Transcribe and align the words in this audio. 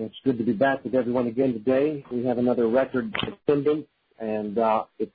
It's 0.00 0.14
good 0.24 0.38
to 0.38 0.44
be 0.44 0.52
back 0.52 0.84
with 0.84 0.94
everyone 0.94 1.26
again 1.26 1.52
today. 1.52 2.04
We 2.12 2.24
have 2.26 2.38
another 2.38 2.68
record 2.68 3.12
attendance, 3.26 3.86
and 4.20 4.56
uh, 4.56 4.84
it's 5.00 5.10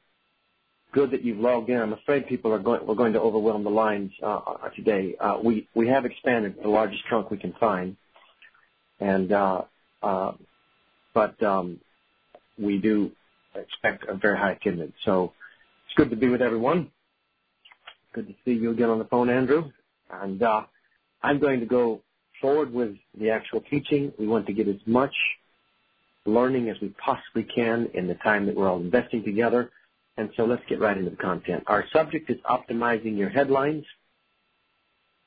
good 0.91 1.11
that 1.11 1.23
you've 1.23 1.39
logged 1.39 1.69
in. 1.69 1.79
I'm 1.79 1.93
afraid 1.93 2.27
people 2.27 2.51
are 2.51 2.59
going. 2.59 2.85
We're 2.85 2.95
going 2.95 3.13
to 3.13 3.21
overwhelm 3.21 3.63
the 3.63 3.69
lines 3.69 4.11
uh, 4.21 4.41
today. 4.75 5.15
Uh, 5.17 5.39
we 5.41 5.69
we 5.73 5.87
have 5.87 6.03
expanded 6.03 6.55
the 6.61 6.67
largest 6.67 7.05
trunk 7.05 7.31
we 7.31 7.37
can 7.37 7.53
find, 7.53 7.95
and 8.99 9.31
uh, 9.31 9.61
uh, 10.01 10.33
but 11.13 11.41
um, 11.41 11.79
we 12.59 12.77
do 12.77 13.13
expect 13.55 14.03
a 14.09 14.15
very 14.15 14.37
high 14.37 14.51
attendance. 14.51 14.95
So 15.05 15.31
it's 15.85 15.95
good 15.95 16.09
to 16.09 16.17
be 16.17 16.27
with 16.27 16.41
everyone. 16.41 16.91
Good 18.11 18.27
to 18.27 18.33
see 18.43 18.51
you 18.51 18.71
again 18.71 18.89
on 18.89 18.99
the 18.99 19.05
phone, 19.05 19.29
Andrew. 19.29 19.71
And 20.11 20.43
uh, 20.43 20.63
I'm 21.21 21.39
going 21.39 21.61
to 21.61 21.65
go 21.65 22.01
forward 22.43 22.73
with 22.73 22.97
the 23.17 23.29
actual 23.29 23.61
teaching. 23.61 24.11
We 24.19 24.27
want 24.27 24.47
to 24.47 24.53
get 24.53 24.67
as 24.67 24.75
much 24.85 25.15
learning 26.25 26.69
as 26.69 26.75
we 26.81 26.89
possibly 26.89 27.43
can 27.43 27.89
in 27.93 28.05
the 28.05 28.15
time 28.15 28.45
that 28.47 28.55
we're 28.55 28.69
all 28.69 28.81
investing 28.81 29.23
together. 29.23 29.71
And 30.17 30.29
so 30.35 30.43
let's 30.43 30.61
get 30.67 30.81
right 30.81 30.97
into 30.97 31.09
the 31.09 31.15
content. 31.15 31.63
Our 31.67 31.85
subject 31.93 32.29
is 32.29 32.37
optimizing 32.41 33.17
your 33.17 33.29
headlines, 33.29 33.85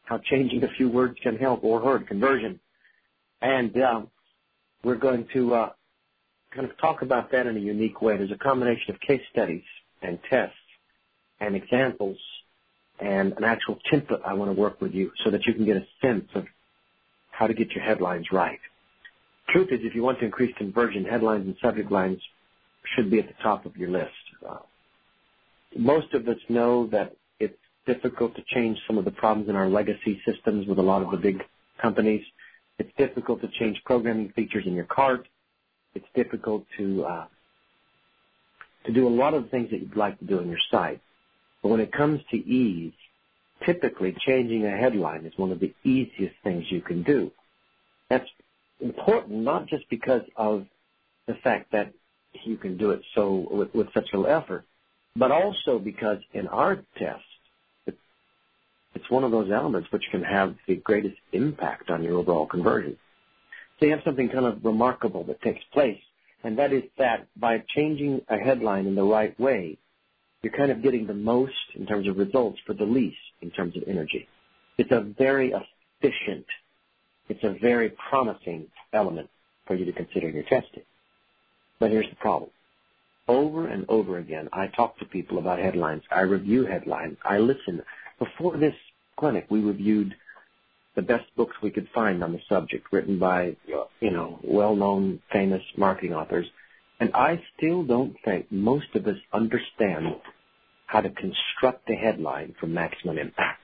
how 0.05 0.19
changing 0.19 0.63
a 0.63 0.69
few 0.69 0.91
words 0.91 1.17
can 1.23 1.37
help 1.39 1.65
or 1.65 1.81
hurt 1.81 2.07
conversion. 2.07 2.61
And 3.41 3.75
uh, 3.81 4.03
we're 4.85 4.97
going 4.97 5.27
to 5.33 5.55
uh, 5.55 5.71
kind 6.51 6.69
of 6.71 6.77
talk 6.77 7.01
about 7.01 7.33
that 7.33 7.47
in 7.47 7.57
a 7.57 7.61
unique 7.61 8.03
way. 8.03 8.19
There's 8.19 8.31
a 8.31 8.37
combination 8.37 8.95
of 8.95 9.01
case 9.01 9.23
studies 9.33 9.65
and 10.03 10.19
tests 10.29 10.55
and 11.41 11.57
examples 11.57 12.19
and 13.01 13.33
an 13.39 13.45
actual 13.45 13.79
template 13.91 14.21
I 14.23 14.35
want 14.35 14.55
to 14.55 14.61
work 14.61 14.83
with 14.83 14.93
you 14.93 15.13
so 15.25 15.31
that 15.31 15.47
you 15.47 15.55
can 15.55 15.65
get 15.65 15.79
a 15.79 15.87
sense 16.03 16.29
of 16.35 16.45
how 17.37 17.47
to 17.47 17.55
get 17.55 17.73
your 17.73 17.85
headlines 17.85 18.27
right. 18.33 18.59
Truth 19.51 19.69
is, 19.71 19.81
if 19.83 19.95
you 19.95 20.03
want 20.03 20.19
to 20.21 20.25
increase 20.25 20.55
conversion, 20.57 21.05
headlines 21.05 21.47
and 21.47 21.57
subject 21.63 21.93
lines 21.93 22.21
should 22.95 23.11
be 23.11 23.19
at 23.19 23.29
the 23.29 23.35
top 23.43 23.67
of 23.67 23.77
your 23.77 23.91
list. 23.91 24.11
Uh, 24.49 24.59
most 25.77 26.15
of 26.15 26.27
us 26.29 26.39
know 26.49 26.87
that 26.89 27.15
it's 27.39 27.59
difficult 27.87 28.35
to 28.37 28.43
change 28.55 28.79
some 28.87 28.97
of 28.99 29.05
the 29.05 29.11
problems 29.11 29.49
in 29.49 29.57
our 29.57 29.69
legacy 29.69 30.21
systems 30.27 30.67
with 30.67 30.79
a 30.79 30.83
lot 30.83 31.03
of 31.03 31.11
the 31.11 31.17
big 31.17 31.43
companies. 31.81 32.23
It's 32.79 32.91
difficult 32.97 33.41
to 33.43 33.49
change 33.59 33.81
programming 33.85 34.33
features 34.35 34.65
in 34.67 34.75
your 34.75 34.85
cart. 34.87 35.29
It's 35.95 36.07
difficult 36.15 36.65
to 36.79 37.05
uh, 37.05 37.27
to 38.87 38.93
do 38.93 39.07
a 39.07 39.11
lot 39.11 39.35
of 39.35 39.45
the 39.45 39.49
things 39.49 39.71
that 39.71 39.81
you'd 39.81 39.97
like 39.97 40.19
to 40.21 40.25
do 40.25 40.39
on 40.39 40.49
your 40.49 40.59
site. 40.71 41.01
But 41.63 41.69
when 41.69 41.81
it 41.81 41.93
comes 41.93 42.21
to 42.31 42.37
ease, 42.37 42.93
typically 43.65 44.15
changing 44.27 44.65
a 44.67 44.77
headline 44.77 45.25
is 45.25 45.33
one 45.37 45.51
of 45.51 45.61
the 45.61 45.75
easiest 45.85 46.35
things 46.43 46.65
you 46.71 46.81
can 46.81 47.03
do. 47.03 47.31
That's 48.09 48.29
important 48.81 49.39
not 49.39 49.67
just 49.67 49.89
because 49.89 50.23
of 50.37 50.67
the 51.27 51.35
fact 51.35 51.73
that 51.73 51.93
you 52.45 52.57
can 52.57 52.77
do 52.77 52.91
it 52.91 53.03
so 53.15 53.47
with, 53.51 53.75
with 53.75 53.87
such 53.95 54.09
little 54.13 54.27
effort, 54.27 54.65
but 55.17 55.31
also 55.31 55.79
because 55.79 56.19
in 56.35 56.47
our 56.49 56.77
test, 56.99 57.23
it's 57.87 59.11
one 59.11 59.25
of 59.25 59.31
those 59.31 59.51
elements 59.51 59.91
which 59.93 60.05
can 60.11 60.23
have 60.23 60.55
the 60.67 60.77
greatest 60.77 61.17
impact 61.33 61.91
on 61.91 62.03
your 62.03 62.19
overall 62.19 62.47
conversion. 62.47 62.97
So 63.79 63.87
you 63.87 63.93
have 63.93 64.03
something 64.05 64.29
kind 64.29 64.47
of 64.47 64.65
remarkable 64.65 65.25
that 65.25 65.43
takes 65.43 65.63
place, 65.73 66.01
and 66.43 66.59
that 66.59 66.73
is 66.73 66.83
that 66.99 67.27
by 67.37 67.63
changing 67.75 68.23
a 68.29 68.39
headline 68.39 68.87
in 68.87 68.95
the 68.95 69.03
right 69.03 69.39
way, 69.39 69.77
you're 70.47 70.57
kind 70.57 70.71
of 70.71 70.81
getting 70.81 71.09
the 71.09 71.15
most 71.15 71.75
in 71.75 71.87
terms 71.87 72.07
of 72.07 72.17
results 72.17 72.61
for 72.65 72.73
the 72.73 72.85
least 72.85 73.17
in 73.43 73.51
terms 73.51 73.77
of 73.77 73.83
energy. 73.89 74.29
It's 74.79 74.93
a 74.93 75.01
very 75.01 75.53
efficient, 75.53 76.47
it's 77.29 77.43
a 77.43 77.57
very 77.61 77.93
promising 78.09 78.69
element 78.93 79.29
for 79.67 79.75
you 79.75 79.85
to 79.87 79.93
consider 79.93 80.29
in 80.29 80.37
your 80.37 80.45
testing. 80.45 80.85
But 81.81 81.91
here's 81.91 82.09
the 82.09 82.15
problem. 82.15 82.51
Over 83.27 83.67
and 83.67 83.87
over 83.89 84.19
again, 84.19 84.49
I 84.53 84.69
talk 84.69 84.97
to 85.01 85.05
people 85.05 85.39
about 85.39 85.59
headlines. 85.59 86.05
I 86.13 86.21
review 86.21 86.65
headlines. 86.65 87.17
I 87.25 87.39
listen. 87.39 87.83
Before 88.21 88.57
this 88.57 88.77
clinic, 89.17 89.47
we 89.51 89.59
reviewed 89.59 90.15
the 90.95 91.03
best 91.03 91.25
books 91.35 91.57
we 91.61 91.73
could 91.73 91.89
find 91.93 92.23
on 92.23 92.31
the 92.31 92.41
subject, 92.49 92.87
written 92.93 93.19
by, 93.19 93.57
you 94.01 94.13
know, 94.13 94.39
well-known, 94.45 95.21
famous 95.33 95.63
marketing 95.77 96.15
authors. 96.15 96.47
And 97.01 97.11
I 97.15 97.43
still 97.57 97.83
don't 97.83 98.15
think 98.25 98.47
most 98.53 98.95
of 98.95 99.09
us 99.09 99.17
understand 99.33 100.15
how 100.87 101.01
to 101.01 101.11
construct 101.11 101.89
a 101.91 101.95
headline 101.95 102.55
for 102.59 102.67
maximum 102.67 103.19
impact. 103.19 103.61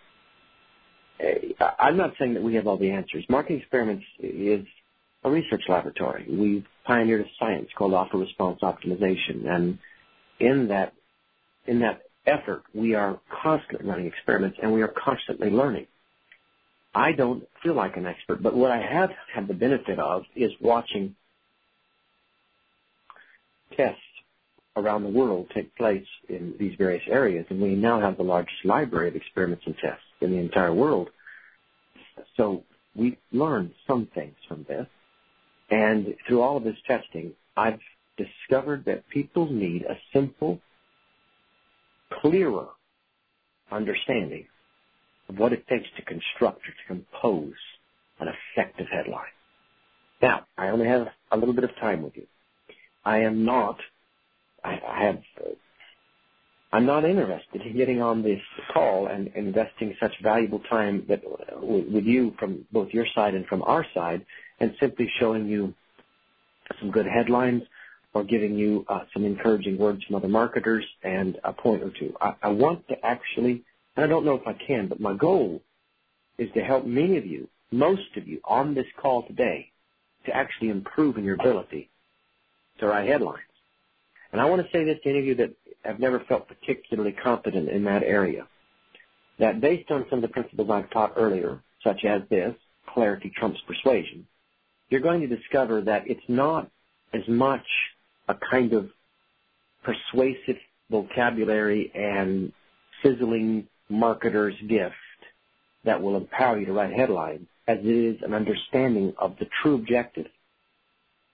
I'm 1.79 1.97
not 1.97 2.15
saying 2.19 2.35
that 2.35 2.43
we 2.43 2.55
have 2.57 2.67
all 2.67 2.77
the 2.77 2.91
answers. 2.91 3.25
Marketing 3.29 3.61
Experiments 3.61 4.05
is 4.19 4.67
a 5.25 5.31
research 5.31 5.63
laboratory. 5.69 6.27
We've 6.29 6.67
pioneered 6.85 7.21
a 7.21 7.31
science 7.39 7.69
called 7.77 7.95
offer 7.95 8.19
response 8.19 8.61
optimization, 8.63 9.49
and 9.49 9.79
in 10.41 10.69
that 10.69 10.95
in 11.67 11.79
that 11.81 12.03
effort, 12.27 12.65
we 12.75 12.95
are 12.95 13.21
constantly 13.43 13.89
running 13.89 14.07
experiments 14.07 14.59
and 14.61 14.73
we 14.73 14.83
are 14.83 14.89
constantly 15.05 15.51
learning. 15.51 15.87
I 16.95 17.13
don't 17.13 17.45
feel 17.63 17.75
like 17.75 17.97
an 17.97 18.07
expert, 18.07 18.43
but 18.43 18.55
what 18.55 18.71
I 18.71 18.81
have 18.81 19.11
had 19.33 19.49
the 19.49 19.55
benefit 19.55 19.99
of 19.99 20.25
is 20.35 20.51
watching 20.61 21.15
tests 23.77 24.01
around 24.77 25.03
the 25.03 25.09
world 25.09 25.51
take 25.55 25.75
place 25.77 26.07
in 26.29 26.55
these 26.59 26.75
various 26.77 27.03
areas, 27.09 27.47
and 27.51 27.61
we 27.61 27.75
now 27.75 28.01
have 28.01 28.17
the 28.17 28.23
largest 28.23 28.65
library 28.65 29.09
of 29.09 29.17
experiments 29.17 29.65
and 29.67 29.77
tests 29.77 30.05
in 30.21 30.31
the 30.31 30.39
entire 30.39 30.73
world. 30.73 31.11
So 32.37 32.65
we 32.95 33.19
learned 33.33 33.73
some 33.87 34.09
things 34.15 34.37
from 34.49 34.65
this, 34.69 34.87
and 35.71 36.15
through 36.27 36.41
all 36.41 36.57
of 36.57 36.65
this 36.65 36.77
testing, 36.87 37.33
I've 37.57 37.81
discovered 38.17 38.85
that 38.87 39.09
people 39.09 39.51
need 39.51 39.83
a 39.83 39.99
simple, 40.13 40.61
clearer 42.21 42.69
understanding 43.71 44.47
of 45.29 45.39
what 45.39 45.53
it 45.53 45.67
takes 45.67 45.89
to 45.97 46.03
construct 46.03 46.61
or 46.67 46.73
to 46.73 46.87
compose 46.87 47.55
an 48.21 48.29
effective 48.29 48.87
headline. 48.91 49.25
Now, 50.21 50.47
I 50.57 50.69
only 50.69 50.87
have 50.87 51.09
a 51.31 51.37
little 51.37 51.55
bit 51.55 51.65
of 51.65 51.75
time 51.77 52.03
with 52.03 52.17
you. 52.17 52.27
I 53.05 53.19
am 53.19 53.45
not 53.45 53.79
I, 54.65 54.81
I 54.87 55.05
have, 55.05 55.23
I'm 56.73 56.87
not 56.87 57.05
interested 57.05 57.63
in 57.63 57.77
getting 57.77 58.01
on 58.01 58.23
this 58.23 58.41
call 58.73 59.07
and 59.07 59.29
investing 59.35 59.95
such 60.01 60.13
valuable 60.23 60.61
time 60.61 61.05
that 61.09 61.23
with 61.61 62.05
you 62.05 62.35
from 62.39 62.65
both 62.73 62.91
your 62.93 63.07
side 63.15 63.35
and 63.35 63.47
from 63.47 63.63
our 63.63 63.85
side, 63.95 64.25
and 64.61 64.75
simply 64.81 65.11
showing 65.19 65.47
you 65.47 65.75
some 66.81 66.91
good 66.91 67.07
headlines 67.07 67.63
or 68.15 68.25
giving 68.25 68.57
you 68.57 68.85
uh, 68.89 69.01
some 69.13 69.25
encouraging 69.25 69.79
words 69.79 70.05
from 70.05 70.17
other 70.17 70.29
marketers 70.29 70.85
and 71.03 71.39
a 71.45 71.53
point 71.53 71.83
or 71.83 71.91
two. 71.91 72.15
I, 72.21 72.35
I 72.43 72.49
want 72.49 72.87
to 72.89 73.05
actually, 73.05 73.65
and 73.97 74.05
I 74.05 74.09
don't 74.09 74.25
know 74.25 74.35
if 74.35 74.47
I 74.47 74.53
can, 74.53 74.89
but 74.89 75.01
my 75.01 75.15
goal 75.15 75.63
is 76.39 76.51
to 76.55 76.61
help 76.61 76.87
many 76.87 77.17
of 77.17 77.27
you, 77.27 77.49
most 77.71 78.17
of 78.17 78.29
you 78.29 78.41
on 78.45 78.75
this 78.75 78.87
call 79.01 79.27
today, 79.27 79.71
to 80.27 80.35
actually 80.35 80.69
improve 80.69 81.17
in 81.17 81.25
your 81.25 81.35
ability 81.35 81.89
to 82.79 82.87
write 82.87 83.09
headlines. 83.09 83.41
And 84.33 84.41
I 84.41 84.47
want 84.47 84.63
to 84.63 84.73
say 84.73 84.85
this 84.85 84.99
to 85.03 85.11
any 85.11 85.19
of 85.19 85.25
you 85.27 85.35
that 85.37 85.53
have 85.85 85.99
never 85.99 86.21
felt 86.21 86.49
particularly 86.49 87.13
confident 87.13 87.69
in 87.69 87.85
that 87.85 88.03
area. 88.03 88.47
That 89.39 89.61
based 89.61 89.91
on 89.91 90.07
some 90.09 90.19
of 90.19 90.23
the 90.23 90.29
principles 90.29 90.71
I've 90.71 90.91
taught 90.91 91.15
earlier, 91.17 91.61
such 91.83 92.05
as 92.05 92.23
this, 92.31 92.55
clarity 92.87 93.33
trumps 93.37 93.61
persuasion, 93.67 94.27
you're 94.89 95.01
going 95.01 95.21
to 95.21 95.27
discover 95.27 95.81
that 95.83 96.05
it's 96.07 96.21
not 96.29 96.71
as 97.13 97.27
much 97.29 97.67
a 98.29 98.35
kind 98.51 98.73
of 98.73 98.91
persuasive 99.83 100.57
vocabulary 100.91 101.91
and 101.95 102.53
sizzling 103.03 103.67
marketer's 103.91 104.55
gift 104.69 104.95
that 105.85 106.01
will 106.01 106.17
empower 106.17 106.59
you 106.59 106.67
to 106.67 106.73
write 106.73 106.93
headlines 106.93 107.47
as 107.67 107.79
it 107.79 107.87
is 107.87 108.23
an 108.23 108.35
understanding 108.35 109.13
of 109.19 109.37
the 109.39 109.47
true 109.63 109.75
objective, 109.75 110.27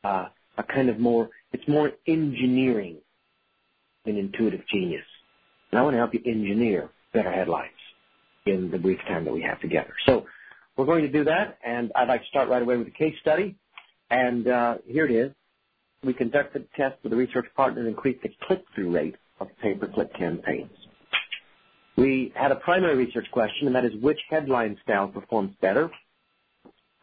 uh, 0.04 0.26
a 0.56 0.62
kind 0.62 0.88
of 0.88 0.98
more 0.98 1.30
it's 1.52 1.66
more 1.68 1.92
engineering 2.06 2.98
than 4.04 4.16
intuitive 4.16 4.60
genius. 4.72 5.04
And 5.70 5.78
I 5.78 5.82
want 5.82 5.94
to 5.94 5.98
help 5.98 6.14
you 6.14 6.20
engineer 6.24 6.90
better 7.12 7.32
headlines 7.32 7.72
in 8.46 8.70
the 8.70 8.78
brief 8.78 8.98
time 9.06 9.24
that 9.24 9.32
we 9.32 9.42
have 9.42 9.60
together. 9.60 9.92
So 10.06 10.26
we're 10.76 10.86
going 10.86 11.02
to 11.02 11.12
do 11.12 11.24
that, 11.24 11.58
and 11.64 11.92
I'd 11.94 12.08
like 12.08 12.22
to 12.22 12.26
start 12.28 12.48
right 12.48 12.62
away 12.62 12.76
with 12.76 12.88
a 12.88 12.92
case 12.92 13.14
study. 13.20 13.56
And 14.10 14.48
uh, 14.48 14.76
here 14.86 15.04
it 15.04 15.10
is. 15.10 15.32
We 16.04 16.14
conducted 16.14 16.66
a 16.72 16.76
test 16.76 17.02
with 17.02 17.12
a 17.12 17.16
research 17.16 17.46
partner 17.56 17.82
to 17.82 17.88
increase 17.88 18.18
the 18.22 18.30
click-through 18.46 18.90
rate 18.90 19.16
of 19.40 19.48
pay-per-click 19.60 20.14
campaigns. 20.14 20.70
We 21.96 22.32
had 22.36 22.52
a 22.52 22.56
primary 22.56 22.96
research 22.96 23.26
question, 23.32 23.66
and 23.66 23.74
that 23.74 23.84
is 23.84 23.92
which 24.00 24.20
headline 24.30 24.78
style 24.84 25.08
performs 25.08 25.54
better, 25.60 25.90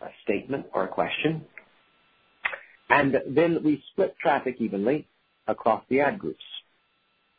a 0.01 0.07
statement 0.23 0.67
or 0.73 0.85
a 0.85 0.87
question, 0.87 1.43
and 2.89 3.17
then 3.27 3.63
we 3.63 3.83
split 3.91 4.15
traffic 4.21 4.57
evenly 4.59 5.07
across 5.47 5.83
the 5.89 6.01
ad 6.01 6.19
groups. 6.19 6.43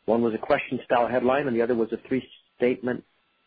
One 0.05 0.21
was 0.21 0.33
a 0.33 0.37
question 0.37 0.79
style 0.85 1.07
headline 1.07 1.47
and 1.47 1.55
the 1.55 1.61
other 1.61 1.75
was 1.75 1.91
a 1.91 1.97
three 2.07 2.27
statement 2.55 3.03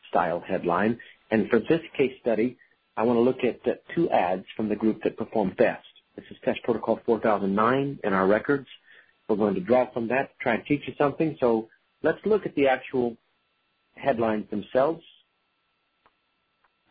style 0.08 0.40
headline. 0.40 0.98
And 1.30 1.48
for 1.48 1.58
this 1.58 1.80
case 1.96 2.12
study, 2.20 2.56
I 2.96 3.02
want 3.02 3.16
to 3.16 3.22
look 3.22 3.44
at 3.44 3.66
uh, 3.66 3.76
two 3.94 4.10
ads 4.10 4.44
from 4.56 4.68
the 4.68 4.76
group 4.76 5.02
that 5.04 5.16
performed 5.16 5.56
best. 5.56 5.86
This 6.16 6.24
is 6.30 6.36
test 6.44 6.62
protocol 6.64 7.00
4009 7.06 8.00
in 8.02 8.12
our 8.12 8.26
records. 8.26 8.66
We're 9.28 9.36
going 9.36 9.54
to 9.54 9.60
draw 9.60 9.90
from 9.92 10.08
that, 10.08 10.30
to 10.30 10.42
try 10.42 10.54
and 10.54 10.66
teach 10.66 10.82
you 10.86 10.94
something. 10.98 11.36
So 11.40 11.68
let's 12.02 12.18
look 12.24 12.46
at 12.46 12.54
the 12.56 12.68
actual 12.68 13.16
headlines 13.94 14.50
themselves. 14.50 15.02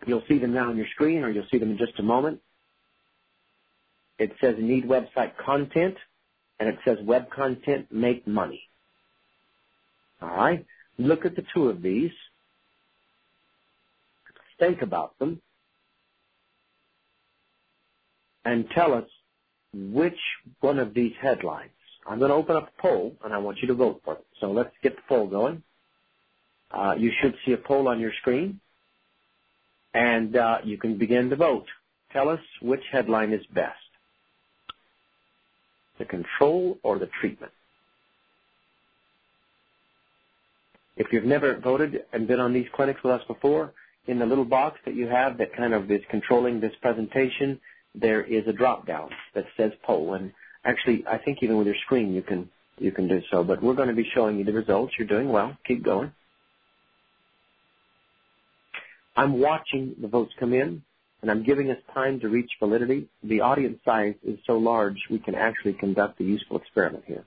You'll 0.06 0.24
see 0.28 0.40
them 0.40 0.54
now 0.54 0.70
on 0.70 0.78
your 0.78 0.88
screen 0.94 1.24
or 1.24 1.30
you'll 1.30 1.48
see 1.52 1.58
them 1.58 1.72
in 1.72 1.78
just 1.78 2.00
a 2.00 2.04
moment. 2.04 2.40
It 4.20 4.34
says 4.42 4.56
need 4.60 4.86
website 4.86 5.38
content 5.38 5.96
and 6.60 6.70
it 6.70 6.78
says 6.86 6.98
web 7.02 7.32
content 7.32 7.88
make 7.92 8.28
money. 8.28 8.64
All 10.22 10.30
right. 10.30 10.66
Look 10.98 11.26
at 11.26 11.36
the 11.36 11.46
two 11.54 11.70
of 11.70 11.82
these. 11.82 12.12
Think 14.60 14.82
about 14.82 15.18
them. 15.20 15.42
And 18.44 18.70
tell 18.72 18.94
us 18.94 19.06
which 19.74 20.20
one 20.60 20.80
of 20.80 20.94
these 20.94 21.14
headlines. 21.22 21.72
I'm 22.06 22.20
going 22.20 22.30
to 22.30 22.36
open 22.36 22.58
up 22.58 22.74
a 22.78 22.82
poll 22.82 23.16
and 23.24 23.34
I 23.34 23.38
want 23.38 23.60
you 23.62 23.68
to 23.70 23.74
vote 23.74 24.02
for 24.04 24.16
it. 24.16 24.26
So 24.42 24.52
let's 24.52 24.74
get 24.84 24.96
the 24.96 25.02
poll 25.08 25.28
going. 25.28 25.64
Uh, 26.72 26.96
you 26.98 27.12
should 27.22 27.36
see 27.46 27.54
a 27.54 27.58
poll 27.58 27.88
on 27.88 28.00
your 28.00 28.12
screen 28.20 28.60
and 29.94 30.36
uh, 30.36 30.58
you 30.64 30.78
can 30.78 30.98
begin 30.98 31.30
to 31.30 31.36
vote. 31.36 31.66
Tell 32.12 32.30
us 32.30 32.40
which 32.62 32.84
headline 32.92 33.32
is 33.32 33.46
best. 33.54 33.78
The 36.00 36.06
control 36.06 36.80
or 36.82 36.98
the 36.98 37.10
treatment? 37.20 37.52
If 40.98 41.08
you've 41.14 41.26
never 41.26 41.58
voted 41.58 42.04
and 42.12 42.28
been 42.28 42.40
on 42.40 42.54
these 42.54 42.68
clinics 42.74 43.02
with 43.04 43.14
us 43.14 43.22
before, 43.28 43.74
in 44.08 44.20
the 44.20 44.26
little 44.26 44.46
box 44.46 44.80
that 44.86 44.96
you 44.96 45.08
have 45.08 45.38
that 45.38 45.56
kind 45.56 45.74
of 45.74 45.90
is 45.92 46.02
controlling 46.10 46.60
this 46.60 46.74
presentation, 46.82 47.60
there 47.96 48.24
is 48.24 48.48
a 48.48 48.54
drop 48.54 48.88
down 48.88 49.10
that 49.36 49.46
says 49.56 49.72
poll. 49.84 50.16
And 50.16 50.34
actually, 50.66 51.06
I 51.08 51.18
think 51.18 51.40
even 51.42 51.58
with 51.58 51.68
your 51.68 51.76
screen 51.86 52.14
you 52.14 52.22
can 52.22 52.50
you 52.78 52.92
can 52.92 53.08
do 53.08 53.22
so. 53.30 53.44
But 53.44 53.62
we're 53.62 53.76
going 53.76 53.90
to 53.90 53.94
be 53.94 54.10
showing 54.14 54.38
you 54.38 54.46
the 54.46 54.54
results. 54.54 54.94
You're 54.98 55.08
doing 55.08 55.30
well. 55.30 55.58
Keep 55.68 55.84
going. 55.84 56.12
I'm 59.16 59.40
watching 59.40 59.96
the 60.02 60.08
votes 60.08 60.32
come 60.40 60.54
in, 60.54 60.82
and 61.22 61.30
I'm 61.30 61.44
giving 61.44 61.70
us 61.70 61.78
time 61.94 62.20
to 62.22 62.30
reach 62.30 62.52
validity. 62.60 63.10
The 63.24 63.42
audience 63.42 63.80
size 63.84 64.16
is 64.26 64.40
so 64.46 64.54
large 64.58 64.98
we 65.10 65.20
can 65.20 65.36
actually 65.36 65.74
conduct 65.74 66.20
a 66.22 66.24
useful 66.24 66.58
experiment 66.58 67.04
here. 67.06 67.26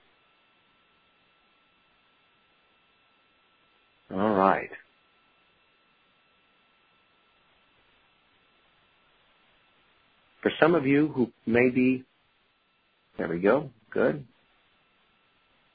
All 4.13 4.35
right. 4.35 4.71
For 10.43 10.51
some 10.61 10.75
of 10.75 10.87
you 10.87 11.09
who 11.09 11.31
may 11.47 11.71
be, 11.71 12.05
there 13.17 13.29
we 13.29 13.39
go, 13.39 13.71
good. 13.91 14.25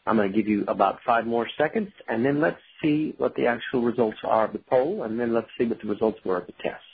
I'm 0.05 0.15
going 0.15 0.31
to 0.31 0.37
give 0.37 0.47
you 0.47 0.63
about 0.67 0.99
five 1.05 1.25
more 1.25 1.47
seconds, 1.57 1.89
and 2.07 2.25
then 2.25 2.39
let's 2.39 2.59
see 2.81 3.13
what 3.17 3.35
the 3.35 3.47
actual 3.47 3.81
results 3.81 4.17
are 4.23 4.45
of 4.45 4.53
the 4.53 4.59
poll, 4.59 5.03
and 5.03 5.19
then 5.19 5.33
let's 5.33 5.49
see 5.57 5.65
what 5.65 5.81
the 5.81 5.87
results 5.87 6.19
were 6.23 6.37
of 6.37 6.47
the 6.47 6.53
test. 6.63 6.86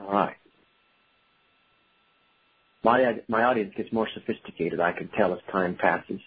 All 0.00 0.12
right. 0.12 0.36
My, 2.82 3.20
my 3.28 3.44
audience 3.44 3.72
gets 3.76 3.92
more 3.92 4.08
sophisticated, 4.12 4.78
I 4.78 4.92
can 4.92 5.08
tell 5.08 5.32
as 5.32 5.40
time 5.50 5.76
passes 5.76 6.20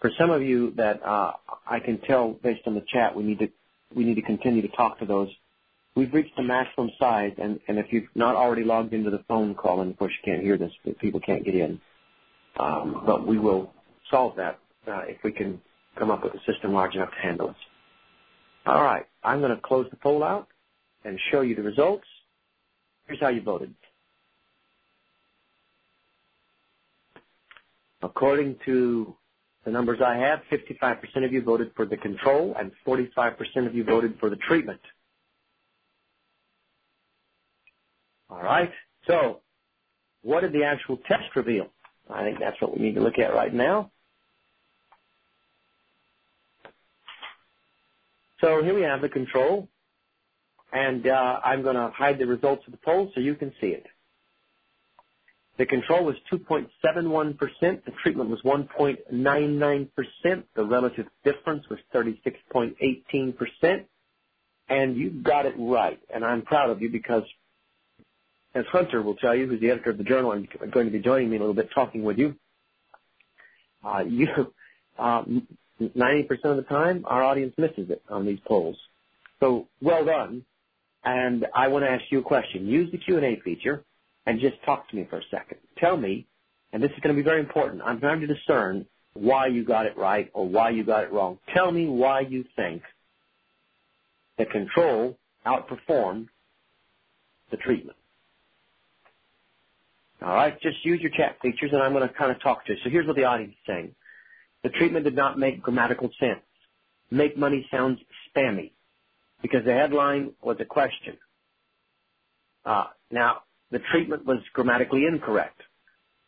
for 0.00 0.10
some 0.18 0.30
of 0.30 0.42
you 0.42 0.72
that 0.76 1.02
uh, 1.04 1.32
I 1.68 1.80
can 1.80 1.98
tell 1.98 2.32
based 2.32 2.62
on 2.66 2.74
the 2.74 2.84
chat, 2.92 3.14
we 3.16 3.22
need 3.22 3.38
to 3.40 3.48
we 3.94 4.04
need 4.04 4.16
to 4.16 4.22
continue 4.22 4.62
to 4.62 4.68
talk 4.68 4.98
to 4.98 5.06
those. 5.06 5.28
We've 5.94 6.12
reached 6.12 6.36
the 6.36 6.42
maximum 6.42 6.90
size, 6.98 7.32
and, 7.38 7.58
and 7.68 7.78
if 7.78 7.86
you've 7.90 8.08
not 8.14 8.34
already 8.34 8.64
logged 8.64 8.92
into 8.92 9.10
the 9.10 9.24
phone 9.26 9.54
call, 9.54 9.80
and 9.80 9.90
of 9.90 9.98
course 9.98 10.12
you 10.12 10.32
can't 10.32 10.44
hear 10.44 10.58
this, 10.58 10.72
people 11.00 11.20
can't 11.20 11.44
get 11.44 11.54
in, 11.54 11.80
um, 12.60 13.02
but 13.06 13.26
we 13.26 13.38
will 13.38 13.72
solve 14.10 14.36
that 14.36 14.58
uh, 14.86 15.02
if 15.08 15.16
we 15.24 15.32
can 15.32 15.60
come 15.98 16.10
up 16.10 16.22
with 16.22 16.34
a 16.34 16.52
system 16.52 16.74
large 16.74 16.94
enough 16.94 17.10
to 17.10 17.20
handle 17.20 17.50
it. 17.50 17.56
All 18.66 18.82
right, 18.82 19.06
I'm 19.24 19.40
going 19.40 19.54
to 19.54 19.60
close 19.60 19.86
the 19.90 19.96
poll 19.96 20.22
out 20.22 20.48
and 21.06 21.18
show 21.30 21.42
you 21.42 21.54
the 21.54 21.62
results. 21.62 22.06
Here's 23.06 23.20
how 23.20 23.28
you 23.28 23.42
voted. 23.42 23.74
According 28.02 28.56
to 28.66 29.14
the 29.64 29.70
numbers 29.70 30.00
I 30.04 30.16
have, 30.16 30.40
55% 30.50 31.24
of 31.24 31.32
you 31.32 31.42
voted 31.42 31.72
for 31.74 31.86
the 31.86 31.96
control 31.96 32.54
and 32.58 32.70
45% 32.86 33.66
of 33.66 33.74
you 33.74 33.84
voted 33.84 34.16
for 34.20 34.30
the 34.30 34.36
treatment. 34.36 34.80
All 38.28 38.42
right. 38.42 38.70
So, 39.06 39.40
what 40.22 40.40
did 40.40 40.52
the 40.52 40.64
actual 40.64 40.98
test 41.08 41.34
reveal? 41.36 41.68
I 42.10 42.22
think 42.22 42.38
that's 42.38 42.60
what 42.60 42.76
we 42.76 42.84
need 42.84 42.94
to 42.96 43.00
look 43.00 43.18
at 43.18 43.34
right 43.34 43.52
now. 43.52 43.90
So 48.40 48.62
here 48.62 48.74
we 48.74 48.82
have 48.82 49.00
the 49.00 49.08
control, 49.08 49.68
and 50.76 51.06
uh, 51.06 51.40
I'm 51.42 51.62
going 51.62 51.76
to 51.76 51.88
hide 51.88 52.18
the 52.18 52.26
results 52.26 52.64
of 52.66 52.72
the 52.72 52.78
poll 52.84 53.10
so 53.14 53.20
you 53.20 53.34
can 53.34 53.50
see 53.62 53.68
it. 53.68 53.86
The 55.56 55.64
control 55.64 56.04
was 56.04 56.16
2.71%. 56.30 57.38
The 57.60 57.92
treatment 58.02 58.28
was 58.28 58.42
1.99%. 58.42 59.88
The 60.54 60.64
relative 60.64 61.06
difference 61.24 61.64
was 61.70 61.78
36.18%. 61.94 63.84
And 64.68 64.96
you 64.98 65.08
got 65.08 65.46
it 65.46 65.54
right. 65.58 65.98
And 66.12 66.22
I'm 66.22 66.42
proud 66.42 66.68
of 66.68 66.82
you 66.82 66.90
because, 66.90 67.22
as 68.54 68.66
Hunter 68.70 69.00
will 69.00 69.16
tell 69.16 69.34
you, 69.34 69.46
who's 69.46 69.62
the 69.62 69.70
editor 69.70 69.92
of 69.92 69.96
the 69.96 70.04
journal 70.04 70.32
and 70.32 70.46
going 70.70 70.84
to 70.84 70.92
be 70.92 70.98
joining 70.98 71.30
me 71.30 71.36
in 71.36 71.42
a 71.42 71.46
little 71.46 71.54
bit 71.54 71.70
talking 71.74 72.02
with 72.02 72.18
you, 72.18 72.34
uh, 73.82 74.04
you, 74.06 74.52
uh, 74.98 75.24
90% 75.80 76.28
of 76.44 76.56
the 76.56 76.66
time, 76.68 77.06
our 77.06 77.22
audience 77.22 77.54
misses 77.56 77.88
it 77.88 78.02
on 78.10 78.26
these 78.26 78.40
polls. 78.46 78.76
So 79.40 79.68
well 79.80 80.04
done. 80.04 80.44
And 81.06 81.46
I 81.54 81.68
want 81.68 81.84
to 81.84 81.90
ask 81.90 82.02
you 82.10 82.18
a 82.18 82.22
question. 82.22 82.66
Use 82.66 82.90
the 82.90 82.98
Q&A 82.98 83.40
feature 83.44 83.84
and 84.26 84.40
just 84.40 84.56
talk 84.64 84.90
to 84.90 84.96
me 84.96 85.06
for 85.08 85.18
a 85.18 85.22
second. 85.30 85.58
Tell 85.78 85.96
me, 85.96 86.26
and 86.72 86.82
this 86.82 86.90
is 86.90 86.98
going 87.00 87.14
to 87.14 87.22
be 87.22 87.24
very 87.24 87.38
important, 87.38 87.80
I'm 87.84 88.00
trying 88.00 88.20
to 88.20 88.26
discern 88.26 88.86
why 89.14 89.46
you 89.46 89.64
got 89.64 89.86
it 89.86 89.96
right 89.96 90.28
or 90.34 90.48
why 90.48 90.70
you 90.70 90.82
got 90.82 91.04
it 91.04 91.12
wrong. 91.12 91.38
Tell 91.54 91.70
me 91.70 91.86
why 91.86 92.20
you 92.20 92.44
think 92.56 92.82
the 94.36 94.46
control 94.46 95.16
outperformed 95.46 96.26
the 97.52 97.56
treatment. 97.56 97.96
All 100.20 100.34
right, 100.34 100.60
just 100.60 100.84
use 100.84 101.00
your 101.00 101.12
chat 101.12 101.36
features 101.40 101.70
and 101.72 101.80
I'm 101.80 101.92
going 101.92 102.06
to 102.06 102.12
kind 102.12 102.32
of 102.32 102.42
talk 102.42 102.66
to 102.66 102.72
you. 102.72 102.78
So 102.82 102.90
here's 102.90 103.06
what 103.06 103.14
the 103.14 103.24
audience 103.24 103.52
is 103.52 103.66
saying. 103.66 103.94
The 104.64 104.70
treatment 104.70 105.04
did 105.04 105.14
not 105.14 105.38
make 105.38 105.62
grammatical 105.62 106.10
sense. 106.18 106.40
Make 107.12 107.38
money 107.38 107.68
sounds 107.70 108.00
spammy 108.34 108.72
because 109.46 109.64
the 109.64 109.72
headline 109.72 110.32
was 110.42 110.56
a 110.58 110.64
question. 110.64 111.16
Uh, 112.64 112.86
now, 113.12 113.42
the 113.70 113.78
treatment 113.92 114.26
was 114.26 114.38
grammatically 114.52 115.04
incorrect. 115.06 115.60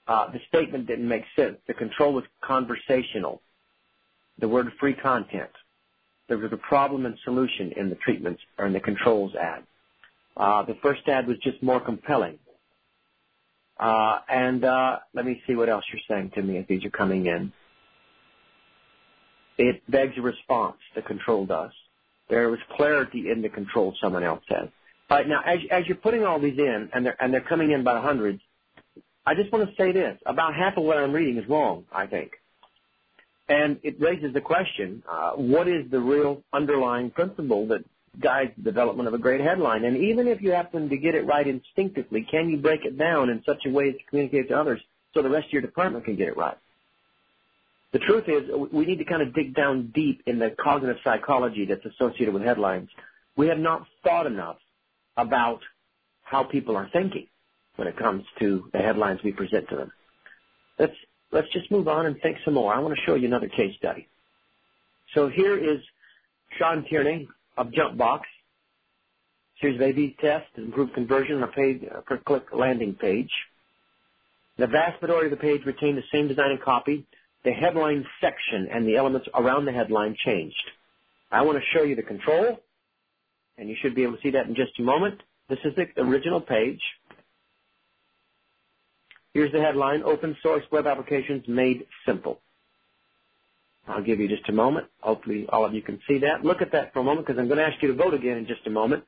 Uh, 0.07 0.31
the 0.31 0.39
statement 0.49 0.87
didn't 0.87 1.09
make 1.09 1.25
sense. 1.35 1.57
The 1.67 1.75
control 1.75 2.15
was 2.15 2.23
conversational. 2.41 3.43
The 4.39 4.49
word 4.49 4.69
free 4.79 4.95
content. 4.95 5.51
There 6.29 6.39
was 6.39 6.53
a 6.53 6.57
problem 6.57 7.07
and 7.07 7.17
solution 7.25 7.73
in 7.77 7.91
the 7.91 7.97
treatments 7.97 8.41
or 8.57 8.67
in 8.67 8.73
the 8.73 8.81
controls 8.81 9.33
ad. 9.35 9.65
Uh, 10.37 10.63
the 10.63 10.77
first 10.81 11.01
ad 11.09 11.27
was 11.27 11.39
just 11.39 11.61
more 11.61 11.81
compelling. 11.81 12.39
Uh, 13.81 14.21
and 14.29 14.65
uh, 14.65 14.99
let 15.13 15.27
me 15.27 15.43
see 15.47 15.57
what 15.57 15.69
else 15.69 15.85
you're 15.93 16.03
saying 16.09 16.31
to 16.37 16.43
me 16.43 16.59
as 16.59 16.67
these 16.69 16.85
are 16.85 16.91
coming 16.91 17.27
in. 17.27 17.53
It 19.57 19.83
begs 19.91 20.15
a 20.17 20.23
response. 20.23 20.77
The 20.95 21.03
control 21.03 21.47
does. 21.47 21.73
There 22.29 22.51
was 22.51 22.61
clarity 22.77 23.31
in 23.31 23.43
the 23.43 23.49
control. 23.49 23.95
Someone 24.01 24.23
else. 24.23 24.45
All 24.51 24.69
right, 25.11 25.27
now 25.27 25.41
as, 25.45 25.87
you're 25.87 25.97
putting 25.97 26.25
all 26.25 26.39
these 26.39 26.59
in, 26.59 26.91
and 26.93 27.07
they're, 27.07 27.17
and 27.23 27.33
they're 27.33 27.41
coming 27.41 27.71
in 27.71 27.83
by 27.83 28.01
hundreds, 28.01 28.41
I 29.25 29.35
just 29.35 29.53
want 29.53 29.69
to 29.69 29.75
say 29.77 29.93
this. 29.93 30.19
About 30.27 30.55
half 30.55 30.77
of 30.77 30.85
what 30.85 30.99
I'm 30.99 31.13
reading 31.13 31.39
is 31.39 31.49
wrong, 31.49 31.85
I 31.93 32.07
think. 32.07 32.33
And 33.49 33.79
it 33.83 34.01
raises 34.01 34.35
the 34.35 34.43
question, 34.43 35.03
uh, 35.11 35.33
what 35.33 35.69
is 35.69 35.91
the 35.91 36.01
real 36.01 36.43
underlying 36.53 37.11
principle 37.11 37.67
that 37.69 37.83
guides 38.21 38.53
the 38.59 38.63
development 38.63 39.09
of 39.09 39.15
a 39.15 39.19
great 39.19 39.41
headline? 39.41 39.85
And 39.85 39.97
even 39.97 40.29
if 40.29 40.43
you 40.43 40.53
happen 40.53 40.91
to 40.91 40.97
get 40.99 41.15
it 41.15 41.27
right 41.27 41.47
instinctively, 41.47 42.27
can 42.31 42.51
you 42.51 42.59
break 42.59 42.85
it 42.85 42.99
down 42.99 43.31
in 43.31 43.43
such 43.45 43.65
a 43.67 43.71
way 43.71 43.89
as 43.89 43.95
to 43.95 44.05
communicate 44.11 44.49
to 44.49 44.59
others 44.59 44.81
so 45.15 45.23
the 45.23 45.31
rest 45.31 45.47
of 45.47 45.53
your 45.53 45.63
department 45.63 46.05
can 46.05 46.17
get 46.17 46.29
it 46.29 46.37
right? 46.37 46.59
The 47.93 47.99
truth 48.01 48.25
is, 48.29 48.51
we 48.73 48.85
need 48.85 48.99
to 48.99 49.05
kind 49.05 49.23
of 49.23 49.35
dig 49.35 49.55
down 49.55 49.93
deep 49.95 50.23
in 50.27 50.39
the 50.39 50.55
cognitive 50.63 50.99
psychology 51.03 51.65
that's 51.65 51.85
associated 51.87 52.35
with 52.35 52.43
headlines. 52.43 52.89
We 53.37 53.49
have 53.49 53.59
not 53.59 53.87
thought 54.05 54.27
enough 54.27 54.59
about 55.17 55.61
how 56.23 56.45
people 56.45 56.77
are 56.77 56.89
thinking 56.93 57.27
when 57.77 57.89
it 57.89 57.97
comes 57.97 58.25
to 58.41 58.69
the 58.73 58.79
headlines 58.79 59.21
we 59.25 59.33
present 59.33 59.69
to 59.71 59.77
them. 59.77 59.93
Let's, 60.79 60.93
let's 61.33 61.49
just 61.53 61.71
move 61.71 61.89
on 61.89 62.07
and 62.07 62.21
think 62.21 62.37
some 62.45 62.55
more. 62.55 62.75
I 62.75 62.79
want 62.79 62.95
to 62.95 63.01
show 63.07 63.15
you 63.15 63.27
another 63.27 63.49
case 63.49 63.75
study. 63.79 64.07
So 65.15 65.29
here 65.29 65.57
is 65.57 65.81
Sean 66.59 66.85
Tierney 66.85 67.29
of 67.57 67.69
Jumpbox 67.69 68.21
series 69.61 69.77
of 69.77 69.83
A-B 69.83 70.17
tests 70.21 70.49
to 70.55 70.63
improve 70.63 70.93
conversion 70.93 71.37
on 71.37 71.43
a 71.43 71.49
paid 71.49 71.89
per-click 72.07 72.45
landing 72.53 72.95
page. 72.95 73.31
The 74.57 74.67
vast 74.67 75.01
majority 75.03 75.27
of 75.27 75.39
the 75.39 75.43
page 75.43 75.65
retained 75.65 75.99
the 75.99 76.05
same 76.13 76.29
design 76.29 76.51
and 76.51 76.61
copy. 76.61 77.05
The 77.45 77.53
headline 77.53 78.05
section 78.21 78.69
and 78.73 78.87
the 78.87 78.97
elements 78.97 79.29
around 79.35 79.65
the 79.65 79.73
headline 79.73 80.17
changed. 80.25 80.71
I 81.31 81.43
want 81.43 81.59
to 81.59 81.65
show 81.77 81.85
you 81.85 81.95
the 81.95 82.03
control, 82.03 82.61
and 83.57 83.69
you 83.69 83.77
should 83.81 83.95
be 83.95 84.03
able 84.03 84.17
to 84.17 84.23
see 84.23 84.31
that 84.31 84.47
in 84.47 84.55
just 84.55 84.79
a 84.79 84.83
moment. 84.83 85.21
This 85.49 85.59
is 85.65 85.75
the 85.77 86.03
original 86.03 86.41
page. 86.41 86.81
Here's 89.35 89.53
the 89.53 89.61
headline, 89.61 90.03
Open 90.03 90.37
Source 90.43 90.65
Web 90.73 90.87
Applications 90.87 91.45
Made 91.47 91.87
Simple. 92.07 92.41
I'll 93.87 94.03
give 94.03 94.21
you 94.21 94.29
just 94.29 94.49
a 94.49 94.53
moment. 94.53 94.87
Hopefully 95.01 95.47
all 95.51 95.65
of 95.65 95.75
you 95.75 95.83
can 95.83 95.99
see 96.09 96.19
that. 96.19 96.45
Look 96.45 96.61
at 96.61 96.73
that 96.73 96.93
for 96.93 97.01
a 97.01 97.05
moment 97.05 97.27
because 97.27 97.41
I'm 97.41 97.47
going 97.49 97.59
to 97.59 97.65
ask 97.65 97.81
you 97.83 97.89
to 97.89 97.95
vote 97.95 98.15
again 98.15 98.37
in 98.37 98.47
just 98.47 98.67
a 98.67 98.71
moment. 98.71 99.05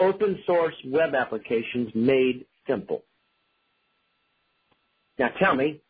Open 0.00 0.42
source 0.44 0.74
web 0.86 1.14
applications 1.14 1.90
made 1.94 2.46
simple. 2.66 3.04
Now 5.18 5.28
tell 5.38 5.54
me, 5.54 5.80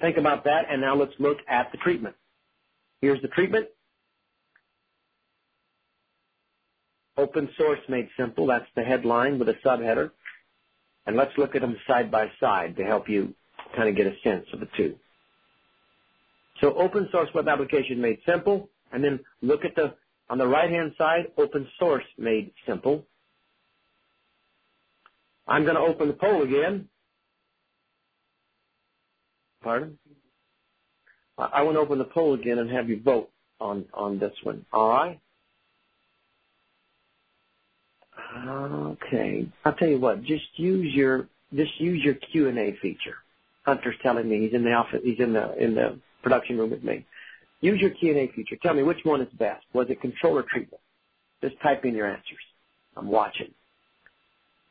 think 0.00 0.16
about 0.16 0.44
that 0.44 0.64
and 0.70 0.80
now 0.80 0.94
let's 0.94 1.14
look 1.18 1.38
at 1.48 1.70
the 1.72 1.78
treatment. 1.78 2.14
Here's 3.00 3.20
the 3.22 3.28
treatment. 3.28 3.66
Open 7.16 7.48
source 7.56 7.78
made 7.88 8.08
simple. 8.18 8.46
That's 8.46 8.66
the 8.74 8.82
headline 8.82 9.38
with 9.38 9.48
a 9.48 9.54
subheader. 9.64 10.10
And 11.06 11.16
let's 11.16 11.36
look 11.36 11.54
at 11.54 11.60
them 11.60 11.76
side 11.86 12.10
by 12.10 12.30
side 12.40 12.76
to 12.76 12.84
help 12.84 13.08
you 13.08 13.34
kind 13.76 13.88
of 13.88 13.96
get 13.96 14.06
a 14.06 14.14
sense 14.22 14.46
of 14.52 14.60
the 14.60 14.68
two. 14.76 14.96
So 16.60 16.74
open 16.74 17.08
source 17.12 17.28
web 17.34 17.48
application 17.48 18.00
made 18.00 18.18
simple, 18.26 18.70
and 18.92 19.02
then 19.02 19.20
look 19.42 19.64
at 19.64 19.74
the, 19.74 19.94
on 20.30 20.38
the 20.38 20.46
right 20.46 20.70
hand 20.70 20.92
side, 20.96 21.26
open 21.36 21.66
source 21.78 22.04
made 22.16 22.52
simple. 22.66 23.04
I'm 25.46 25.64
going 25.64 25.74
to 25.74 25.80
open 25.82 26.08
the 26.08 26.14
poll 26.14 26.42
again. 26.42 26.88
Pardon? 29.64 29.98
I 31.38 31.62
want 31.62 31.76
to 31.76 31.80
open 31.80 31.98
the 31.98 32.04
poll 32.04 32.34
again 32.34 32.58
and 32.58 32.70
have 32.70 32.88
you 32.88 33.02
vote 33.02 33.30
on, 33.60 33.86
on 33.94 34.18
this 34.20 34.34
one. 34.44 34.64
All 34.72 34.90
right? 34.90 35.20
Okay. 38.46 39.48
I'll 39.64 39.74
tell 39.74 39.88
you 39.88 39.98
what. 39.98 40.22
Just 40.22 40.44
use 40.56 40.94
your 40.94 41.28
just 41.54 41.80
use 41.80 42.02
your 42.04 42.14
Q 42.14 42.48
and 42.48 42.58
A 42.58 42.76
feature. 42.82 43.16
Hunter's 43.64 43.94
telling 44.02 44.28
me 44.28 44.40
he's 44.40 44.54
in 44.54 44.64
the 44.64 44.72
office. 44.72 45.00
He's 45.04 45.20
in 45.20 45.32
the 45.32 45.56
in 45.62 45.74
the 45.74 45.98
production 46.22 46.58
room 46.58 46.70
with 46.70 46.84
me. 46.84 47.06
Use 47.60 47.80
your 47.80 47.90
Q 47.90 48.10
and 48.10 48.20
A 48.20 48.32
feature. 48.32 48.56
Tell 48.62 48.74
me 48.74 48.82
which 48.82 48.98
one 49.04 49.20
is 49.20 49.28
best. 49.38 49.64
Was 49.72 49.86
it 49.90 50.00
control 50.00 50.38
or 50.38 50.42
treatment? 50.42 50.82
Just 51.42 51.60
type 51.62 51.84
in 51.84 51.94
your 51.94 52.06
answers. 52.08 52.38
I'm 52.96 53.08
watching. 53.08 53.52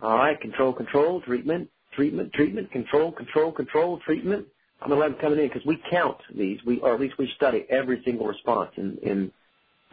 All 0.01 0.17
right. 0.17 0.39
Control, 0.39 0.73
control, 0.73 1.21
treatment, 1.21 1.69
treatment, 1.93 2.33
treatment, 2.33 2.71
control, 2.71 3.11
control, 3.11 3.51
control, 3.51 3.99
treatment. 4.05 4.45
I'm 4.81 4.89
gonna 4.89 4.99
let 4.99 5.11
them 5.11 5.19
coming 5.19 5.39
in 5.39 5.47
because 5.47 5.65
we 5.65 5.81
count 5.89 6.17
these. 6.33 6.59
We 6.65 6.79
or 6.79 6.93
at 6.93 6.99
least 6.99 7.17
we 7.17 7.31
study 7.35 7.65
every 7.69 8.01
single 8.03 8.27
response 8.27 8.71
in 8.77 8.97
in 9.01 9.31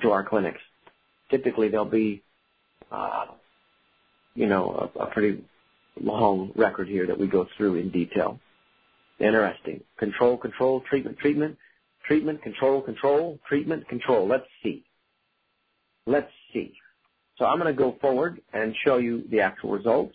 to 0.03 0.11
our 0.11 0.25
clinics. 0.25 0.61
Typically, 1.31 1.69
there'll 1.69 1.85
be 1.85 2.23
uh, 2.91 3.27
you 4.35 4.47
know, 4.47 4.91
a, 4.97 5.01
a 5.01 5.07
pretty 5.07 5.45
long 6.01 6.53
record 6.55 6.89
here 6.89 7.07
that 7.07 7.19
we 7.19 7.27
go 7.27 7.47
through 7.57 7.77
in 7.77 7.91
detail. 7.91 8.39
Interesting. 9.19 9.83
Control, 9.99 10.37
control, 10.37 10.83
treatment, 10.89 11.19
treatment, 11.19 11.59
treatment, 12.07 12.43
control, 12.43 12.81
control, 12.81 13.39
treatment, 13.47 13.87
control. 13.89 14.27
Let's 14.27 14.47
see. 14.63 14.85
Let's 16.07 16.31
see. 16.53 16.73
So 17.37 17.45
I'm 17.45 17.59
going 17.59 17.75
to 17.75 17.79
go 17.79 17.97
forward 18.01 18.41
and 18.53 18.75
show 18.85 18.97
you 18.97 19.25
the 19.31 19.41
actual 19.41 19.71
results. 19.71 20.15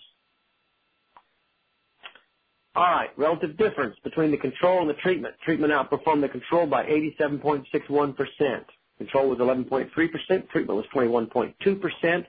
All 2.75 2.91
right, 2.91 3.09
relative 3.17 3.57
difference 3.57 3.95
between 4.03 4.31
the 4.31 4.37
control 4.37 4.81
and 4.81 4.89
the 4.89 4.95
treatment. 4.95 5.35
Treatment 5.45 5.71
outperformed 5.71 6.21
the 6.21 6.27
control 6.27 6.67
by 6.67 6.83
87.61%. 6.85 8.65
Control 8.97 9.29
was 9.29 9.39
11.3%, 9.39 10.49
treatment 10.49 10.67
was 10.69 10.85
21.2%. 10.93 12.25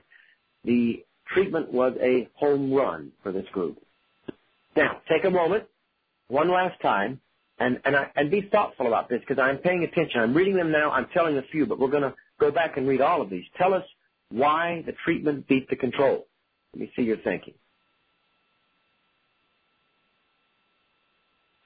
The 0.63 1.05
treatment 1.33 1.71
was 1.71 1.93
a 2.01 2.29
home 2.35 2.73
run 2.73 3.11
for 3.23 3.31
this 3.33 3.45
group. 3.51 3.81
Now, 4.75 5.01
take 5.09 5.25
a 5.25 5.29
moment, 5.29 5.65
one 6.29 6.49
last 6.49 6.79
time, 6.81 7.19
and, 7.59 7.81
and, 7.83 7.95
I, 7.95 8.11
and 8.15 8.31
be 8.31 8.41
thoughtful 8.41 8.87
about 8.87 9.09
this 9.09 9.19
because 9.21 9.41
I'm 9.41 9.57
paying 9.57 9.83
attention. 9.83 10.21
I'm 10.21 10.33
reading 10.33 10.55
them 10.55 10.71
now. 10.71 10.91
I'm 10.91 11.07
telling 11.13 11.37
a 11.37 11.41
few, 11.51 11.65
but 11.65 11.79
we're 11.79 11.89
going 11.89 12.03
to 12.03 12.13
go 12.39 12.51
back 12.51 12.77
and 12.77 12.87
read 12.87 13.01
all 13.01 13.21
of 13.21 13.29
these. 13.29 13.45
Tell 13.57 13.73
us 13.73 13.83
why 14.29 14.83
the 14.85 14.93
treatment 15.03 15.47
beat 15.47 15.69
the 15.69 15.75
control. 15.75 16.27
Let 16.73 16.81
me 16.81 16.91
see 16.95 17.01
your 17.01 17.17
thinking. 17.17 17.55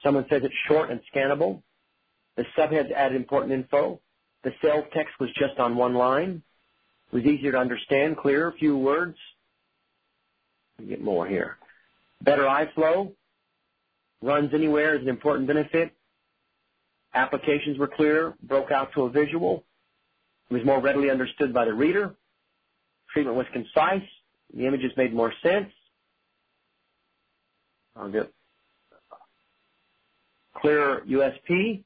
Someone 0.02 0.26
says 0.28 0.42
it's 0.44 0.54
short 0.66 0.90
and 0.90 1.00
scannable. 1.14 1.62
The 2.36 2.44
subheads 2.56 2.92
added 2.92 3.16
important 3.16 3.52
info. 3.52 4.00
The 4.42 4.52
sales 4.62 4.84
text 4.92 5.14
was 5.20 5.30
just 5.38 5.58
on 5.58 5.76
one 5.76 5.94
line. 5.94 6.42
It 7.12 7.16
was 7.16 7.24
easier 7.24 7.52
to 7.52 7.58
understand, 7.58 8.16
clearer, 8.16 8.52
few 8.58 8.76
words 8.76 9.16
We 10.78 10.86
get 10.86 11.02
more 11.02 11.26
here. 11.26 11.58
Better 12.22 12.48
eye 12.48 12.70
flow. 12.74 13.12
Runs 14.22 14.54
anywhere 14.54 14.94
is 14.94 15.02
an 15.02 15.08
important 15.08 15.46
benefit. 15.46 15.92
Applications 17.14 17.78
were 17.78 17.88
clear, 17.88 18.34
broke 18.42 18.70
out 18.70 18.92
to 18.94 19.02
a 19.02 19.10
visual. 19.10 19.64
It 20.50 20.54
was 20.54 20.64
more 20.64 20.80
readily 20.80 21.10
understood 21.10 21.52
by 21.52 21.64
the 21.64 21.74
reader. 21.74 22.14
Treatment 23.12 23.36
was 23.36 23.46
concise. 23.52 24.08
The 24.54 24.66
images 24.66 24.92
made 24.96 25.12
more 25.12 25.32
sense. 25.42 25.70
I'll 27.96 28.10
get 28.10 28.32
clearer 30.62 31.02
USP. 31.08 31.84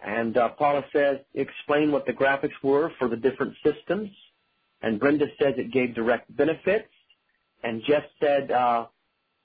And 0.00 0.36
uh, 0.36 0.50
Paula 0.50 0.84
says, 0.92 1.18
explain 1.34 1.90
what 1.90 2.06
the 2.06 2.12
graphics 2.12 2.62
were 2.62 2.92
for 2.98 3.08
the 3.08 3.16
different 3.16 3.54
systems. 3.64 4.10
And 4.82 5.00
Brenda 5.00 5.26
says 5.40 5.54
it 5.56 5.72
gave 5.72 5.94
direct 5.94 6.36
benefits 6.36 6.88
and 7.62 7.82
Jeff 7.86 8.04
said 8.20 8.50
uh, 8.50 8.86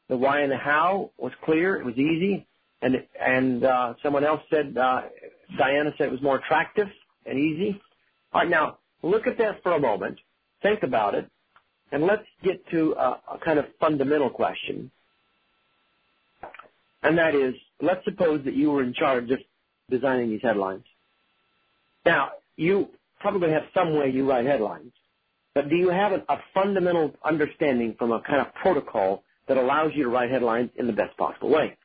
the 0.09 0.17
why 0.17 0.41
and 0.41 0.51
the 0.51 0.57
how 0.57 1.11
was 1.17 1.31
clear. 1.43 1.77
It 1.77 1.85
was 1.85 1.95
easy. 1.97 2.45
And 2.81 2.95
and 3.19 3.63
uh, 3.63 3.93
someone 4.03 4.25
else 4.25 4.41
said 4.49 4.73
Diana 4.73 5.91
said 5.97 6.07
it 6.07 6.11
was 6.11 6.21
more 6.21 6.37
attractive 6.37 6.87
and 7.25 7.39
easy. 7.39 7.81
All 8.33 8.41
right, 8.41 8.49
now 8.49 8.79
look 9.01 9.25
at 9.27 9.37
that 9.37 9.63
for 9.63 9.73
a 9.73 9.79
moment. 9.79 10.19
Think 10.61 10.83
about 10.83 11.15
it, 11.15 11.29
and 11.91 12.03
let's 12.03 12.25
get 12.43 12.65
to 12.71 12.93
a 12.93 13.39
kind 13.43 13.59
of 13.59 13.65
fundamental 13.79 14.29
question. 14.29 14.91
And 17.03 17.17
that 17.17 17.35
is, 17.35 17.53
let's 17.81 18.03
suppose 18.05 18.43
that 18.45 18.53
you 18.53 18.71
were 18.71 18.81
in 18.81 18.93
charge 18.93 19.29
of 19.29 19.39
designing 19.89 20.29
these 20.29 20.41
headlines. 20.41 20.85
Now, 22.05 22.31
you 22.55 22.89
probably 23.19 23.51
have 23.51 23.63
some 23.73 23.97
way 23.97 24.09
you 24.09 24.29
write 24.29 24.45
headlines. 24.45 24.91
But 25.53 25.69
do 25.69 25.75
you 25.75 25.89
have 25.89 26.13
a, 26.13 26.37
fundamental 26.53 27.13
understanding 27.23 27.95
from 27.97 28.11
a 28.11 28.21
kind 28.21 28.41
of 28.41 28.53
protocol 28.55 29.23
that 29.47 29.57
allows 29.57 29.91
you 29.93 30.03
to 30.03 30.09
write 30.09 30.31
headlines 30.31 30.71
in 30.77 30.87
the 30.87 30.93
best 30.93 31.15
possible 31.17 31.49
way? 31.49 31.77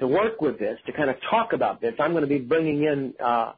To 0.00 0.06
work 0.06 0.40
with 0.40 0.58
this, 0.58 0.78
to 0.86 0.92
kind 0.92 1.10
of 1.10 1.16
talk 1.30 1.52
about 1.52 1.80
this, 1.80 1.94
I'm 1.98 2.12
going 2.12 2.22
to 2.22 2.28
be 2.28 2.38
bringing 2.38 2.84
in 2.84 3.14
uh, 3.24 3.52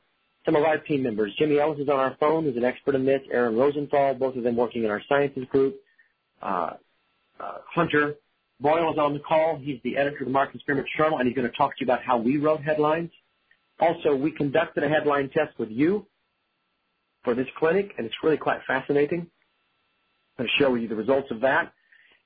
some 0.45 0.57
of 0.57 0.63
our 0.63 0.79
team 0.79 1.03
members. 1.03 1.33
Jimmy 1.39 1.59
Ellis 1.59 1.81
is 1.81 1.89
on 1.89 1.99
our 1.99 2.17
phone, 2.19 2.45
who's 2.45 2.57
an 2.57 2.65
expert 2.65 2.95
in 2.95 3.05
this. 3.05 3.21
Aaron 3.31 3.57
Rosenthal, 3.57 4.15
both 4.15 4.37
of 4.37 4.43
them 4.43 4.57
working 4.57 4.85
in 4.85 4.91
our 4.91 5.03
sciences 5.09 5.45
group. 5.51 5.77
Uh, 6.43 6.71
uh, 7.41 7.59
Hunter 7.75 8.15
Boyle 8.61 8.93
is 8.93 8.99
on 8.99 9.15
the 9.15 9.21
call. 9.21 9.59
He's 9.61 9.81
the 9.83 9.97
editor 9.97 10.19
of 10.21 10.27
the 10.27 10.33
Market 10.33 10.57
Experiment 10.57 10.89
Journal, 10.97 11.19
and 11.19 11.27
he's 11.27 11.37
going 11.37 11.51
to 11.51 11.57
talk 11.57 11.77
to 11.77 11.77
you 11.81 11.87
about 11.87 12.03
how 12.03 12.19
we 12.19 12.37
wrote 12.37 12.63
headlines. 12.63 13.11
Also, 13.81 14.15
we 14.15 14.31
conducted 14.31 14.85
a 14.85 14.89
headline 14.89 15.29
test 15.31 15.59
with 15.59 15.71
you 15.71 16.07
for 17.25 17.35
this 17.35 17.49
clinic, 17.59 17.93
and 17.99 18.07
it's 18.07 18.15
really 18.23 18.37
quite 18.37 18.61
fascinating. 18.67 19.21
I'm 20.39 20.45
going 20.45 20.49
to 20.49 20.63
show 20.63 20.75
you 20.75 20.89
the 20.89 20.95
results 20.95 21.31
of 21.31 21.41
that. 21.41 21.73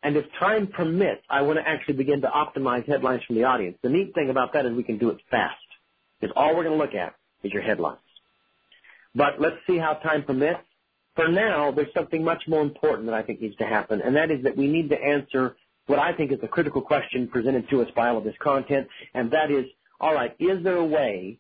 And 0.03 0.17
if 0.17 0.27
time 0.39 0.69
permits, 0.69 1.23
I 1.29 1.43
want 1.43 1.59
to 1.59 1.69
actually 1.69 1.95
begin 1.95 2.21
to 2.21 2.29
optimize 2.29 2.87
headlines 2.87 3.23
from 3.27 3.37
the 3.37 3.45
audience. 3.45 3.79
The 3.83 3.89
neat 3.89 4.15
thing 4.15 4.31
about 4.31 4.53
that 4.53 4.67
is 4.67 4.73
we 4.73 4.85
can 4.85 4.99
do 4.99 5.11
it 5.11 5.19
fast. 5.31 5.57
Because 6.21 6.35
all 6.37 6.55
we're 6.55 6.65
going 6.65 6.79
to 6.79 6.85
look 6.85 6.95
at 6.95 7.15
is 7.43 7.53
your 7.53 7.63
headlines. 7.63 7.99
But 9.15 9.41
let's 9.41 9.57
see 9.67 9.79
how 9.79 9.95
time 9.95 10.25
permits. 10.25 10.61
For 11.17 11.29
now, 11.29 11.73
there's 11.73 11.93
something 11.95 12.23
much 12.23 12.45
more 12.47 12.63
important 12.63 13.07
that 13.07 13.15
I 13.15 13.23
think 13.23 13.41
needs 13.41 13.57
to 13.57 13.67
happen, 13.67 14.01
and 14.01 14.15
that 14.15 14.31
is 14.31 14.45
that 14.45 14.57
we 14.57 14.69
need 14.69 14.91
to 14.91 14.97
answer 14.97 15.57
what 15.89 15.99
I 15.99 16.13
think 16.13 16.33
is 16.33 16.41
the 16.41 16.49
critical 16.49 16.83
question 16.83 17.29
presented 17.29 17.69
to 17.71 17.83
us 17.83 17.89
by 17.97 18.09
all 18.09 18.19
of 18.19 18.25
this 18.25 18.37
content, 18.41 18.87
and 19.15 19.31
that 19.33 19.51
is, 19.51 19.65
all 20.01 20.15
right, 20.15 20.37
is 20.39 20.63
there 20.63 20.77
a 20.77 20.85
way 20.85 21.39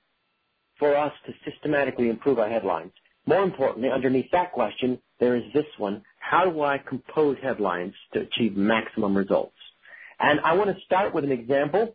for 0.78 0.96
us 0.96 1.12
to 1.26 1.32
systematically 1.48 2.08
improve 2.08 2.38
our 2.38 2.48
headlines? 2.48 2.92
More 3.26 3.42
importantly, 3.42 3.90
underneath 3.90 4.30
that 4.32 4.52
question, 4.52 4.98
there 5.20 5.36
is 5.36 5.42
this 5.52 5.66
one. 5.76 6.02
How 6.18 6.50
do 6.50 6.62
I 6.62 6.78
compose 6.78 7.36
headlines 7.42 7.92
to 8.14 8.20
achieve 8.20 8.56
maximum 8.56 9.16
results? 9.16 9.54
And 10.18 10.40
I 10.40 10.54
want 10.54 10.74
to 10.74 10.84
start 10.84 11.14
with 11.14 11.24
an 11.24 11.32
example, 11.32 11.94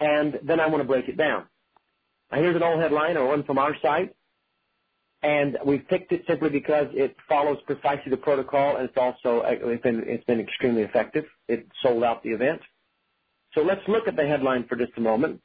and 0.00 0.40
then 0.42 0.58
I 0.58 0.66
want 0.66 0.82
to 0.82 0.88
break 0.88 1.08
it 1.08 1.16
down. 1.16 1.44
Now, 2.32 2.38
here's 2.38 2.56
an 2.56 2.62
old 2.62 2.80
headline 2.80 3.16
or 3.16 3.28
one 3.28 3.44
from 3.44 3.58
our 3.58 3.76
site. 3.80 4.16
And 5.22 5.58
we've 5.64 5.86
picked 5.88 6.12
it 6.12 6.24
simply 6.26 6.50
because 6.50 6.88
it 6.92 7.16
follows 7.28 7.58
precisely 7.66 8.10
the 8.10 8.16
protocol, 8.16 8.76
and 8.76 8.88
it's 8.88 8.96
also 8.96 9.42
it's 9.46 10.24
been 10.24 10.40
extremely 10.40 10.82
effective. 10.82 11.24
It 11.48 11.66
sold 11.82 12.02
out 12.02 12.22
the 12.22 12.30
event. 12.30 12.60
So 13.54 13.62
let's 13.62 13.86
look 13.86 14.08
at 14.08 14.16
the 14.16 14.26
headline 14.26 14.66
for 14.66 14.76
just 14.76 14.92
a 14.96 15.00
moment 15.00 15.40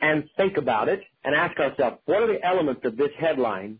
and 0.00 0.28
think 0.36 0.56
about 0.56 0.88
it 0.88 1.00
and 1.24 1.34
ask 1.34 1.58
ourselves, 1.58 1.98
what 2.04 2.22
are 2.22 2.26
the 2.26 2.44
elements 2.44 2.82
of 2.84 2.96
this 2.96 3.10
headline 3.18 3.78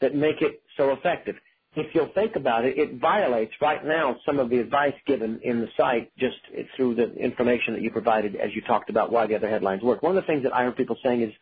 that 0.00 0.14
make 0.14 0.40
it 0.40 0.62
so 0.76 0.92
effective? 0.92 1.36
If 1.74 1.94
you'll 1.94 2.12
think 2.14 2.36
about 2.36 2.64
it, 2.64 2.78
it 2.78 2.98
violates 2.98 3.52
right 3.60 3.84
now 3.84 4.16
some 4.24 4.38
of 4.38 4.48
the 4.48 4.58
advice 4.58 4.94
given 5.06 5.40
in 5.42 5.60
the 5.60 5.68
site 5.76 6.10
just 6.16 6.38
through 6.74 6.94
the 6.94 7.12
information 7.16 7.74
that 7.74 7.82
you 7.82 7.90
provided 7.90 8.36
as 8.36 8.54
you 8.54 8.62
talked 8.62 8.88
about 8.88 9.12
why 9.12 9.26
the 9.26 9.34
other 9.34 9.48
headlines 9.48 9.82
work. 9.82 10.02
One 10.02 10.16
of 10.16 10.22
the 10.22 10.26
things 10.26 10.44
that 10.44 10.54
I 10.54 10.62
heard 10.62 10.76
people 10.76 10.96
saying 11.04 11.20
is 11.20 11.32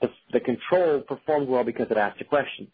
the, 0.00 0.08
the 0.32 0.40
control 0.40 1.00
performed 1.00 1.48
well 1.48 1.64
because 1.64 1.86
it 1.90 1.96
asked 1.96 2.20
a 2.20 2.24
question. 2.24 2.68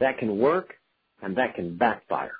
That 0.00 0.18
can 0.18 0.38
work 0.38 0.74
and 1.22 1.36
that 1.36 1.54
can 1.54 1.76
backfire. 1.76 2.34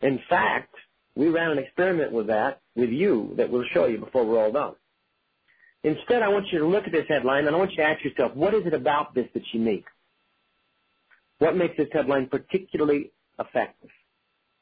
In 0.00 0.20
fact, 0.28 0.74
we 1.16 1.28
ran 1.28 1.50
an 1.50 1.58
experiment 1.58 2.12
with 2.12 2.26
that 2.26 2.60
with 2.74 2.90
you 2.90 3.34
that 3.36 3.50
we'll 3.50 3.64
show 3.72 3.86
you 3.86 3.98
before 3.98 4.24
we're 4.24 4.42
all 4.42 4.52
done. 4.52 4.74
Instead, 5.82 6.22
I 6.22 6.28
want 6.28 6.46
you 6.50 6.60
to 6.60 6.66
look 6.66 6.84
at 6.84 6.92
this 6.92 7.06
headline 7.08 7.46
and 7.46 7.54
I 7.54 7.58
want 7.58 7.72
you 7.72 7.76
to 7.78 7.82
ask 7.84 8.02
yourself, 8.02 8.34
what 8.34 8.54
is 8.54 8.66
it 8.66 8.74
about 8.74 9.14
this 9.14 9.28
that's 9.34 9.46
unique? 9.52 9.84
What 11.38 11.56
makes 11.56 11.76
this 11.76 11.88
headline 11.92 12.28
particularly 12.28 13.12
effective? 13.38 13.90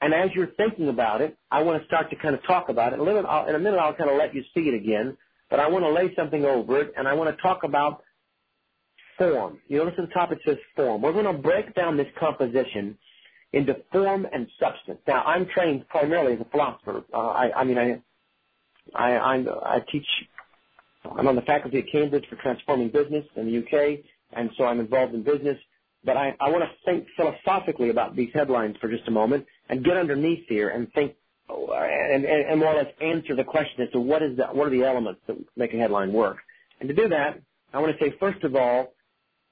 And 0.01 0.13
as 0.13 0.31
you're 0.35 0.49
thinking 0.49 0.89
about 0.89 1.21
it, 1.21 1.37
I 1.51 1.63
want 1.63 1.81
to 1.81 1.87
start 1.87 2.11
to 2.11 2.17
kind 2.17 2.35
of 2.35 2.43
talk 2.45 2.69
about 2.69 2.93
it. 2.93 2.99
A, 2.99 3.03
I'll, 3.03 3.49
in 3.49 3.55
a 3.55 3.59
minute, 3.59 3.79
I'll 3.79 3.95
kind 3.95 4.11
of 4.11 4.17
let 4.17 4.35
you 4.35 4.43
see 4.53 4.63
it 4.63 4.75
again, 4.75 5.17
but 5.49 5.61
I 5.61 5.69
want 5.69 5.85
to 5.85 5.91
lay 5.91 6.13
something 6.17 6.45
over 6.45 6.81
it, 6.81 6.93
and 6.97 7.07
I 7.07 7.15
want 7.15 7.35
to 7.35 7.41
talk 7.41 7.63
about 7.63 8.03
form. 9.31 9.59
You 9.69 9.79
notice 9.79 9.95
at 9.99 10.09
the 10.09 10.15
top 10.15 10.33
it 10.33 10.41
says 10.45 10.57
form. 10.75 11.03
We're 11.03 11.13
going 11.13 11.25
to 11.25 11.33
break 11.33 11.75
down 11.75 11.97
this 11.97 12.09
composition 12.19 12.97
into 13.53 13.77
form 13.93 14.27
and 14.33 14.49
substance. 14.59 14.99
Now, 15.07 15.23
I'm 15.25 15.47
trained 15.47 15.89
primarily 15.89 16.35
as 16.35 16.41
a 16.41 16.45
philosopher. 16.47 17.05
Uh, 17.13 17.19
I, 17.19 17.61
I 17.61 17.65
mean, 17.65 17.79
I, 17.79 18.01
I, 18.95 19.13
I, 19.17 19.77
I 19.77 19.79
teach. 19.91 20.07
I'm 21.17 21.27
on 21.27 21.37
the 21.37 21.43
faculty 21.43 21.79
at 21.79 21.85
Cambridge 21.91 22.25
for 22.29 22.37
transforming 22.37 22.89
business 22.89 23.25
in 23.37 23.47
the 23.47 23.59
UK, 23.59 24.05
and 24.33 24.51
so 24.57 24.65
I'm 24.65 24.81
involved 24.81 25.15
in 25.15 25.23
business. 25.23 25.59
But 26.05 26.17
I, 26.17 26.35
I 26.41 26.51
want 26.51 26.65
to 26.65 26.71
think 26.85 27.07
philosophically 27.17 27.91
about 27.91 28.17
these 28.17 28.31
headlines 28.35 28.77
for 28.81 28.89
just 28.89 29.07
a 29.07 29.11
moment 29.11 29.47
and 29.69 29.85
get 29.85 29.97
underneath 29.97 30.45
here 30.49 30.71
and 30.71 30.93
think 30.93 31.15
and, 31.49 32.25
and, 32.25 32.51
and 32.51 32.59
more 32.59 32.71
or 32.71 32.77
less 32.77 32.93
answer 33.01 33.37
the 33.37 33.45
question 33.45 33.83
as 33.83 33.91
to 33.93 34.01
what 34.01 34.23
is 34.23 34.37
the, 34.37 34.47
what 34.47 34.67
are 34.67 34.71
the 34.71 34.85
elements 34.85 35.21
that 35.27 35.37
make 35.57 35.75
a 35.75 35.77
headline 35.77 36.13
work. 36.13 36.39
And 36.81 36.89
to 36.89 36.95
do 36.95 37.09
that, 37.09 37.41
I 37.73 37.79
want 37.79 37.97
to 37.97 38.05
say 38.05 38.15
first 38.19 38.43
of 38.43 38.57
all, 38.57 38.95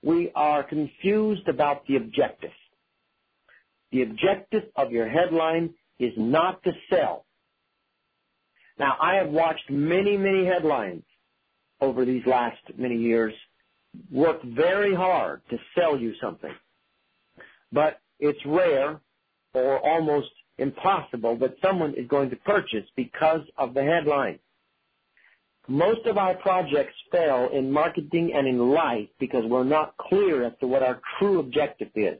we 0.02 0.30
are 0.34 0.62
confused 0.62 1.48
about 1.48 1.86
the 1.86 1.96
objective. 1.96 2.52
The 3.92 4.02
objective 4.02 4.64
of 4.76 4.92
your 4.92 5.08
headline 5.08 5.74
is 5.98 6.12
not 6.16 6.62
to 6.62 6.72
sell. 6.88 7.26
Now, 8.78 8.96
I 9.00 9.16
have 9.16 9.28
watched 9.28 9.68
many, 9.68 10.16
many 10.16 10.46
headlines 10.46 11.02
over 11.80 12.04
these 12.04 12.24
last 12.26 12.58
many 12.78 12.96
years 12.96 13.34
work 14.10 14.42
very 14.42 14.94
hard 14.94 15.42
to 15.50 15.58
sell 15.76 15.98
you 15.98 16.14
something. 16.20 16.54
But 17.72 18.00
it's 18.18 18.38
rare 18.46 19.00
or 19.54 19.78
almost 19.78 20.30
impossible 20.58 21.36
that 21.38 21.56
someone 21.62 21.94
is 21.94 22.06
going 22.06 22.30
to 22.30 22.36
purchase 22.36 22.84
because 22.96 23.40
of 23.56 23.74
the 23.74 23.82
headline. 23.82 24.38
Most 25.70 26.04
of 26.06 26.18
our 26.18 26.34
projects 26.34 26.94
fail 27.12 27.48
in 27.52 27.70
marketing 27.70 28.32
and 28.34 28.48
in 28.48 28.58
life 28.58 29.08
because 29.20 29.44
we're 29.46 29.62
not 29.62 29.96
clear 29.98 30.44
as 30.44 30.52
to 30.58 30.66
what 30.66 30.82
our 30.82 31.00
true 31.16 31.38
objective 31.38 31.90
is. 31.94 32.18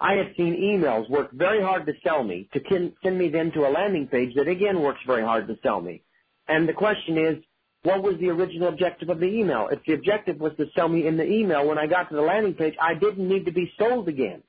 I 0.00 0.14
have 0.14 0.34
seen 0.36 0.56
emails 0.56 1.08
work 1.08 1.30
very 1.32 1.62
hard 1.62 1.86
to 1.86 1.92
sell 2.02 2.24
me 2.24 2.48
to 2.52 2.60
send 3.04 3.16
me 3.16 3.28
then 3.28 3.52
to 3.52 3.60
a 3.60 3.70
landing 3.70 4.08
page 4.08 4.34
that 4.34 4.48
again 4.48 4.82
works 4.82 4.98
very 5.06 5.22
hard 5.22 5.46
to 5.46 5.56
sell 5.62 5.80
me. 5.80 6.02
And 6.48 6.68
the 6.68 6.72
question 6.72 7.16
is, 7.16 7.44
what 7.84 8.02
was 8.02 8.16
the 8.18 8.30
original 8.30 8.70
objective 8.70 9.08
of 9.08 9.20
the 9.20 9.26
email? 9.26 9.68
If 9.70 9.84
the 9.86 9.92
objective 9.92 10.40
was 10.40 10.52
to 10.56 10.66
sell 10.74 10.88
me 10.88 11.06
in 11.06 11.16
the 11.16 11.24
email, 11.30 11.68
when 11.68 11.78
I 11.78 11.86
got 11.86 12.10
to 12.10 12.16
the 12.16 12.22
landing 12.22 12.54
page, 12.54 12.74
I 12.82 12.94
didn't 12.94 13.28
need 13.28 13.44
to 13.46 13.52
be 13.52 13.70
sold 13.78 14.08
again. 14.08 14.42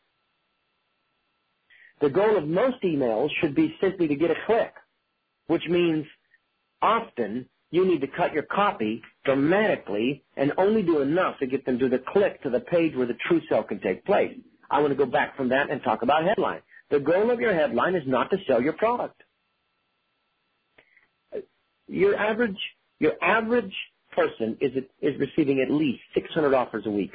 The 2.02 2.10
goal 2.10 2.38
of 2.38 2.48
most 2.48 2.82
emails 2.84 3.30
should 3.39 3.54
be 3.54 3.76
simply 3.80 4.08
to 4.08 4.15
get 4.15 4.32
a 4.32 4.46
click, 4.48 4.74
which 5.46 5.67
means 5.70 6.08
often 6.82 7.50
you 7.74 7.88
need 7.88 8.02
to 8.02 8.08
cut 8.08 8.34
your 8.34 8.44
copy 8.44 9.02
dramatically 9.26 10.24
and 10.38 10.54
only 10.60 10.84
do 10.84 11.02
enough 11.02 11.40
to 11.40 11.48
get 11.48 11.66
them 11.66 11.80
to 11.80 11.90
the 11.90 11.98
click 11.98 12.44
to 12.44 12.52
the 12.52 12.60
page 12.60 12.96
where 12.96 13.08
the 13.08 13.18
true 13.28 13.42
sale 13.50 13.64
can 13.64 13.80
take 13.80 14.06
place. 14.06 14.38
I 14.70 14.80
want 14.80 14.92
to 14.92 14.96
go 14.96 15.08
back 15.08 15.36
from 15.36 15.50
that 15.50 15.72
and 15.72 15.82
talk 15.82 16.04
about 16.04 16.24
headline. 16.24 16.62
The 16.92 17.00
goal 17.00 17.32
of 17.32 17.40
your 17.40 17.52
headline 17.52 17.96
is 17.96 18.04
not 18.06 18.30
to 18.30 18.38
sell 18.48 18.62
your 18.62 18.74
product. 18.74 19.24
Your 21.88 22.16
average 22.16 22.60
your 23.00 23.14
average 23.24 23.74
person 24.12 24.56
is, 24.62 24.72
is 25.02 25.20
receiving 25.20 25.60
at 25.60 25.74
least 25.74 26.02
600 26.14 26.54
offers 26.54 26.86
a 26.86 26.92
week. 26.92 27.14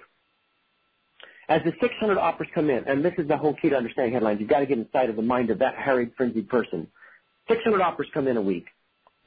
As 1.49 1.63
the 1.65 1.73
600 1.81 2.19
offers 2.19 2.49
come 2.53 2.69
in, 2.69 2.83
and 2.89 3.05
this 3.05 3.15
is 3.17 3.29
the 3.29 3.37
whole 3.37 3.55
key 3.55 3.71
to 3.71 3.77
understanding 3.77 4.13
headlines, 4.13 4.41
you've 4.41 4.51
got 4.51 4.59
to 4.59 4.67
get 4.67 4.77
inside 4.77 5.09
of 5.09 5.15
the 5.15 5.23
mind 5.23 5.51
of 5.51 5.61
that 5.61 5.77
harried, 5.77 6.11
frenzied 6.17 6.49
person. 6.49 6.89
600 7.49 7.81
offers 7.81 8.09
come 8.13 8.27
in 8.27 8.37
a 8.37 8.43
week. 8.43 8.67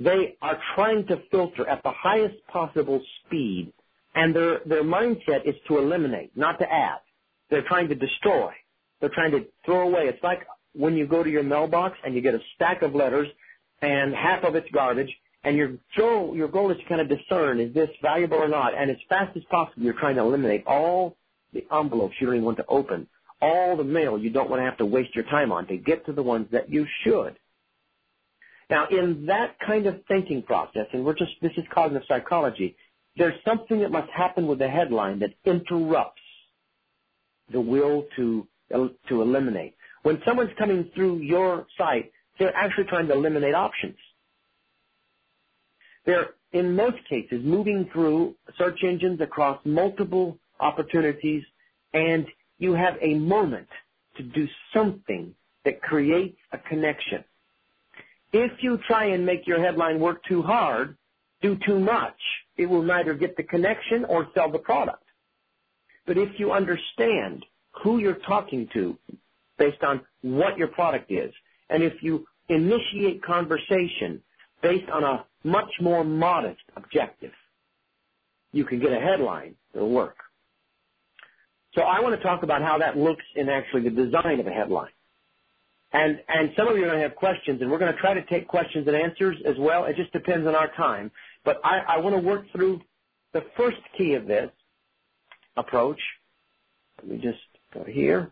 They 0.03 0.35
are 0.41 0.57
trying 0.73 1.05
to 1.07 1.21
filter 1.29 1.67
at 1.67 1.83
the 1.83 1.91
highest 1.91 2.35
possible 2.47 3.01
speed, 3.19 3.71
and 4.15 4.35
their, 4.35 4.61
their 4.65 4.83
mindset 4.83 5.45
is 5.45 5.53
to 5.67 5.77
eliminate, 5.77 6.35
not 6.35 6.57
to 6.59 6.65
add. 6.65 6.99
They're 7.51 7.67
trying 7.67 7.87
to 7.89 7.95
destroy. 7.95 8.51
They're 8.99 9.11
trying 9.13 9.31
to 9.31 9.45
throw 9.63 9.81
away. 9.81 10.03
It's 10.07 10.23
like 10.23 10.47
when 10.73 10.95
you 10.95 11.05
go 11.05 11.21
to 11.23 11.29
your 11.29 11.43
mailbox 11.43 11.99
and 12.03 12.15
you 12.15 12.21
get 12.21 12.33
a 12.33 12.39
stack 12.55 12.81
of 12.81 12.95
letters 12.95 13.27
and 13.83 14.15
half 14.15 14.43
of 14.43 14.55
it's 14.55 14.69
garbage 14.73 15.13
and 15.43 15.55
your 15.55 15.73
goal, 15.95 16.35
your 16.35 16.47
goal 16.47 16.71
is 16.71 16.77
to 16.77 16.85
kind 16.85 17.01
of 17.01 17.07
discern 17.09 17.59
is 17.59 17.73
this 17.73 17.89
valuable 18.01 18.37
or 18.37 18.47
not, 18.47 18.73
and 18.75 18.89
as 18.89 18.97
fast 19.07 19.37
as 19.37 19.43
possible 19.51 19.83
you're 19.83 19.99
trying 19.99 20.15
to 20.15 20.21
eliminate 20.21 20.65
all 20.65 21.15
the 21.53 21.63
envelopes 21.71 22.15
you 22.19 22.25
don't 22.25 22.37
even 22.37 22.45
want 22.45 22.57
to 22.57 22.65
open, 22.67 23.07
all 23.39 23.77
the 23.77 23.83
mail 23.83 24.17
you 24.17 24.31
don't 24.31 24.49
want 24.49 24.61
to 24.61 24.65
have 24.65 24.77
to 24.77 24.85
waste 24.85 25.13
your 25.13 25.25
time 25.25 25.51
on 25.51 25.67
to 25.67 25.77
get 25.77 26.05
to 26.07 26.13
the 26.13 26.23
ones 26.23 26.47
that 26.51 26.71
you 26.71 26.87
should. 27.03 27.35
Now, 28.71 28.87
in 28.89 29.25
that 29.25 29.57
kind 29.59 29.85
of 29.85 29.99
thinking 30.07 30.43
process, 30.43 30.87
and 30.93 31.03
we're 31.03 31.13
just 31.13 31.33
this 31.41 31.51
is 31.57 31.65
cognitive 31.73 32.07
psychology, 32.07 32.77
there's 33.17 33.35
something 33.45 33.81
that 33.81 33.91
must 33.91 34.09
happen 34.11 34.47
with 34.47 34.59
the 34.59 34.69
headline 34.69 35.19
that 35.19 35.31
interrupts 35.45 36.21
the 37.51 37.59
will 37.59 38.05
to 38.15 38.47
to 39.09 39.21
eliminate. 39.21 39.75
When 40.03 40.21
someone's 40.25 40.51
coming 40.57 40.89
through 40.95 41.17
your 41.17 41.67
site, 41.77 42.13
they're 42.39 42.55
actually 42.55 42.85
trying 42.85 43.07
to 43.07 43.13
eliminate 43.13 43.53
options. 43.53 43.97
They're, 46.05 46.29
in 46.53 46.73
most 46.73 46.97
cases, 47.09 47.41
moving 47.43 47.89
through 47.91 48.35
search 48.57 48.79
engines 48.83 49.19
across 49.19 49.59
multiple 49.65 50.37
opportunities, 50.61 51.43
and 51.93 52.25
you 52.57 52.73
have 52.73 52.95
a 53.01 53.15
moment 53.15 53.67
to 54.15 54.23
do 54.23 54.47
something 54.73 55.35
that 55.65 55.81
creates 55.81 56.37
a 56.53 56.57
connection. 56.57 57.25
If 58.33 58.51
you 58.61 58.79
try 58.87 59.05
and 59.05 59.25
make 59.25 59.45
your 59.47 59.61
headline 59.61 59.99
work 59.99 60.23
too 60.25 60.41
hard, 60.41 60.97
do 61.41 61.57
too 61.65 61.79
much, 61.79 62.17
it 62.57 62.65
will 62.65 62.83
neither 62.83 63.13
get 63.13 63.35
the 63.35 63.43
connection 63.43 64.05
or 64.05 64.27
sell 64.33 64.51
the 64.51 64.59
product. 64.59 65.03
But 66.05 66.17
if 66.17 66.39
you 66.39 66.51
understand 66.51 67.45
who 67.83 67.99
you're 67.99 68.19
talking 68.27 68.67
to 68.73 68.97
based 69.57 69.83
on 69.83 70.01
what 70.21 70.57
your 70.57 70.67
product 70.67 71.11
is, 71.11 71.33
and 71.69 71.83
if 71.83 71.93
you 72.01 72.25
initiate 72.49 73.23
conversation 73.23 74.21
based 74.61 74.89
on 74.89 75.03
a 75.03 75.25
much 75.43 75.71
more 75.81 76.03
modest 76.03 76.61
objective. 76.75 77.31
You 78.51 78.65
can 78.65 78.79
get 78.79 78.91
a 78.91 78.99
headline 78.99 79.55
that'll 79.73 79.89
work. 79.89 80.17
So 81.73 81.81
I 81.81 82.01
want 82.01 82.15
to 82.15 82.21
talk 82.21 82.43
about 82.43 82.61
how 82.61 82.77
that 82.79 82.97
looks 82.97 83.23
in 83.35 83.49
actually 83.49 83.83
the 83.83 83.91
design 83.91 84.39
of 84.39 84.47
a 84.47 84.51
headline. 84.51 84.91
And, 85.93 86.21
and 86.27 86.51
some 86.55 86.67
of 86.67 86.77
you 86.77 86.83
are 86.83 86.87
going 86.87 86.99
to 86.99 87.03
have 87.03 87.15
questions, 87.15 87.61
and 87.61 87.69
we're 87.69 87.79
going 87.79 87.93
to 87.93 87.99
try 87.99 88.13
to 88.13 88.23
take 88.25 88.47
questions 88.47 88.87
and 88.87 88.95
answers 88.95 89.37
as 89.45 89.55
well. 89.59 89.85
It 89.85 89.97
just 89.97 90.13
depends 90.13 90.47
on 90.47 90.55
our 90.55 90.71
time. 90.75 91.11
But 91.43 91.59
I, 91.63 91.97
want 91.97 92.15
to 92.15 92.21
work 92.21 92.45
through 92.53 92.81
the 93.33 93.43
first 93.57 93.77
key 93.97 94.13
of 94.13 94.25
this 94.25 94.51
approach. 95.57 95.99
Let 97.01 97.11
me 97.11 97.17
just 97.17 97.39
go 97.73 97.83
here. 97.83 98.31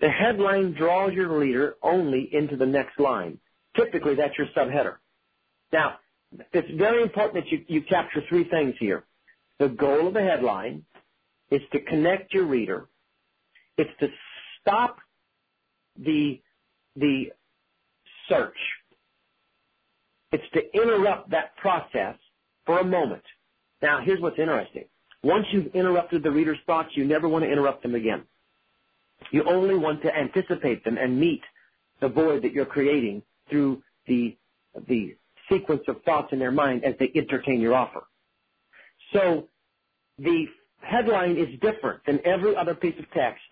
The 0.00 0.08
headline 0.08 0.72
draws 0.72 1.12
your 1.12 1.36
reader 1.38 1.76
only 1.82 2.28
into 2.32 2.56
the 2.56 2.66
next 2.66 2.98
line. 3.00 3.38
Typically, 3.76 4.14
that's 4.14 4.36
your 4.38 4.46
subheader. 4.56 4.96
Now, 5.72 5.96
it's 6.52 6.70
very 6.76 7.02
important 7.02 7.44
that 7.44 7.50
you, 7.50 7.64
you 7.68 7.82
capture 7.82 8.22
three 8.28 8.44
things 8.44 8.74
here. 8.78 9.04
The 9.58 9.68
goal 9.68 10.08
of 10.08 10.14
the 10.14 10.22
headline 10.22 10.84
is 11.50 11.62
to 11.72 11.80
connect 11.80 12.34
your 12.34 12.44
reader. 12.44 12.88
It's 13.78 13.90
to 14.00 14.08
stop 14.60 14.98
the, 15.98 16.40
the 16.96 17.26
search. 18.28 18.56
It's 20.32 20.44
to 20.54 20.60
interrupt 20.80 21.30
that 21.30 21.56
process 21.56 22.16
for 22.66 22.80
a 22.80 22.84
moment. 22.84 23.22
Now, 23.82 24.00
here's 24.04 24.20
what's 24.20 24.38
interesting. 24.38 24.86
Once 25.22 25.46
you've 25.52 25.74
interrupted 25.74 26.22
the 26.22 26.30
reader's 26.30 26.58
thoughts, 26.66 26.90
you 26.94 27.04
never 27.04 27.28
want 27.28 27.44
to 27.44 27.50
interrupt 27.50 27.82
them 27.82 27.94
again. 27.94 28.24
You 29.32 29.44
only 29.48 29.76
want 29.76 30.02
to 30.02 30.14
anticipate 30.14 30.84
them 30.84 30.98
and 30.98 31.18
meet 31.18 31.42
the 32.00 32.08
void 32.08 32.42
that 32.42 32.52
you're 32.52 32.66
creating 32.66 33.22
through 33.50 33.82
the, 34.06 34.36
the 34.88 35.16
sequence 35.50 35.82
of 35.88 36.02
thoughts 36.04 36.28
in 36.32 36.38
their 36.38 36.52
mind 36.52 36.84
as 36.84 36.94
they 36.98 37.10
entertain 37.16 37.60
your 37.60 37.74
offer. 37.74 38.04
So 39.12 39.48
the 40.18 40.46
headline 40.80 41.36
is 41.38 41.48
different 41.60 42.04
than 42.06 42.20
every 42.26 42.56
other 42.56 42.74
piece 42.74 42.98
of 42.98 43.10
text 43.12 43.44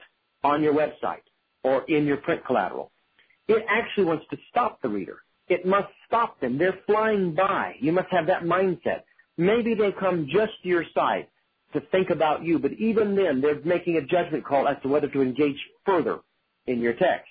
on 0.44 0.62
your 0.62 0.74
website 0.74 1.22
or 1.64 1.84
in 1.88 2.06
your 2.06 2.18
print 2.18 2.44
collateral. 2.46 2.92
It 3.48 3.64
actually 3.68 4.04
wants 4.04 4.24
to 4.30 4.38
stop 4.50 4.80
the 4.82 4.88
reader. 4.88 5.18
It 5.48 5.66
must 5.66 5.88
stop 6.06 6.40
them. 6.40 6.56
They're 6.56 6.78
flying 6.86 7.34
by. 7.34 7.76
You 7.80 7.92
must 7.92 8.08
have 8.10 8.26
that 8.28 8.44
mindset. 8.44 9.02
Maybe 9.36 9.74
they 9.74 9.92
come 9.92 10.26
just 10.26 10.52
to 10.62 10.68
your 10.68 10.84
site 10.94 11.28
to 11.74 11.80
think 11.80 12.10
about 12.10 12.44
you, 12.44 12.58
but 12.58 12.72
even 12.72 13.14
then 13.14 13.40
they're 13.40 13.60
making 13.64 13.96
a 13.96 14.02
judgment 14.02 14.44
call 14.44 14.66
as 14.68 14.76
to 14.82 14.88
whether 14.88 15.08
to 15.08 15.20
engage 15.20 15.58
further 15.84 16.20
in 16.66 16.80
your 16.80 16.94
text. 16.94 17.30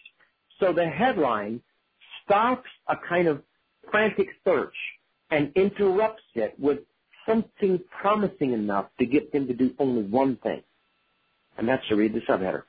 So 0.60 0.74
the 0.74 0.86
headline 0.86 1.62
stops 2.24 2.70
a 2.88 2.96
kind 2.98 3.28
of 3.28 3.42
frantic 3.90 4.28
search 4.44 4.76
and 5.32 5.52
interrupts 5.56 6.24
it 6.36 6.54
with 6.60 6.80
something 7.26 7.80
promising 8.02 8.54
enough 8.54 8.88
to 9.00 9.06
get 9.06 9.32
them 9.32 9.48
to 9.48 9.54
do 9.54 9.74
only 9.80 10.04
one 10.04 10.36
thing, 10.38 10.62
and 11.58 11.68
that's 11.68 11.88
to 11.88 11.96
read 11.96 12.14
the 12.14 12.20
subheader. 12.22 12.64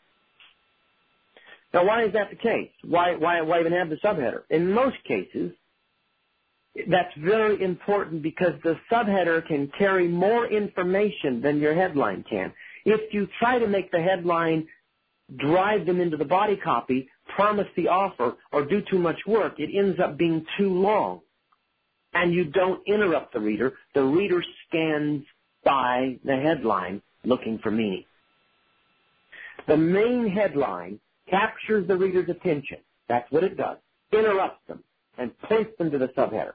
Now, 1.75 1.85
why 1.85 2.05
is 2.05 2.13
that 2.13 2.31
the 2.31 2.37
case? 2.37 2.71
Why, 2.85 3.17
why, 3.17 3.41
why 3.41 3.59
even 3.59 3.73
have 3.73 3.91
the 3.91 3.97
subheader? 3.97 4.43
In 4.49 4.73
most 4.73 4.97
cases, 5.03 5.53
that's 6.89 7.13
very 7.19 7.61
important 7.61 8.23
because 8.23 8.53
the 8.63 8.77
subheader 8.91 9.45
can 9.45 9.71
carry 9.77 10.07
more 10.07 10.47
information 10.47 11.43
than 11.43 11.59
your 11.59 11.75
headline 11.75 12.25
can. 12.31 12.53
If 12.85 13.13
you 13.13 13.27
try 13.41 13.59
to 13.59 13.67
make 13.67 13.91
the 13.91 14.01
headline 14.01 14.69
drive 15.37 15.85
them 15.85 16.01
into 16.01 16.17
the 16.17 16.25
body 16.25 16.57
copy, 16.57 17.09
promise 17.35 17.67
the 17.77 17.89
offer, 17.89 18.37
or 18.53 18.65
do 18.65 18.81
too 18.89 19.01
much 19.01 19.19
work, 19.27 19.55
it 19.59 19.77
ends 19.77 19.99
up 19.99 20.17
being 20.17 20.47
too 20.57 20.71
long. 20.71 21.23
And 22.13 22.33
you 22.33 22.45
don't 22.45 22.87
interrupt 22.87 23.33
the 23.33 23.41
reader. 23.41 23.73
The 23.95 24.05
reader 24.05 24.45
scans 24.69 25.25
by 25.65 26.19
the 26.25 26.37
headline 26.37 27.03
looking 27.25 27.59
for 27.59 27.73
meaning. 27.73 28.05
The 29.67 29.77
main 29.77 30.29
headline 30.29 31.01
captures 31.35 31.87
the 31.89 31.97
reader's 31.97 32.29
attention. 32.29 32.79
That's 33.09 33.31
what 33.31 33.45
it 33.45 33.57
does. 33.57 33.79
Interrupts 34.13 34.61
them 34.69 34.83
and 35.19 35.37
points 35.41 35.73
them 35.79 35.91
to 35.91 35.99
the 35.99 36.09
subheader. 36.09 36.53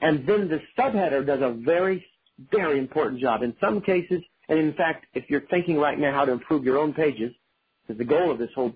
And 0.00 0.26
then 0.26 0.48
the 0.48 0.60
subheader 0.78 1.26
does 1.26 1.40
a 1.42 1.50
very, 1.50 2.04
very 2.50 2.78
important 2.78 3.20
job. 3.20 3.42
In 3.42 3.54
some 3.60 3.80
cases, 3.80 4.22
and 4.48 4.58
in 4.58 4.74
fact, 4.74 5.06
if 5.14 5.24
you're 5.28 5.46
thinking 5.50 5.78
right 5.78 5.98
now 5.98 6.12
how 6.12 6.24
to 6.24 6.32
improve 6.32 6.64
your 6.64 6.78
own 6.78 6.92
pages, 6.92 7.32
because 7.86 7.98
the 7.98 8.04
goal 8.04 8.30
of 8.30 8.38
this 8.38 8.50
whole 8.54 8.74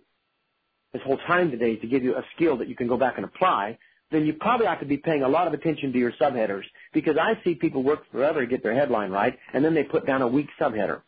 this 0.92 1.02
whole 1.06 1.18
time 1.26 1.50
today 1.50 1.72
is 1.72 1.80
to 1.80 1.86
give 1.86 2.04
you 2.04 2.16
a 2.16 2.22
skill 2.36 2.58
that 2.58 2.68
you 2.68 2.76
can 2.76 2.86
go 2.86 2.98
back 2.98 3.14
and 3.16 3.24
apply, 3.24 3.78
then 4.10 4.26
you 4.26 4.34
probably 4.34 4.66
ought 4.66 4.80
to 4.80 4.84
be 4.84 4.98
paying 4.98 5.22
a 5.22 5.28
lot 5.28 5.46
of 5.46 5.54
attention 5.54 5.90
to 5.90 5.98
your 5.98 6.12
subheaders 6.20 6.64
because 6.92 7.16
I 7.16 7.42
see 7.44 7.54
people 7.54 7.82
work 7.82 8.00
forever 8.12 8.40
to 8.40 8.46
get 8.46 8.62
their 8.62 8.74
headline 8.74 9.10
right, 9.10 9.38
and 9.54 9.64
then 9.64 9.72
they 9.72 9.84
put 9.84 10.06
down 10.06 10.20
a 10.20 10.28
weak 10.28 10.48
subheader. 10.60 11.00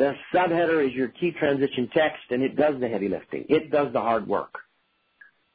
The 0.00 0.14
subheader 0.32 0.82
is 0.88 0.94
your 0.94 1.08
key 1.08 1.30
transition 1.30 1.90
text, 1.92 2.22
and 2.30 2.42
it 2.42 2.56
does 2.56 2.80
the 2.80 2.88
heavy 2.88 3.10
lifting. 3.10 3.44
It 3.50 3.70
does 3.70 3.92
the 3.92 4.00
hard 4.00 4.26
work. 4.26 4.54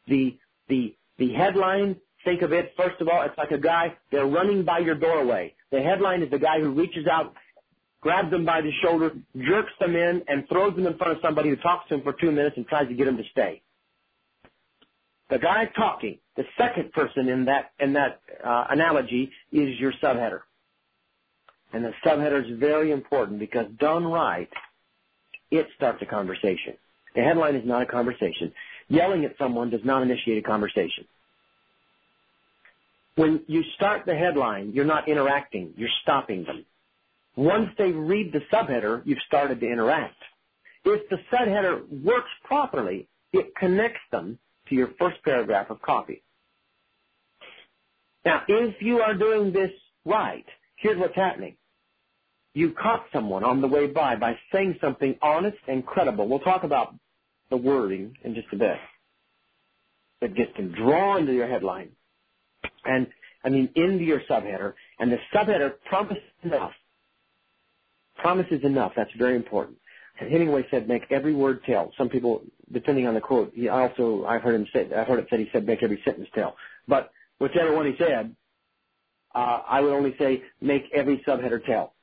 The 0.08 0.38
the 0.70 0.96
the 1.18 1.34
headline, 1.34 1.96
think 2.24 2.44
of 2.44 2.54
it 2.54 2.72
first 2.78 3.02
of 3.02 3.08
all, 3.08 3.24
it's 3.24 3.36
like 3.40 3.50
a 3.50 3.58
guy 3.58 3.98
they're 4.12 4.28
running 4.28 4.64
by 4.64 4.80
your 4.80 4.94
doorway. 4.94 5.56
The 5.72 5.82
headline 5.82 6.22
is 6.22 6.30
the 6.30 6.38
guy 6.38 6.60
who 6.60 6.70
reaches 6.70 7.08
out, 7.08 7.34
grabs 8.02 8.30
them 8.30 8.46
by 8.46 8.62
the 8.62 8.70
shoulder, 8.84 9.14
jerks 9.36 9.74
them 9.80 9.96
in, 9.96 10.22
and 10.28 10.48
throws 10.48 10.76
them 10.76 10.86
in 10.86 10.96
front 10.96 11.14
of 11.14 11.18
somebody 11.24 11.50
who 11.50 11.56
talks 11.56 11.90
to 11.90 11.96
him 11.96 12.04
for 12.04 12.14
two 12.14 12.32
minutes 12.32 12.56
and 12.56 12.68
tries 12.68 12.88
to 12.88 12.94
get 12.94 13.06
them 13.06 13.18
to 13.18 13.24
stay. 13.32 13.64
The 15.32 15.40
guy 15.40 15.72
talking, 15.76 16.20
the 16.38 16.44
second 16.56 16.94
person 16.94 17.30
in 17.30 17.46
that 17.46 17.72
in 17.80 17.94
that 17.94 18.22
uh, 18.44 18.66
analogy 18.70 19.32
is 19.52 19.80
your 19.80 19.94
subheader. 20.04 20.42
And 21.76 21.84
the 21.84 21.94
subheader 22.06 22.42
is 22.42 22.58
very 22.58 22.94
important 22.94 23.38
because 23.38 23.66
done 23.78 24.06
right, 24.06 24.48
it 25.52 25.68
starts 25.76 26.02
a 26.02 26.06
conversation. 26.06 26.76
The 27.16 27.22
headline 27.22 27.56
is 27.56 27.68
not 27.68 27.82
a 27.82 27.86
conversation. 27.86 28.54
Yelling 28.88 29.26
at 29.26 29.38
someone 29.38 29.72
does 29.72 29.84
not 29.84 30.02
initiate 30.02 30.38
a 30.38 30.48
conversation. 30.48 31.04
When 33.16 33.42
you 33.48 33.62
start 33.76 34.06
the 34.06 34.16
headline, 34.16 34.72
you're 34.74 34.86
not 34.86 35.10
interacting, 35.10 35.74
you're 35.76 35.90
stopping 36.02 36.46
them. 36.46 36.66
Once 37.36 37.72
they 37.78 37.92
read 37.92 38.32
the 38.32 38.40
subheader, 38.54 39.02
you've 39.04 39.20
started 39.28 39.60
to 39.60 39.70
interact. 39.70 40.16
If 40.86 41.10
the 41.10 41.18
subheader 41.30 41.82
works 42.06 42.32
properly, 42.46 43.10
it 43.34 43.54
connects 43.54 44.00
them 44.14 44.40
to 44.70 44.76
your 44.76 44.92
first 44.98 45.22
paragraph 45.26 45.70
of 45.70 45.82
copy. 45.82 46.24
Now, 48.24 48.44
if 48.48 48.82
you 48.82 49.02
are 49.02 49.14
doing 49.14 49.52
this 49.52 49.72
right, 50.06 50.46
here's 50.78 50.98
what's 50.98 51.18
happening 51.18 51.58
you 52.56 52.72
caught 52.72 53.06
someone 53.12 53.44
on 53.44 53.60
the 53.60 53.68
way 53.68 53.86
by 53.86 54.16
by 54.16 54.40
saying 54.52 54.78
something 54.80 55.16
honest 55.22 55.58
and 55.68 55.86
credible. 55.86 56.28
We'll 56.28 56.40
talk 56.40 56.64
about 56.64 56.96
the 57.50 57.58
wording 57.58 58.18
in 58.24 58.34
just 58.34 58.48
a 58.54 58.56
bit. 58.56 58.78
That 60.22 60.36
gets 60.36 60.56
them 60.56 60.72
drawn 60.72 61.26
to 61.26 61.34
your 61.34 61.48
headline. 61.48 61.90
And, 62.86 63.08
I 63.44 63.50
mean, 63.50 63.70
into 63.76 64.06
your 64.06 64.22
subheader. 64.30 64.74
And 65.00 65.12
the 65.12 65.18
subheader 65.34 65.74
promises 65.86 66.24
enough. 66.44 66.72
Promises 68.16 68.64
enough. 68.64 68.94
That's 68.96 69.12
very 69.18 69.36
important. 69.36 69.78
And 70.22 70.32
Hemingway 70.32 70.66
said, 70.72 70.88
make 70.88 71.04
every 71.12 71.36
word 71.36 71.60
tell. 71.66 71.92
Some 71.98 72.08
people, 72.08 72.42
depending 72.72 73.06
on 73.06 73.16
the 73.16 73.22
quote, 73.22 73.52
he 73.54 73.68
also, 73.68 74.24
I've 74.26 74.42
heard 74.42 74.56
him 74.56 74.66
say, 74.72 74.88
I've 74.96 75.08
heard 75.08 75.20
it 75.20 75.28
said 75.30 75.40
he 75.40 75.50
said, 75.52 75.66
make 75.66 75.84
every 75.84 76.02
sentence 76.06 76.30
tell. 76.34 76.56
But 76.88 77.12
whichever 77.38 77.76
one 77.76 77.86
he 77.86 77.96
said, 77.98 78.34
uh, 79.36 79.60
I 79.68 79.82
would 79.82 79.92
only 79.92 80.16
say, 80.18 80.42
make 80.62 80.84
every 80.94 81.22
subheader 81.28 81.64
tell 81.66 81.95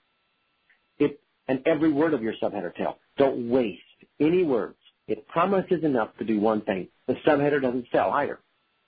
and 1.49 1.61
every 1.67 1.93
word 1.93 2.15
of 2.15 2.23
your 2.23 2.35
subheader 2.43 2.75
tell. 2.75 2.99
Don't 3.19 3.49
waste 3.51 3.81
any 4.21 4.45
words. 4.45 4.77
It 5.09 5.27
promises 5.29 5.85
enough 5.85 6.17
to 6.19 6.25
do 6.25 6.39
one 6.41 6.63
thing. 6.63 6.89
The 7.07 7.15
subheader 7.27 7.61
doesn't 7.61 7.87
sell 7.91 8.11
either. 8.13 8.39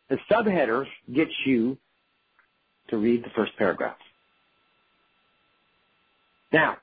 The 0.09 0.19
subheader 0.31 0.87
gets 1.13 1.33
you 1.45 1.77
to 2.89 2.97
read 2.97 3.25
the 3.25 3.31
first 3.31 3.53
paragraph. 3.57 3.97
Now, 6.53 6.77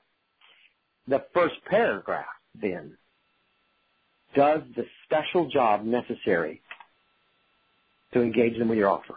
the 1.08 1.24
first 1.32 1.54
paragraph 1.68 2.26
then 2.60 2.96
does 4.34 4.60
the 4.76 4.84
special 5.04 5.48
job 5.48 5.84
necessary 5.84 6.60
to 8.12 8.20
engage 8.22 8.58
them 8.58 8.68
with 8.68 8.78
your 8.78 8.90
offer. 8.90 9.14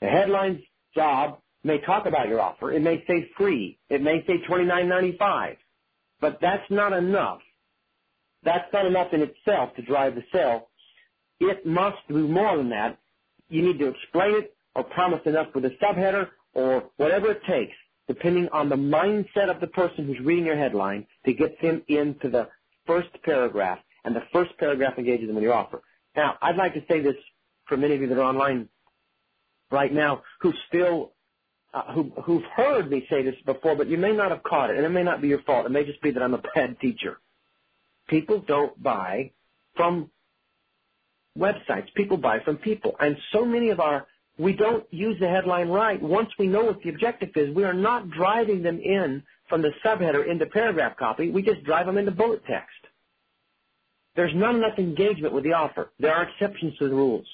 The 0.00 0.08
headline's 0.08 0.62
job 0.94 1.38
may 1.64 1.80
talk 1.80 2.06
about 2.06 2.28
your 2.28 2.40
offer. 2.40 2.72
It 2.72 2.82
may 2.82 3.04
say 3.06 3.30
free. 3.36 3.78
It 3.88 4.02
may 4.02 4.24
say 4.26 4.38
twenty 4.46 4.64
nine 4.64 4.88
ninety 4.88 5.16
five. 5.18 5.56
But 6.20 6.38
that's 6.40 6.68
not 6.70 6.92
enough. 6.92 7.40
That's 8.44 8.72
not 8.72 8.86
enough 8.86 9.12
in 9.12 9.22
itself 9.22 9.74
to 9.76 9.82
drive 9.82 10.14
the 10.14 10.24
sale. 10.32 10.68
It 11.40 11.66
must 11.66 11.98
do 12.08 12.28
more 12.28 12.56
than 12.56 12.70
that. 12.70 12.98
You 13.48 13.62
need 13.62 13.78
to 13.80 13.88
explain 13.88 14.36
it 14.36 14.54
or 14.74 14.84
promise 14.84 15.20
enough 15.26 15.48
with 15.54 15.64
a 15.64 15.76
subheader 15.82 16.28
or 16.54 16.90
whatever 16.96 17.30
it 17.30 17.42
takes, 17.48 17.74
depending 18.08 18.48
on 18.52 18.68
the 18.68 18.76
mindset 18.76 19.50
of 19.50 19.60
the 19.60 19.66
person 19.66 20.06
who's 20.06 20.20
reading 20.20 20.46
your 20.46 20.56
headline, 20.56 21.06
to 21.24 21.32
get 21.32 21.60
them 21.60 21.82
into 21.88 22.30
the 22.30 22.48
first 22.86 23.08
paragraph, 23.24 23.78
and 24.04 24.14
the 24.14 24.22
first 24.32 24.56
paragraph 24.58 24.94
engages 24.98 25.26
them 25.26 25.36
with 25.36 25.44
your 25.44 25.54
offer. 25.54 25.82
Now, 26.16 26.36
I'd 26.40 26.56
like 26.56 26.74
to 26.74 26.82
say 26.88 27.00
this 27.00 27.16
for 27.66 27.76
many 27.76 27.94
of 27.94 28.00
you 28.00 28.08
that 28.08 28.18
are 28.18 28.22
online 28.22 28.68
right 29.70 29.92
now 29.92 30.22
who 30.40 30.52
still 30.68 31.12
uh, 31.74 31.92
who, 31.92 32.12
who've 32.24 32.44
heard 32.54 32.90
me 32.90 33.06
say 33.08 33.22
this 33.22 33.34
before, 33.46 33.74
but 33.74 33.88
you 33.88 33.96
may 33.96 34.12
not 34.12 34.30
have 34.30 34.42
caught 34.42 34.70
it, 34.70 34.76
and 34.76 34.84
it 34.84 34.90
may 34.90 35.02
not 35.02 35.22
be 35.22 35.28
your 35.28 35.42
fault. 35.42 35.66
It 35.66 35.70
may 35.70 35.84
just 35.84 36.02
be 36.02 36.10
that 36.10 36.22
I'm 36.22 36.34
a 36.34 36.42
bad 36.54 36.78
teacher. 36.80 37.18
People 38.08 38.40
don't 38.46 38.80
buy 38.82 39.30
from 39.74 40.10
websites. 41.38 41.92
People 41.94 42.16
buy 42.16 42.40
from 42.40 42.56
people. 42.56 42.94
And 43.00 43.16
so 43.32 43.44
many 43.44 43.70
of 43.70 43.80
our, 43.80 44.06
we 44.38 44.52
don't 44.52 44.84
use 44.92 45.18
the 45.18 45.28
headline 45.28 45.68
right. 45.68 46.00
Once 46.00 46.28
we 46.38 46.46
know 46.46 46.64
what 46.64 46.82
the 46.82 46.90
objective 46.90 47.30
is, 47.36 47.54
we 47.54 47.64
are 47.64 47.74
not 47.74 48.10
driving 48.10 48.62
them 48.62 48.78
in 48.78 49.22
from 49.48 49.62
the 49.62 49.70
subheader 49.84 50.28
into 50.30 50.46
paragraph 50.46 50.96
copy. 50.96 51.30
We 51.30 51.42
just 51.42 51.64
drive 51.64 51.86
them 51.86 51.98
into 51.98 52.10
bullet 52.10 52.44
text. 52.46 52.76
There's 54.14 54.34
not 54.34 54.54
enough 54.54 54.78
engagement 54.78 55.32
with 55.32 55.44
the 55.44 55.54
offer. 55.54 55.90
There 55.98 56.14
are 56.14 56.28
exceptions 56.28 56.76
to 56.78 56.88
the 56.88 56.94
rules. 56.94 57.26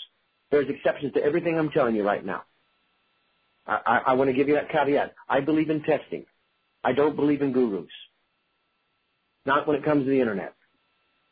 There's 0.50 0.68
exceptions 0.68 1.12
to 1.14 1.22
everything 1.22 1.58
I'm 1.58 1.70
telling 1.70 1.96
you 1.96 2.04
right 2.04 2.24
now. 2.24 2.44
I, 3.68 4.00
I 4.06 4.14
want 4.14 4.28
to 4.28 4.34
give 4.34 4.48
you 4.48 4.54
that 4.54 4.70
caveat. 4.70 5.14
I 5.28 5.40
believe 5.40 5.70
in 5.70 5.82
testing. 5.82 6.24
I 6.82 6.92
don't 6.92 7.16
believe 7.16 7.42
in 7.42 7.52
gurus. 7.52 7.90
Not 9.44 9.66
when 9.66 9.76
it 9.76 9.84
comes 9.84 10.04
to 10.04 10.10
the 10.10 10.20
internet. 10.20 10.54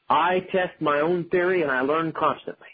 I 0.09 0.41
test 0.53 0.81
my 0.81 1.01
own 1.01 1.25
theory 1.31 1.63
and 1.63 1.71
I 1.71 1.81
learn 1.81 2.13
constantly. 2.13 2.69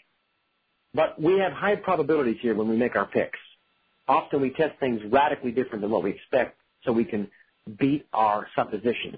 But 0.93 1.19
we 1.19 1.39
have 1.39 1.53
high 1.53 1.75
probabilities 1.75 2.37
here 2.41 2.55
when 2.55 2.69
we 2.69 2.77
make 2.77 2.95
our 2.95 3.05
picks. 3.05 3.39
Often 4.07 4.41
we 4.41 4.51
test 4.51 4.79
things 4.79 5.01
radically 5.09 5.51
different 5.51 5.81
than 5.81 5.91
what 5.91 6.03
we 6.03 6.11
expect 6.11 6.57
so 6.83 6.91
we 6.91 7.05
can 7.05 7.29
beat 7.79 8.05
our 8.13 8.47
suppositions. 8.55 9.17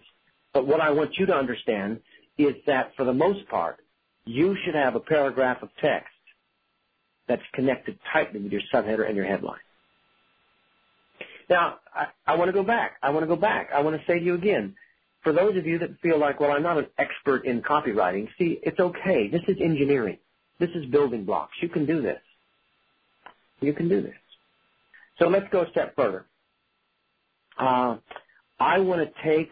But 0.53 0.67
what 0.67 0.79
I 0.79 0.91
want 0.91 1.17
you 1.17 1.25
to 1.25 1.33
understand 1.35 1.99
is 2.37 2.55
that 2.67 2.95
for 2.95 3.03
the 3.03 3.13
most 3.13 3.47
part, 3.49 3.79
you 4.25 4.55
should 4.63 4.75
have 4.75 4.95
a 4.95 4.99
paragraph 4.99 5.61
of 5.61 5.69
text 5.81 6.09
that's 7.27 7.41
connected 7.53 7.97
tightly 8.13 8.39
with 8.39 8.51
your 8.51 8.61
subheader 8.73 9.07
and 9.07 9.15
your 9.15 9.25
headline. 9.25 9.59
Now, 11.49 11.75
I, 11.93 12.07
I 12.25 12.35
want 12.35 12.49
to 12.49 12.53
go 12.53 12.63
back. 12.63 12.97
I 13.03 13.09
want 13.11 13.23
to 13.23 13.27
go 13.27 13.35
back. 13.35 13.69
I 13.73 13.81
want 13.81 13.99
to 13.99 14.05
say 14.07 14.19
to 14.19 14.25
you 14.25 14.35
again, 14.35 14.75
for 15.23 15.33
those 15.33 15.57
of 15.57 15.65
you 15.65 15.79
that 15.79 15.99
feel 16.01 16.19
like, 16.19 16.39
well, 16.39 16.51
I'm 16.51 16.63
not 16.63 16.77
an 16.77 16.87
expert 16.97 17.45
in 17.45 17.61
copywriting, 17.61 18.27
see, 18.37 18.59
it's 18.63 18.79
okay. 18.79 19.27
This 19.27 19.41
is 19.47 19.57
engineering. 19.61 20.17
This 20.59 20.69
is 20.75 20.85
building 20.85 21.25
blocks. 21.25 21.53
You 21.61 21.69
can 21.69 21.85
do 21.85 22.01
this. 22.01 22.21
You 23.59 23.73
can 23.73 23.89
do 23.89 24.01
this. 24.01 24.15
So 25.19 25.27
let's 25.27 25.47
go 25.51 25.61
a 25.61 25.69
step 25.71 25.95
further. 25.95 26.25
Uh, 27.57 27.97
I 28.59 28.79
want 28.79 29.01
to 29.01 29.23
take, 29.23 29.51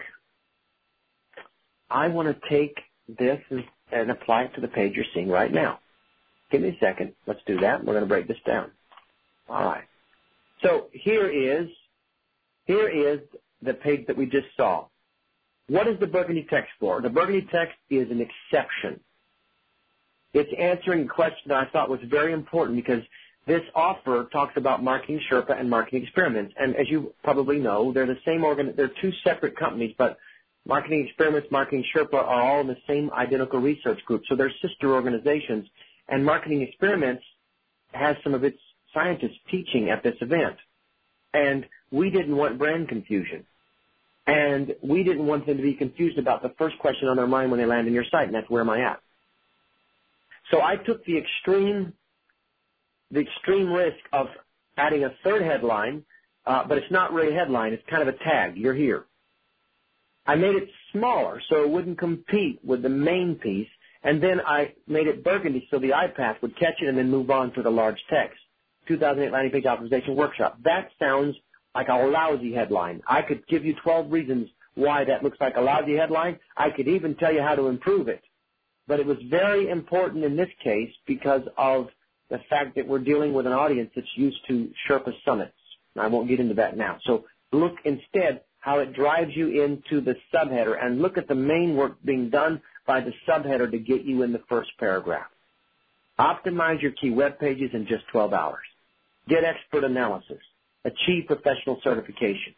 I 1.89 2.07
want 2.07 2.27
to 2.27 2.49
take 2.49 2.77
this 3.07 3.39
and, 3.49 3.63
and 3.91 4.11
apply 4.11 4.43
it 4.43 4.55
to 4.55 4.61
the 4.61 4.67
page 4.67 4.93
you're 4.95 5.05
seeing 5.13 5.29
right 5.29 5.51
now. 5.51 5.79
Give 6.51 6.61
me 6.61 6.69
a 6.69 6.77
second. 6.79 7.13
Let's 7.25 7.41
do 7.47 7.59
that. 7.61 7.83
We're 7.83 7.93
going 7.93 8.03
to 8.03 8.09
break 8.09 8.27
this 8.27 8.37
down. 8.45 8.71
All 9.49 9.65
right. 9.65 9.85
So 10.61 10.87
here 10.91 11.27
is, 11.27 11.67
here 12.65 12.87
is 12.87 13.19
the 13.61 13.73
page 13.73 14.07
that 14.07 14.17
we 14.17 14.25
just 14.25 14.47
saw. 14.55 14.85
What 15.67 15.87
is 15.87 15.99
the 15.99 16.07
Burgundy 16.07 16.45
text 16.49 16.71
for? 16.79 17.01
The 17.01 17.09
Burgundy 17.09 17.47
text 17.51 17.75
is 17.89 18.11
an 18.11 18.21
exception. 18.21 18.99
It's 20.33 20.51
answering 20.57 21.03
a 21.03 21.07
question 21.07 21.49
that 21.49 21.57
I 21.57 21.65
thought 21.71 21.89
was 21.89 22.01
very 22.09 22.33
important 22.33 22.75
because 22.75 23.03
this 23.45 23.61
offer 23.75 24.27
talks 24.31 24.53
about 24.57 24.83
marketing 24.83 25.19
Sherpa 25.29 25.59
and 25.59 25.69
marketing 25.69 26.03
experiments. 26.03 26.53
And 26.57 26.75
as 26.75 26.89
you 26.89 27.13
probably 27.23 27.59
know, 27.59 27.91
they're 27.91 28.07
the 28.07 28.19
same 28.25 28.43
organ, 28.43 28.73
they're 28.75 28.91
two 29.01 29.11
separate 29.23 29.57
companies, 29.57 29.93
but 29.97 30.17
marketing 30.65 31.05
experiments, 31.05 31.49
marketing 31.51 31.85
Sherpa 31.93 32.15
are 32.15 32.41
all 32.41 32.61
in 32.61 32.67
the 32.67 32.77
same 32.87 33.11
identical 33.11 33.59
research 33.59 34.03
group. 34.05 34.23
So 34.27 34.35
they're 34.35 34.53
sister 34.61 34.93
organizations. 34.93 35.67
And 36.09 36.25
marketing 36.25 36.61
experiments 36.61 37.23
has 37.91 38.15
some 38.23 38.33
of 38.33 38.43
its 38.43 38.57
scientists 38.93 39.37
teaching 39.51 39.89
at 39.89 40.03
this 40.03 40.15
event. 40.21 40.55
And 41.33 41.65
we 41.93 42.09
didn't 42.09 42.35
want 42.35 42.57
brand 42.57 42.89
confusion. 42.89 43.45
And 44.25 44.73
we 44.81 45.03
didn't 45.03 45.25
want 45.25 45.45
them 45.45 45.57
to 45.57 45.63
be 45.63 45.75
confused 45.75 46.17
about 46.17 46.41
the 46.41 46.53
first 46.57 46.77
question 46.79 47.07
on 47.07 47.17
their 47.17 47.27
mind 47.27 47.51
when 47.51 47.59
they 47.59 47.65
land 47.65 47.87
in 47.87 47.93
your 47.93 48.05
site, 48.09 48.25
and 48.25 48.35
that's 48.35 48.49
where 48.49 48.61
am 48.61 48.69
I 48.69 48.81
at? 48.81 48.99
So 50.49 50.61
I 50.61 50.75
took 50.75 51.05
the 51.05 51.17
extreme, 51.17 51.93
the 53.11 53.19
extreme 53.19 53.71
risk 53.71 53.99
of 54.11 54.27
adding 54.77 55.03
a 55.03 55.13
third 55.23 55.43
headline, 55.43 56.03
uh, 56.45 56.63
but 56.67 56.77
it's 56.77 56.91
not 56.91 57.13
really 57.13 57.33
a 57.33 57.37
headline. 57.37 57.73
It's 57.73 57.83
kind 57.89 58.01
of 58.01 58.07
a 58.07 58.17
tag. 58.23 58.57
You're 58.57 58.73
here. 58.73 59.05
I 60.25 60.35
made 60.35 60.55
it 60.55 60.69
smaller 60.93 61.41
so 61.49 61.63
it 61.63 61.69
wouldn't 61.69 61.99
compete 61.99 62.59
with 62.63 62.81
the 62.81 62.89
main 62.89 63.35
piece, 63.35 63.67
and 64.03 64.23
then 64.23 64.39
I 64.45 64.73
made 64.87 65.07
it 65.07 65.23
burgundy 65.23 65.67
so 65.69 65.79
the 65.79 65.93
eye 65.93 66.07
path 66.07 66.37
would 66.41 66.57
catch 66.57 66.81
it 66.81 66.87
and 66.87 66.97
then 66.97 67.11
move 67.11 67.29
on 67.29 67.53
to 67.53 67.61
the 67.61 67.69
large 67.69 67.99
text. 68.09 68.39
2008 68.87 69.31
landing 69.31 69.51
page 69.51 69.65
optimization 69.65 70.15
workshop. 70.15 70.57
That 70.63 70.89
sounds 70.97 71.35
like 71.75 71.87
a 71.89 71.93
lousy 71.93 72.53
headline. 72.53 73.01
I 73.07 73.21
could 73.21 73.45
give 73.47 73.65
you 73.65 73.75
12 73.83 74.11
reasons 74.11 74.49
why 74.75 75.03
that 75.05 75.23
looks 75.23 75.37
like 75.39 75.55
a 75.55 75.61
lousy 75.61 75.95
headline. 75.95 76.39
I 76.57 76.69
could 76.69 76.87
even 76.87 77.15
tell 77.15 77.33
you 77.33 77.41
how 77.41 77.55
to 77.55 77.67
improve 77.67 78.07
it. 78.07 78.21
But 78.87 78.99
it 78.99 79.05
was 79.05 79.17
very 79.29 79.69
important 79.69 80.23
in 80.23 80.35
this 80.35 80.49
case 80.63 80.91
because 81.07 81.43
of 81.57 81.87
the 82.29 82.39
fact 82.49 82.75
that 82.75 82.87
we're 82.87 82.99
dealing 82.99 83.33
with 83.33 83.45
an 83.47 83.53
audience 83.53 83.91
that's 83.95 84.07
used 84.15 84.39
to 84.47 84.71
Sherpa 84.87 85.13
summits. 85.23 85.53
I 85.97 86.07
won't 86.07 86.27
get 86.27 86.39
into 86.39 86.55
that 86.55 86.75
now. 86.75 86.97
So 87.03 87.25
look 87.51 87.75
instead 87.85 88.41
how 88.59 88.79
it 88.79 88.93
drives 88.93 89.35
you 89.35 89.63
into 89.63 90.01
the 90.01 90.15
subheader 90.33 90.83
and 90.83 91.01
look 91.01 91.17
at 91.17 91.27
the 91.27 91.35
main 91.35 91.75
work 91.75 91.97
being 92.03 92.29
done 92.29 92.61
by 92.87 93.01
the 93.01 93.13
subheader 93.27 93.69
to 93.69 93.77
get 93.77 94.03
you 94.03 94.23
in 94.23 94.31
the 94.31 94.41
first 94.49 94.71
paragraph. 94.79 95.27
Optimize 96.19 96.81
your 96.81 96.91
key 96.91 97.11
web 97.11 97.39
pages 97.39 97.71
in 97.73 97.85
just 97.85 98.07
12 98.11 98.33
hours. 98.33 98.63
Get 99.27 99.43
expert 99.43 99.83
analysis 99.83 100.39
achieve 100.85 101.27
professional 101.27 101.79
certification. 101.83 102.53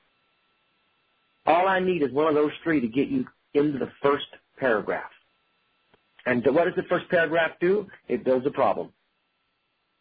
All 1.46 1.68
I 1.68 1.80
need 1.80 2.02
is 2.02 2.12
one 2.12 2.28
of 2.28 2.36
those 2.36 2.52
three 2.64 2.82
to 2.82 2.88
get 2.88 3.08
you 3.08 3.26
into 3.54 3.78
the 3.78 3.92
first 4.02 4.26
paragraph. 4.58 5.12
And 6.26 6.44
what 6.46 6.66
does 6.66 6.76
the 6.76 6.90
first 6.90 7.08
paragraph 7.10 7.52
do? 7.62 7.88
It 8.08 8.26
builds 8.26 8.48
a 8.48 8.52
problem. 8.52 8.92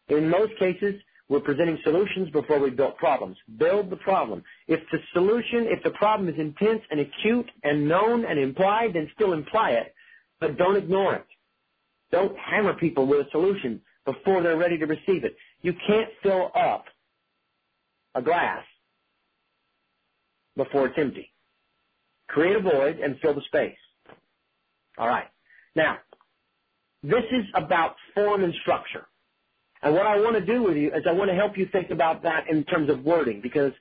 In 0.09 0.29
most 0.29 0.53
cases, 0.57 0.95
we're 1.29 1.39
presenting 1.39 1.79
solutions 1.83 2.29
before 2.31 2.59
we 2.59 2.69
build 2.69 2.97
problems. 2.97 3.37
Build 3.57 3.89
the 3.89 3.95
problem. 3.97 4.43
If 4.67 4.79
the 4.91 4.99
solution, 5.13 5.67
if 5.67 5.83
the 5.83 5.91
problem 5.91 6.29
is 6.29 6.35
intense 6.39 6.81
and 6.91 6.99
acute 6.99 7.49
and 7.63 7.87
known 7.87 8.25
and 8.25 8.39
implied, 8.39 8.93
then 8.93 9.09
still 9.15 9.33
imply 9.33 9.71
it, 9.71 9.93
but 10.39 10.57
don't 10.57 10.75
ignore 10.75 11.15
it. 11.15 11.25
Don't 12.11 12.37
hammer 12.37 12.73
people 12.75 13.07
with 13.07 13.27
a 13.27 13.29
solution 13.31 13.81
before 14.05 14.43
they're 14.43 14.57
ready 14.57 14.77
to 14.77 14.85
receive 14.85 15.23
it. 15.23 15.35
You 15.61 15.73
can't 15.87 16.09
fill 16.21 16.51
up 16.55 16.85
a 18.15 18.21
glass 18.21 18.63
before 20.55 20.87
it's 20.87 20.97
empty. 20.97 21.31
Create 22.27 22.55
a 22.55 22.61
void 22.61 22.99
and 22.99 23.19
fill 23.21 23.35
the 23.35 23.41
space. 23.41 23.77
All 24.97 25.07
right. 25.07 25.27
Now, 25.75 25.97
this 27.03 27.23
is 27.31 27.45
about 27.53 27.95
form 28.15 28.43
and 28.43 28.53
structure. 28.61 29.05
And 29.83 29.93
what 29.93 30.07
I 30.07 30.15
want 30.19 30.35
to 30.35 30.45
do 30.45 30.63
with 30.63 30.77
you 30.77 30.87
is 30.87 31.03
I 31.07 31.11
want 31.11 31.29
to 31.29 31.35
help 31.35 31.57
you 31.57 31.67
think 31.71 31.91
about 31.91 32.23
that 32.23 32.49
in 32.49 32.63
terms 32.63 32.89
of 32.89 33.03
wording 33.03 33.41
because 33.41 33.73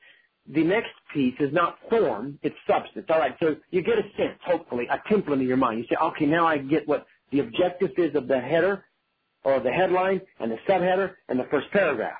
the 0.46 0.62
next 0.62 0.90
piece 1.14 1.34
is 1.40 1.52
not 1.52 1.78
form, 1.88 2.38
it's 2.42 2.56
substance. 2.66 3.06
All 3.08 3.18
right, 3.18 3.34
so 3.40 3.56
you 3.70 3.82
get 3.82 3.98
a 3.98 4.02
sense, 4.16 4.38
hopefully, 4.44 4.86
a 4.90 4.98
template 5.10 5.40
in 5.40 5.48
your 5.48 5.56
mind. 5.56 5.78
You 5.78 5.86
say, 5.88 5.96
okay, 6.02 6.26
now 6.26 6.46
I 6.46 6.58
get 6.58 6.86
what 6.86 7.06
the 7.32 7.40
objective 7.40 7.92
is 7.96 8.14
of 8.14 8.28
the 8.28 8.38
header 8.38 8.84
or 9.44 9.60
the 9.60 9.70
headline 9.70 10.20
and 10.40 10.50
the 10.50 10.58
subheader 10.68 11.12
and 11.28 11.38
the 11.38 11.46
first 11.50 11.70
paragraph 11.70 12.18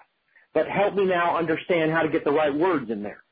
but 0.55 0.69
help 0.69 0.95
me 0.95 1.05
now 1.05 1.37
understand 1.37 1.91
how 1.91 2.03
to 2.03 2.09
get 2.09 2.25
the 2.25 2.33
right 2.33 2.55
words 2.55 2.91
in 2.91 3.03
there. 3.03 3.23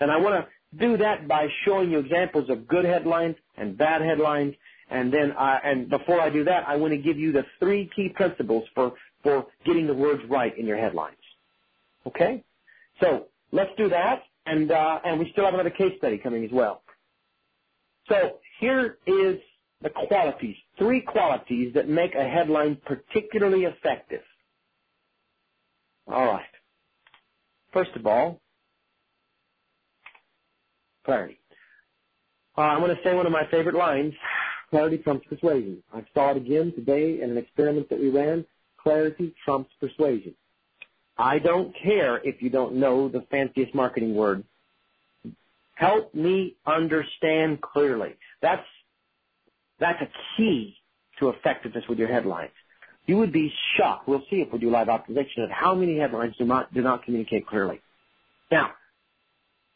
And 0.00 0.10
I 0.10 0.18
want 0.18 0.44
to 0.44 0.78
do 0.78 0.96
that 0.98 1.26
by 1.26 1.48
showing 1.64 1.90
you 1.90 1.98
examples 1.98 2.50
of 2.50 2.68
good 2.68 2.84
headlines 2.84 3.36
and 3.56 3.76
bad 3.76 4.02
headlines. 4.02 4.54
And 4.90 5.12
then, 5.12 5.32
I, 5.32 5.58
and 5.64 5.88
before 5.88 6.20
I 6.20 6.30
do 6.30 6.44
that, 6.44 6.68
I 6.68 6.76
want 6.76 6.92
to 6.92 6.98
give 6.98 7.18
you 7.18 7.32
the 7.32 7.44
three 7.58 7.90
key 7.96 8.10
principles 8.10 8.64
for, 8.74 8.92
for 9.22 9.46
getting 9.64 9.86
the 9.86 9.94
words 9.94 10.22
right 10.28 10.56
in 10.56 10.66
your 10.66 10.78
headlines. 10.78 11.16
Okay? 12.06 12.44
So 13.00 13.26
let's 13.50 13.70
do 13.76 13.88
that. 13.88 14.22
And, 14.46 14.70
uh, 14.70 15.00
and 15.04 15.18
we 15.18 15.30
still 15.32 15.44
have 15.44 15.54
another 15.54 15.70
case 15.70 15.92
study 15.98 16.18
coming 16.18 16.44
as 16.44 16.50
well. 16.52 16.82
So 18.08 18.38
here 18.60 18.98
is 19.06 19.38
the 19.82 19.90
qualities, 19.90 20.56
three 20.78 21.02
qualities 21.02 21.74
that 21.74 21.88
make 21.88 22.14
a 22.14 22.24
headline 22.24 22.78
particularly 22.86 23.64
effective. 23.64 24.22
All 26.06 26.26
right. 26.26 26.44
First 27.78 27.94
of 27.94 28.08
all, 28.08 28.40
clarity. 31.04 31.38
Uh, 32.56 32.62
I'm 32.62 32.80
going 32.80 32.90
to 32.90 33.00
say 33.04 33.14
one 33.14 33.24
of 33.24 33.30
my 33.30 33.44
favorite 33.52 33.76
lines, 33.76 34.14
clarity 34.68 34.98
trumps 34.98 35.24
persuasion. 35.28 35.80
I 35.94 36.04
saw 36.12 36.32
it 36.32 36.38
again 36.38 36.72
today 36.74 37.22
in 37.22 37.30
an 37.30 37.38
experiment 37.38 37.88
that 37.90 38.00
we 38.00 38.08
ran. 38.08 38.44
Clarity 38.82 39.32
trumps 39.44 39.70
persuasion. 39.78 40.34
I 41.16 41.38
don't 41.38 41.72
care 41.80 42.16
if 42.24 42.42
you 42.42 42.50
don't 42.50 42.74
know 42.74 43.08
the 43.08 43.24
fanciest 43.30 43.72
marketing 43.76 44.16
word. 44.16 44.42
Help 45.76 46.12
me 46.12 46.56
understand 46.66 47.60
clearly. 47.60 48.16
That's, 48.42 48.66
that's 49.78 50.02
a 50.02 50.08
key 50.36 50.74
to 51.20 51.28
effectiveness 51.28 51.84
with 51.88 52.00
your 52.00 52.08
headlines. 52.08 52.50
You 53.08 53.16
would 53.16 53.32
be 53.32 53.50
shocked. 53.76 54.06
We'll 54.06 54.22
see 54.28 54.42
if 54.42 54.52
we 54.52 54.58
do 54.58 54.70
live 54.70 54.88
optimization 54.88 55.42
of 55.42 55.50
how 55.50 55.74
many 55.74 55.98
headlines 55.98 56.34
do 56.38 56.44
not, 56.44 56.72
do 56.74 56.82
not 56.82 57.04
communicate 57.04 57.46
clearly. 57.46 57.80
Now, 58.52 58.72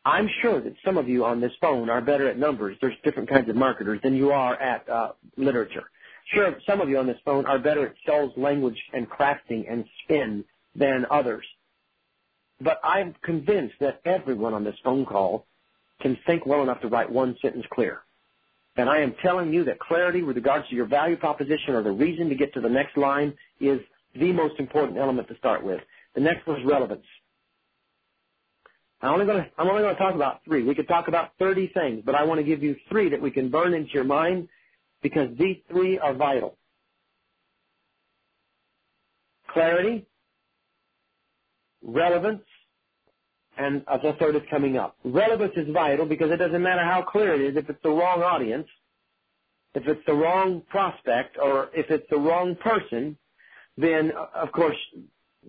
I'm 0.05 0.29
sure 0.43 0.61
that 0.61 0.75
some 0.85 0.99
of 0.99 1.09
you 1.09 1.25
on 1.25 1.41
this 1.41 1.53
phone 1.59 1.89
are 1.89 2.03
better 2.03 2.29
at 2.29 2.39
numbers. 2.39 2.77
There's 2.83 2.95
different 3.03 3.31
kinds 3.31 3.49
of 3.49 3.57
marketers 3.57 4.01
than 4.03 4.15
you 4.15 4.33
are 4.33 4.61
at 4.61 4.87
uh, 4.87 5.13
literature. 5.39 5.85
Sure, 6.35 6.55
some 6.67 6.83
of 6.83 6.91
you 6.91 6.99
on 6.99 7.07
this 7.07 7.17
phone 7.25 7.47
are 7.47 7.59
better 7.59 7.87
at 7.87 7.95
sales 8.07 8.33
language 8.37 8.79
and 8.93 9.09
crafting 9.09 9.65
and 9.71 9.87
spin 10.05 10.45
than 10.77 11.07
others. 11.11 11.47
But 12.61 12.81
I'm 12.85 13.15
convinced 13.23 13.77
that 13.81 14.03
everyone 14.05 14.53
on 14.53 14.63
this 14.63 14.77
phone 14.85 15.07
call 15.07 15.47
can 16.03 16.19
think 16.27 16.45
well 16.45 16.63
enough 16.63 16.83
to 16.83 16.89
write 16.89 17.11
one 17.11 17.35
sentence 17.41 17.65
clear. 17.73 18.03
And 18.77 18.89
I 18.89 19.01
am 19.01 19.15
telling 19.23 19.53
you 19.53 19.65
that 19.65 19.79
clarity 19.79 20.23
with 20.23 20.37
regards 20.37 20.69
to 20.71 20.75
your 20.75 20.87
value 20.87 21.17
proposition 21.17 21.75
or 21.75 21.83
the 21.83 21.93
reason 21.93 22.29
to 22.31 22.35
get 22.35 22.55
to 22.55 22.61
the 22.61 22.71
next 22.71 22.97
line 22.97 23.35
is 23.61 23.81
the 24.15 24.33
most 24.33 24.59
important 24.59 24.99
element 24.99 25.29
to 25.29 25.37
start 25.37 25.63
with. 25.63 25.81
The 26.15 26.21
next 26.21 26.47
one 26.47 26.61
is 26.61 26.67
relevance. 26.67 27.05
I'm 29.03 29.15
only 29.15 29.27
going 29.27 29.45
to, 29.45 29.95
talk 29.97 30.15
about 30.15 30.45
three. 30.45 30.63
We 30.63 30.75
could 30.77 30.87
talk 30.87 31.09
about 31.09 31.33
30 31.39 31.73
things, 31.75 32.03
but 32.07 32.15
I 32.15 32.25
want 32.25 32.39
to 32.39 32.45
give 32.45 32.63
you 32.63 32.77
three 32.89 33.11
that 33.11 33.21
we 33.21 33.33
can 33.33 33.51
burn 33.51 33.75
into 33.75 33.91
your 33.93 34.05
mind 34.05 34.49
because 35.03 35.29
these 35.37 35.57
three 35.69 35.99
are 35.99 36.15
vital. 36.15 36.57
Clarity, 39.53 40.07
relevance, 41.83 42.43
and 43.57 43.85
as 43.93 44.01
a 44.05 44.15
third 44.19 44.37
is 44.37 44.43
coming 44.51 44.77
up. 44.77 44.97
Relevance 45.05 45.53
is 45.57 45.69
vital 45.73 46.07
because 46.07 46.31
it 46.31 46.39
doesn't 46.39 46.63
matter 46.63 46.83
how 46.85 47.03
clear 47.03 47.35
it 47.35 47.41
is 47.41 47.57
if 47.57 47.69
it's 47.69 47.83
the 47.83 47.91
wrong 47.91 48.23
audience, 48.23 48.69
if 49.75 49.87
it's 49.87 50.05
the 50.07 50.15
wrong 50.15 50.63
prospect, 50.69 51.39
or 51.43 51.71
if 51.75 51.91
it's 51.91 52.07
the 52.11 52.17
wrong 52.19 52.57
person, 52.57 53.17
then 53.77 54.13
of 54.35 54.53
course 54.53 54.77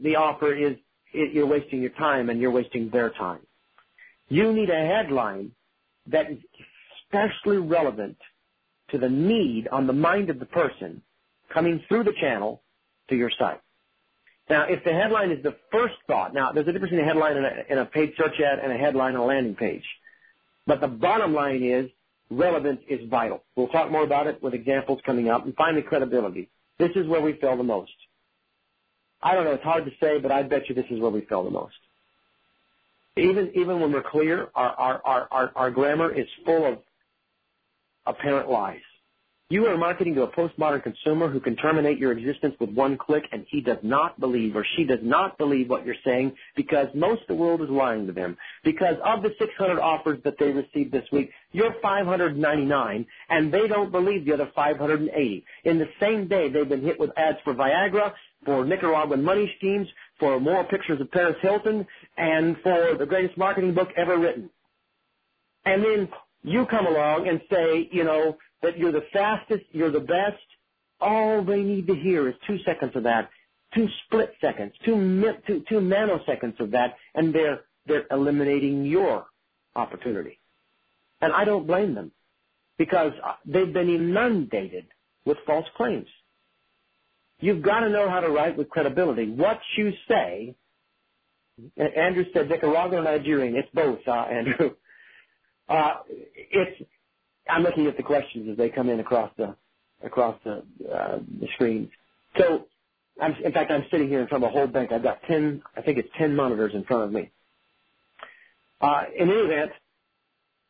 the 0.02 0.16
offer 0.16 0.56
is 0.56 0.78
you're 1.14 1.48
wasting 1.48 1.82
your 1.82 1.92
time 1.92 2.30
and 2.30 2.42
you're 2.42 2.52
wasting 2.52 2.90
their 2.90 3.12
time. 3.12 3.42
You 4.30 4.52
need 4.54 4.70
a 4.70 4.86
headline 4.88 5.52
that 6.08 6.32
is 6.32 6.40
especially 7.06 7.58
relevant 7.58 8.18
to 8.90 8.98
the 8.98 9.10
need 9.10 9.68
on 9.68 9.88
the 9.88 9.94
mind 9.94 10.30
of 10.30 10.40
the 10.40 10.46
person 10.46 11.02
coming 11.54 11.84
through 11.88 12.04
the 12.06 12.14
channel 12.20 12.64
to 13.10 13.16
your 13.16 13.32
site. 13.38 13.62
Now, 14.50 14.66
if 14.68 14.84
the 14.84 14.92
headline 14.92 15.32
is 15.32 15.42
the 15.42 15.56
first 15.72 15.96
thought, 16.06 16.34
now 16.34 16.52
there's 16.52 16.68
a 16.68 16.72
difference 16.72 16.94
in 16.94 17.00
a 17.00 17.06
headline 17.06 17.38
and 17.38 17.46
a, 17.46 17.72
in 17.72 17.78
a 17.78 17.86
paid 17.86 18.14
search 18.18 18.40
ad 18.40 18.60
and 18.60 18.72
a 18.72 18.78
headline 18.78 19.16
on 19.16 19.22
a 19.22 19.26
landing 19.26 19.56
page. 19.56 19.84
But 20.68 20.82
the 20.82 20.88
bottom 20.88 21.34
line 21.34 21.64
is 21.64 21.90
relevance 22.30 22.82
is 22.90 23.08
vital. 23.10 23.44
We'll 23.56 23.70
talk 23.70 23.92
more 23.92 24.04
about 24.04 24.28
it 24.28 24.42
with 24.44 24.54
examples 24.54 25.00
coming 25.06 25.30
up. 25.30 25.46
And 25.46 25.56
finally, 25.56 25.82
credibility. 25.82 26.50
This 26.78 26.92
is 26.96 27.08
where 27.08 27.22
we 27.22 27.34
fail 27.34 27.56
the 27.56 27.64
most. 27.64 27.92
I 29.22 29.36
don't 29.36 29.46
know, 29.46 29.54
it's 29.54 29.64
hard 29.64 29.86
to 29.86 29.92
say, 30.02 30.20
but 30.20 30.32
I 30.32 30.44
bet 30.44 30.68
you 30.68 30.76
this 30.76 30.86
is 30.90 31.00
where 31.00 31.12
we 31.12 31.22
fail 31.22 31.44
the 31.44 31.50
most. 31.50 31.76
Even 33.16 33.52
even 33.56 33.80
when 33.80 33.92
we're 33.92 34.04
clear, 34.04 34.50
our 34.56 34.72
our 34.72 35.02
our 35.06 35.28
our, 35.32 35.52
our 35.56 35.72
grammar 35.72 36.12
is 36.12 36.28
full 36.46 36.66
of 36.66 36.80
apparent 38.06 38.50
lies. 38.50 38.82
You 39.54 39.68
are 39.68 39.78
marketing 39.78 40.16
to 40.16 40.24
a 40.24 40.28
postmodern 40.28 40.82
consumer 40.82 41.30
who 41.30 41.40
can 41.40 41.56
terminate 41.56 42.00
your 42.00 42.12
existence 42.12 42.56
with 42.60 42.72
one 42.72 42.98
click, 42.98 43.26
and 43.32 43.46
he 43.52 43.62
does 43.62 43.78
not 43.84 44.20
believe 44.20 44.56
or 44.56 44.66
she 44.76 44.84
does 44.84 45.02
not 45.04 45.38
believe 45.38 45.70
what 45.70 45.86
you're 45.86 45.94
saying 46.04 46.36
because 46.56 46.88
most 46.96 47.22
of 47.22 47.28
the 47.28 47.36
world 47.36 47.62
is 47.62 47.70
lying 47.70 48.08
to 48.08 48.14
them. 48.14 48.36
Because 48.64 48.96
of 49.06 49.22
the 49.22 49.30
600 49.38 49.80
offers 49.80 50.18
that 50.24 50.40
they 50.40 50.50
received 50.50 50.92
this 50.92 51.06
week, 51.12 51.30
you're 51.52 51.76
599, 51.84 53.06
and 53.30 53.54
they 53.54 53.68
don't 53.68 53.92
believe 53.92 54.26
the 54.26 54.34
other 54.34 54.50
580. 54.56 55.46
In 55.66 55.78
the 55.78 55.90
same 56.00 56.28
day, 56.28 56.50
they've 56.50 56.68
been 56.68 56.82
hit 56.82 57.00
with 57.00 57.12
ads 57.16 57.38
for 57.44 57.54
Viagra, 57.54 58.12
for 58.46 58.66
Nicaraguan 58.66 59.24
money 59.24 59.54
schemes, 59.60 59.88
for 60.20 60.40
more 60.40 60.64
pictures 60.64 61.00
of 61.00 61.12
Paris 61.12 61.38
Hilton, 61.44 61.86
and 62.18 62.58
for 62.64 62.96
the 62.98 63.06
greatest 63.06 63.38
marketing 63.38 63.76
book 63.76 63.90
ever 63.98 64.18
written. 64.18 64.50
And 65.64 65.84
then 65.84 66.10
you 66.42 66.66
come 66.66 66.88
along 66.88 67.28
and 67.28 67.40
say, 67.52 67.88
you 67.92 68.04
know, 68.04 68.36
that 68.64 68.78
you're 68.78 68.92
the 68.92 69.06
fastest, 69.14 69.64
you're 69.72 69.92
the 69.92 70.00
best. 70.00 70.44
All 71.00 71.44
they 71.44 71.62
need 71.62 71.88
to 71.88 71.96
hear 71.96 72.28
is 72.28 72.36
two 72.48 72.58
seconds 72.66 72.96
of 72.96 73.04
that, 73.04 73.30
two 73.76 73.88
split 74.06 74.34
seconds, 74.42 74.74
two, 74.86 74.96
two, 75.46 75.64
two 75.70 75.80
nanoseconds 75.80 76.60
of 76.60 76.72
that, 76.72 76.96
and 77.14 77.34
they're, 77.34 77.62
they're 77.86 78.06
eliminating 78.10 78.86
your 78.86 79.26
opportunity. 79.76 80.40
And 81.22 81.34
I 81.34 81.46
don't 81.46 81.68
blame 81.68 81.94
them 81.94 82.12
because 82.78 83.12
they've 83.46 83.72
been 83.72 83.90
inundated 83.90 84.88
with 85.26 85.38
false 85.46 85.68
claims. 85.78 86.08
You've 87.40 87.62
got 87.62 87.82
to 87.82 87.90
know 87.90 88.10
how 88.10 88.22
to 88.22 88.30
write 88.30 88.58
with 88.58 88.70
credibility. 88.70 89.30
What 89.30 89.60
you 89.78 89.92
say, 90.08 90.56
Andrew 91.78 92.26
said 92.34 92.50
Nicaraguan 92.50 93.02
or 93.02 93.04
Nigerian. 93.04 93.56
It's 93.56 93.70
both, 93.74 94.00
uh, 94.08 94.12
Andrew. 94.12 94.76
Uh, 95.68 95.94
it's, 96.10 96.82
I'm 97.50 97.64
looking 97.64 97.88
at 97.88 97.98
the 97.98 98.04
questions 98.04 98.50
as 98.52 98.58
they 98.58 98.70
come 98.70 98.90
in 98.90 99.00
across 99.00 99.32
the, 99.38 99.56
across 100.04 100.40
the, 100.44 100.64
uh, 100.92 101.20
the 101.40 101.48
screen. 101.56 101.92
So, 102.38 102.66
I'm, 103.22 103.34
in 103.44 103.52
fact, 103.52 103.72
I'm 103.72 103.86
sitting 103.92 104.10
here 104.10 104.22
in 104.22 104.28
front 104.28 104.44
of 104.44 104.50
a 104.50 104.54
whole 104.54 104.68
bank. 104.68 104.92
I've 104.92 105.04
got 105.04 105.22
10, 105.24 105.62
I 105.78 105.82
think 105.82 105.98
it's 105.98 106.10
10 106.18 106.36
monitors 106.36 106.74
in 106.74 106.84
front 106.84 107.04
of 107.04 107.12
me. 107.12 107.32
Uh, 108.82 109.04
in 109.18 109.30
any 109.30 109.40
event, 109.40 109.72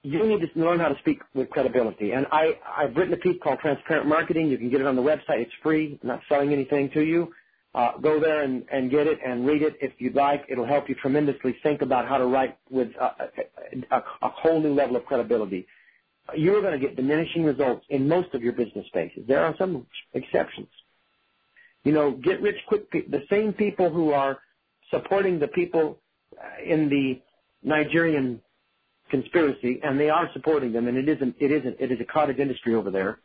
you 0.03 0.25
need 0.27 0.41
to 0.41 0.59
learn 0.59 0.79
how 0.79 0.89
to 0.89 0.99
speak 0.99 1.19
with 1.33 1.49
credibility. 1.49 2.11
And 2.11 2.27
I, 2.31 2.59
I've 2.77 2.95
written 2.95 3.13
a 3.13 3.17
piece 3.17 3.37
called 3.41 3.59
Transparent 3.59 4.07
Marketing. 4.07 4.47
You 4.49 4.57
can 4.57 4.69
get 4.69 4.81
it 4.81 4.87
on 4.87 4.95
the 4.95 5.01
website. 5.01 5.39
It's 5.39 5.51
free. 5.63 5.97
I'm 6.01 6.07
not 6.07 6.21
selling 6.27 6.51
anything 6.51 6.91
to 6.93 7.01
you. 7.03 7.33
Uh, 7.73 7.97
go 7.97 8.19
there 8.19 8.43
and, 8.43 8.65
and 8.71 8.91
get 8.91 9.07
it 9.07 9.19
and 9.25 9.47
read 9.47 9.61
it 9.63 9.75
if 9.81 9.93
you'd 9.99 10.15
like. 10.15 10.43
It'll 10.49 10.65
help 10.67 10.89
you 10.89 10.95
tremendously 10.95 11.55
think 11.63 11.81
about 11.81 12.07
how 12.07 12.17
to 12.17 12.25
write 12.25 12.57
with 12.69 12.89
a, 12.99 13.05
a, 13.05 13.95
a, 13.97 14.03
a 14.23 14.29
whole 14.29 14.61
new 14.61 14.73
level 14.73 14.95
of 14.95 15.05
credibility. 15.05 15.65
You're 16.35 16.61
going 16.61 16.79
to 16.79 16.79
get 16.79 16.95
diminishing 16.95 17.43
results 17.43 17.85
in 17.89 18.07
most 18.07 18.33
of 18.33 18.41
your 18.41 18.53
business 18.53 18.85
spaces. 18.87 19.23
There 19.27 19.43
are 19.43 19.55
some 19.57 19.85
exceptions. 20.13 20.69
You 21.83 21.91
know, 21.91 22.11
get 22.11 22.41
rich 22.41 22.55
quick. 22.67 22.89
The 22.91 23.23
same 23.29 23.53
people 23.53 23.89
who 23.89 24.11
are 24.11 24.39
supporting 24.89 25.39
the 25.39 25.49
people 25.49 25.99
in 26.65 26.89
the 26.89 27.21
Nigerian 27.61 28.41
conspiracy, 29.09 29.79
and 29.83 29.99
they 29.99 30.09
are 30.09 30.29
supporting 30.33 30.71
them, 30.71 30.87
and 30.87 30.97
it 30.97 31.07
isn't, 31.09 31.35
it 31.39 31.51
isn't, 31.51 31.77
it 31.79 31.91
is 31.91 31.99
a 31.99 32.05
cottage 32.05 32.39
industry 32.39 32.73
over 32.73 32.89
there. 32.89 33.19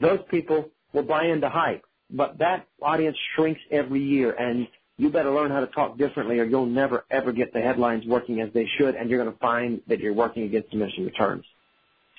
Those 0.00 0.20
people 0.30 0.70
will 0.92 1.02
buy 1.02 1.26
into 1.26 1.48
hype, 1.48 1.84
but 2.10 2.38
that 2.38 2.66
audience 2.80 3.16
shrinks 3.34 3.60
every 3.70 4.02
year, 4.02 4.32
and 4.32 4.66
you 4.96 5.10
better 5.10 5.30
learn 5.30 5.50
how 5.50 5.60
to 5.60 5.66
talk 5.68 5.96
differently, 5.98 6.38
or 6.40 6.44
you'll 6.44 6.66
never 6.66 7.04
ever 7.10 7.32
get 7.32 7.52
the 7.52 7.60
headlines 7.60 8.04
working 8.06 8.40
as 8.40 8.52
they 8.52 8.66
should, 8.78 8.94
and 8.94 9.08
you're 9.08 9.22
going 9.22 9.32
to 9.32 9.38
find 9.38 9.80
that 9.86 10.00
you're 10.00 10.14
working 10.14 10.44
against 10.44 10.70
diminishing 10.70 11.04
returns. 11.04 11.44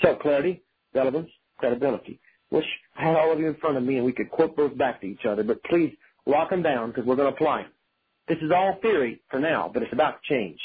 So 0.01 0.15
clarity, 0.15 0.61
relevance, 0.93 1.29
credibility. 1.57 2.19
Wish 2.51 2.65
I 2.97 3.03
had 3.03 3.15
all 3.15 3.31
of 3.31 3.39
you 3.39 3.47
in 3.47 3.55
front 3.55 3.77
of 3.77 3.83
me 3.83 3.97
and 3.97 4.05
we 4.05 4.13
could 4.13 4.31
quote 4.31 4.57
those 4.57 4.73
back 4.73 5.01
to 5.01 5.07
each 5.07 5.25
other, 5.25 5.43
but 5.43 5.63
please 5.63 5.93
lock 6.25 6.49
them 6.49 6.63
down 6.63 6.89
because 6.89 7.05
we're 7.05 7.15
going 7.15 7.29
to 7.29 7.35
apply 7.35 7.63
them. 7.63 7.71
This 8.27 8.37
is 8.41 8.51
all 8.55 8.77
theory 8.81 9.21
for 9.29 9.39
now, 9.39 9.69
but 9.73 9.83
it's 9.83 9.93
about 9.93 10.21
to 10.21 10.33
change. 10.33 10.59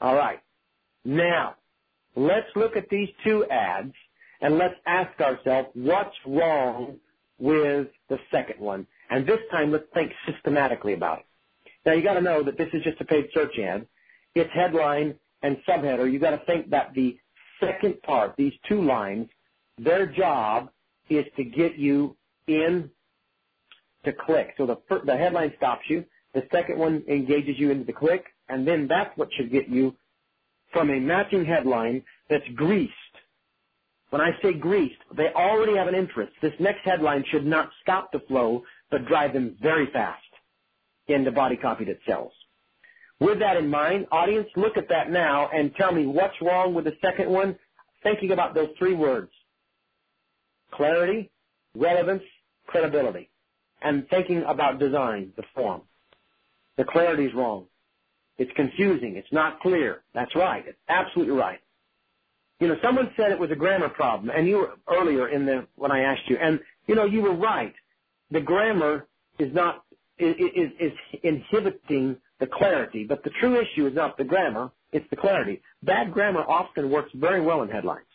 All 0.00 0.14
right. 0.14 0.40
Now, 1.04 1.56
Let's 2.14 2.48
look 2.56 2.76
at 2.76 2.88
these 2.90 3.08
two 3.24 3.44
ads 3.46 3.94
and 4.40 4.58
let's 4.58 4.74
ask 4.86 5.18
ourselves 5.20 5.68
what's 5.74 6.14
wrong 6.26 6.96
with 7.38 7.88
the 8.08 8.18
second 8.30 8.60
one. 8.60 8.86
And 9.10 9.26
this 9.26 9.40
time 9.50 9.72
let's 9.72 9.86
think 9.94 10.12
systematically 10.26 10.92
about 10.92 11.20
it. 11.20 11.26
Now 11.86 11.92
you 11.92 12.02
gotta 12.02 12.20
know 12.20 12.42
that 12.42 12.58
this 12.58 12.68
is 12.72 12.82
just 12.82 13.00
a 13.00 13.04
paid 13.04 13.28
search 13.32 13.58
ad. 13.58 13.86
It's 14.34 14.50
headline 14.52 15.14
and 15.42 15.56
subheader. 15.68 16.10
You 16.10 16.18
gotta 16.18 16.42
think 16.46 16.70
that 16.70 16.92
the 16.94 17.18
second 17.62 18.02
part, 18.02 18.34
these 18.36 18.52
two 18.68 18.82
lines, 18.82 19.28
their 19.78 20.06
job 20.06 20.70
is 21.10 21.26
to 21.36 21.44
get 21.44 21.76
you 21.78 22.16
in 22.48 22.90
to 24.04 24.12
click. 24.26 24.54
So 24.58 24.66
the, 24.66 24.76
the 25.06 25.16
headline 25.16 25.52
stops 25.56 25.82
you. 25.88 26.04
The 26.34 26.42
second 26.52 26.78
one 26.78 27.04
engages 27.08 27.58
you 27.58 27.70
into 27.70 27.84
the 27.84 27.92
click, 27.92 28.24
and 28.48 28.66
then 28.66 28.86
that's 28.88 29.16
what 29.16 29.28
should 29.36 29.52
get 29.52 29.68
you 29.68 29.96
from 30.72 30.90
a 30.90 31.00
matching 31.00 31.44
headline 31.44 32.02
that's 32.30 32.48
greased. 32.56 32.92
When 34.10 34.20
I 34.22 34.30
say 34.42 34.54
greased, 34.54 35.00
they 35.16 35.28
already 35.34 35.76
have 35.76 35.88
an 35.88 35.94
interest. 35.94 36.32
This 36.42 36.52
next 36.60 36.80
headline 36.84 37.24
should 37.30 37.46
not 37.46 37.70
stop 37.82 38.12
the 38.12 38.20
flow, 38.28 38.62
but 38.90 39.06
drive 39.06 39.32
them 39.32 39.56
very 39.62 39.90
fast 39.92 40.22
into 41.08 41.32
body 41.32 41.56
copy 41.56 41.84
that 41.86 41.98
sells. 42.06 42.32
With 43.22 43.38
that 43.38 43.56
in 43.56 43.68
mind, 43.68 44.08
audience, 44.10 44.48
look 44.56 44.76
at 44.76 44.88
that 44.88 45.08
now 45.08 45.48
and 45.54 45.72
tell 45.76 45.92
me 45.92 46.06
what's 46.06 46.34
wrong 46.42 46.74
with 46.74 46.86
the 46.86 46.96
second 47.00 47.30
one, 47.30 47.56
thinking 48.02 48.32
about 48.32 48.52
those 48.52 48.70
three 48.76 48.94
words. 48.94 49.30
Clarity, 50.72 51.30
relevance, 51.76 52.24
credibility. 52.66 53.30
And 53.80 54.08
thinking 54.08 54.42
about 54.42 54.80
design, 54.80 55.32
the 55.36 55.44
form. 55.54 55.82
The 56.76 56.82
clarity 56.82 57.26
is 57.26 57.34
wrong. 57.34 57.66
It's 58.38 58.50
confusing. 58.56 59.14
It's 59.14 59.32
not 59.32 59.60
clear. 59.60 60.02
That's 60.14 60.34
right. 60.34 60.64
It's 60.66 60.78
absolutely 60.88 61.34
right. 61.34 61.60
You 62.58 62.66
know, 62.66 62.76
someone 62.82 63.12
said 63.16 63.30
it 63.30 63.38
was 63.38 63.52
a 63.52 63.56
grammar 63.56 63.88
problem, 63.88 64.30
and 64.36 64.48
you 64.48 64.56
were 64.56 64.72
earlier 64.88 65.28
in 65.28 65.46
the 65.46 65.66
when 65.76 65.92
I 65.92 66.00
asked 66.00 66.28
you, 66.28 66.38
and 66.38 66.58
you 66.88 66.96
know, 66.96 67.04
you 67.04 67.22
were 67.22 67.34
right. 67.34 67.74
The 68.32 68.40
grammar 68.40 69.06
is 69.38 69.52
not 69.54 69.84
is, 70.18 70.34
is, 70.38 70.70
is 70.80 70.92
inhibiting 71.22 72.16
the 72.42 72.48
clarity, 72.48 73.04
but 73.08 73.22
the 73.22 73.30
true 73.38 73.54
issue 73.60 73.86
is 73.86 73.94
not 73.94 74.18
the 74.18 74.24
grammar; 74.24 74.72
it's 74.90 75.08
the 75.10 75.16
clarity. 75.16 75.62
Bad 75.84 76.12
grammar 76.12 76.42
often 76.42 76.90
works 76.90 77.12
very 77.14 77.40
well 77.40 77.62
in 77.62 77.68
headlines, 77.68 78.12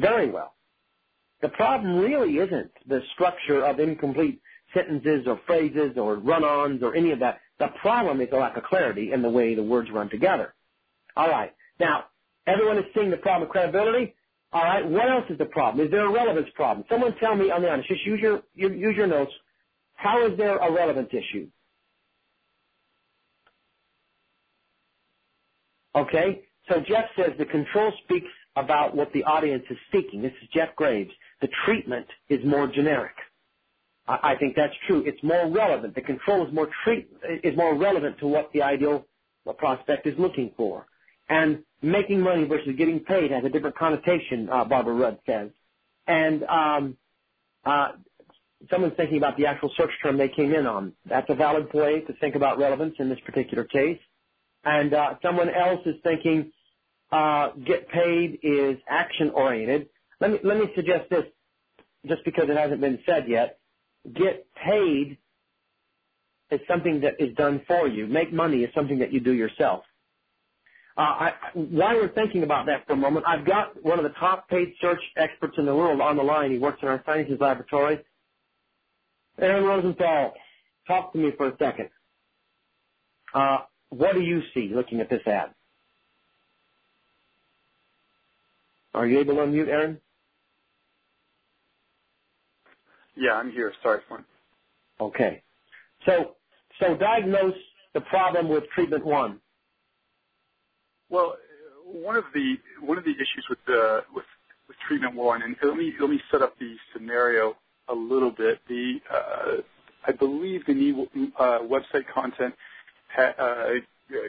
very 0.00 0.28
well. 0.28 0.56
The 1.40 1.50
problem 1.50 1.98
really 1.98 2.38
isn't 2.38 2.72
the 2.88 3.00
structure 3.14 3.64
of 3.64 3.78
incomplete 3.78 4.40
sentences 4.74 5.28
or 5.28 5.40
phrases 5.46 5.96
or 5.96 6.16
run-ons 6.16 6.82
or 6.82 6.96
any 6.96 7.12
of 7.12 7.20
that. 7.20 7.38
The 7.60 7.68
problem 7.80 8.20
is 8.20 8.30
the 8.30 8.36
lack 8.36 8.56
of 8.56 8.64
clarity 8.64 9.12
in 9.12 9.22
the 9.22 9.30
way 9.30 9.54
the 9.54 9.62
words 9.62 9.88
run 9.92 10.10
together. 10.10 10.52
All 11.16 11.28
right. 11.28 11.54
Now, 11.78 12.06
everyone 12.48 12.78
is 12.78 12.84
seeing 12.94 13.12
the 13.12 13.16
problem 13.16 13.44
of 13.44 13.52
credibility. 13.52 14.16
All 14.52 14.64
right. 14.64 14.84
What 14.84 15.08
else 15.08 15.24
is 15.30 15.38
the 15.38 15.46
problem? 15.46 15.86
Is 15.86 15.92
there 15.92 16.04
a 16.04 16.10
relevance 16.10 16.48
problem? 16.56 16.84
Someone 16.90 17.14
tell 17.20 17.36
me 17.36 17.52
on 17.52 17.62
the 17.62 17.70
honest. 17.70 17.88
Just 17.88 18.04
use 18.04 18.20
your 18.20 18.42
use 18.56 18.96
your 18.96 19.06
notes. 19.06 19.32
How 19.94 20.26
is 20.26 20.36
there 20.36 20.56
a 20.56 20.72
relevance 20.72 21.10
issue? 21.12 21.48
Okay. 25.94 26.42
So 26.68 26.80
Jeff 26.80 27.06
says 27.16 27.32
the 27.38 27.46
control 27.46 27.92
speaks 28.04 28.30
about 28.56 28.94
what 28.94 29.12
the 29.12 29.24
audience 29.24 29.64
is 29.70 29.78
seeking. 29.92 30.22
This 30.22 30.32
is 30.42 30.48
Jeff 30.54 30.74
Graves. 30.76 31.10
The 31.40 31.48
treatment 31.64 32.06
is 32.28 32.44
more 32.44 32.66
generic. 32.66 33.14
I 34.06 34.34
think 34.40 34.56
that's 34.56 34.74
true. 34.88 35.04
It's 35.06 35.22
more 35.22 35.48
relevant. 35.48 35.94
The 35.94 36.00
control 36.00 36.46
is 36.46 36.52
more 36.52 36.68
treat, 36.84 37.08
is 37.44 37.56
more 37.56 37.76
relevant 37.76 38.18
to 38.18 38.26
what 38.26 38.50
the 38.52 38.62
ideal 38.62 39.06
prospect 39.58 40.06
is 40.06 40.18
looking 40.18 40.52
for. 40.56 40.86
And 41.28 41.62
making 41.80 42.20
money 42.20 42.44
versus 42.44 42.74
getting 42.76 43.00
paid 43.00 43.30
has 43.30 43.44
a 43.44 43.48
different 43.48 43.76
connotation, 43.76 44.48
uh, 44.50 44.64
Barbara 44.64 44.94
Rudd 44.94 45.18
says. 45.26 45.50
And 46.08 46.42
um, 46.44 46.96
uh, 47.64 47.92
someone's 48.68 48.94
thinking 48.96 49.18
about 49.18 49.36
the 49.36 49.46
actual 49.46 49.70
search 49.76 49.92
term 50.02 50.18
they 50.18 50.28
came 50.28 50.52
in 50.52 50.66
on. 50.66 50.92
That's 51.06 51.30
a 51.30 51.34
valid 51.34 51.72
way 51.72 52.00
to 52.00 52.12
think 52.14 52.34
about 52.34 52.58
relevance 52.58 52.96
in 52.98 53.08
this 53.08 53.20
particular 53.24 53.64
case. 53.64 54.00
And 54.64 54.92
uh, 54.92 55.14
someone 55.22 55.48
else 55.48 55.80
is 55.86 55.96
thinking 56.02 56.52
uh, 57.12 57.50
get 57.64 57.88
paid 57.88 58.38
is 58.42 58.76
action 58.88 59.30
oriented. 59.30 59.88
Let 60.20 60.30
me 60.32 60.38
let 60.44 60.58
me 60.58 60.66
suggest 60.76 61.08
this, 61.10 61.24
just 62.06 62.24
because 62.24 62.44
it 62.48 62.56
hasn't 62.56 62.80
been 62.80 62.98
said 63.06 63.28
yet. 63.28 63.58
Get 64.12 64.46
paid 64.54 65.18
is 66.50 66.60
something 66.68 67.00
that 67.00 67.20
is 67.20 67.34
done 67.36 67.62
for 67.66 67.88
you. 67.88 68.06
Make 68.06 68.32
money 68.32 68.62
is 68.64 68.74
something 68.74 68.98
that 68.98 69.12
you 69.12 69.20
do 69.20 69.32
yourself. 69.32 69.84
Uh, 70.96 71.30
while 71.54 71.94
we're 71.94 72.12
thinking 72.12 72.42
about 72.42 72.66
that 72.66 72.86
for 72.86 72.92
a 72.92 72.96
moment, 72.96 73.24
I've 73.26 73.46
got 73.46 73.82
one 73.82 73.98
of 73.98 74.04
the 74.04 74.14
top 74.18 74.48
paid 74.48 74.74
search 74.80 75.00
experts 75.16 75.54
in 75.56 75.64
the 75.64 75.74
world 75.74 76.00
on 76.00 76.16
the 76.16 76.22
line. 76.22 76.50
He 76.50 76.58
works 76.58 76.80
in 76.82 76.88
our 76.88 77.02
sciences 77.06 77.38
laboratory. 77.40 78.00
Aaron 79.38 79.64
Rosenthal, 79.64 80.34
talk 80.86 81.12
to 81.12 81.18
me 81.18 81.30
for 81.36 81.48
a 81.48 81.56
second. 81.58 81.88
What 83.90 84.14
do 84.14 84.20
you 84.20 84.42
see 84.54 84.70
looking 84.74 85.00
at 85.00 85.10
this 85.10 85.22
ad? 85.26 85.50
Are 88.94 89.06
you 89.06 89.20
able 89.20 89.34
to 89.36 89.40
unmute, 89.42 89.68
Aaron? 89.68 90.00
Yeah, 93.16 93.34
I'm 93.34 93.50
here. 93.50 93.72
Sorry, 93.82 94.00
Flint. 94.08 94.24
Okay. 95.00 95.42
So, 96.06 96.36
so 96.80 96.96
diagnose 96.96 97.54
the 97.94 98.00
problem 98.02 98.48
with 98.48 98.64
treatment 98.74 99.04
one. 99.04 99.40
Well, 101.08 101.36
one 101.84 102.16
of 102.16 102.24
the 102.34 102.54
one 102.80 102.98
of 102.98 103.04
the 103.04 103.10
issues 103.10 103.46
with 103.48 103.58
the 103.66 104.00
with, 104.14 104.24
with 104.68 104.76
treatment 104.86 105.14
one, 105.14 105.42
and 105.42 105.56
let 105.62 105.76
me 105.76 105.92
let 106.00 106.08
me 106.08 106.20
set 106.30 106.42
up 106.42 106.58
the 106.58 106.74
scenario 106.92 107.56
a 107.88 107.94
little 107.94 108.30
bit. 108.30 108.60
The 108.68 109.00
uh, 109.12 109.62
I 110.06 110.12
believe 110.12 110.64
the 110.66 110.74
new 110.74 111.08
uh, 111.38 111.58
website 111.60 112.06
content 112.12 112.54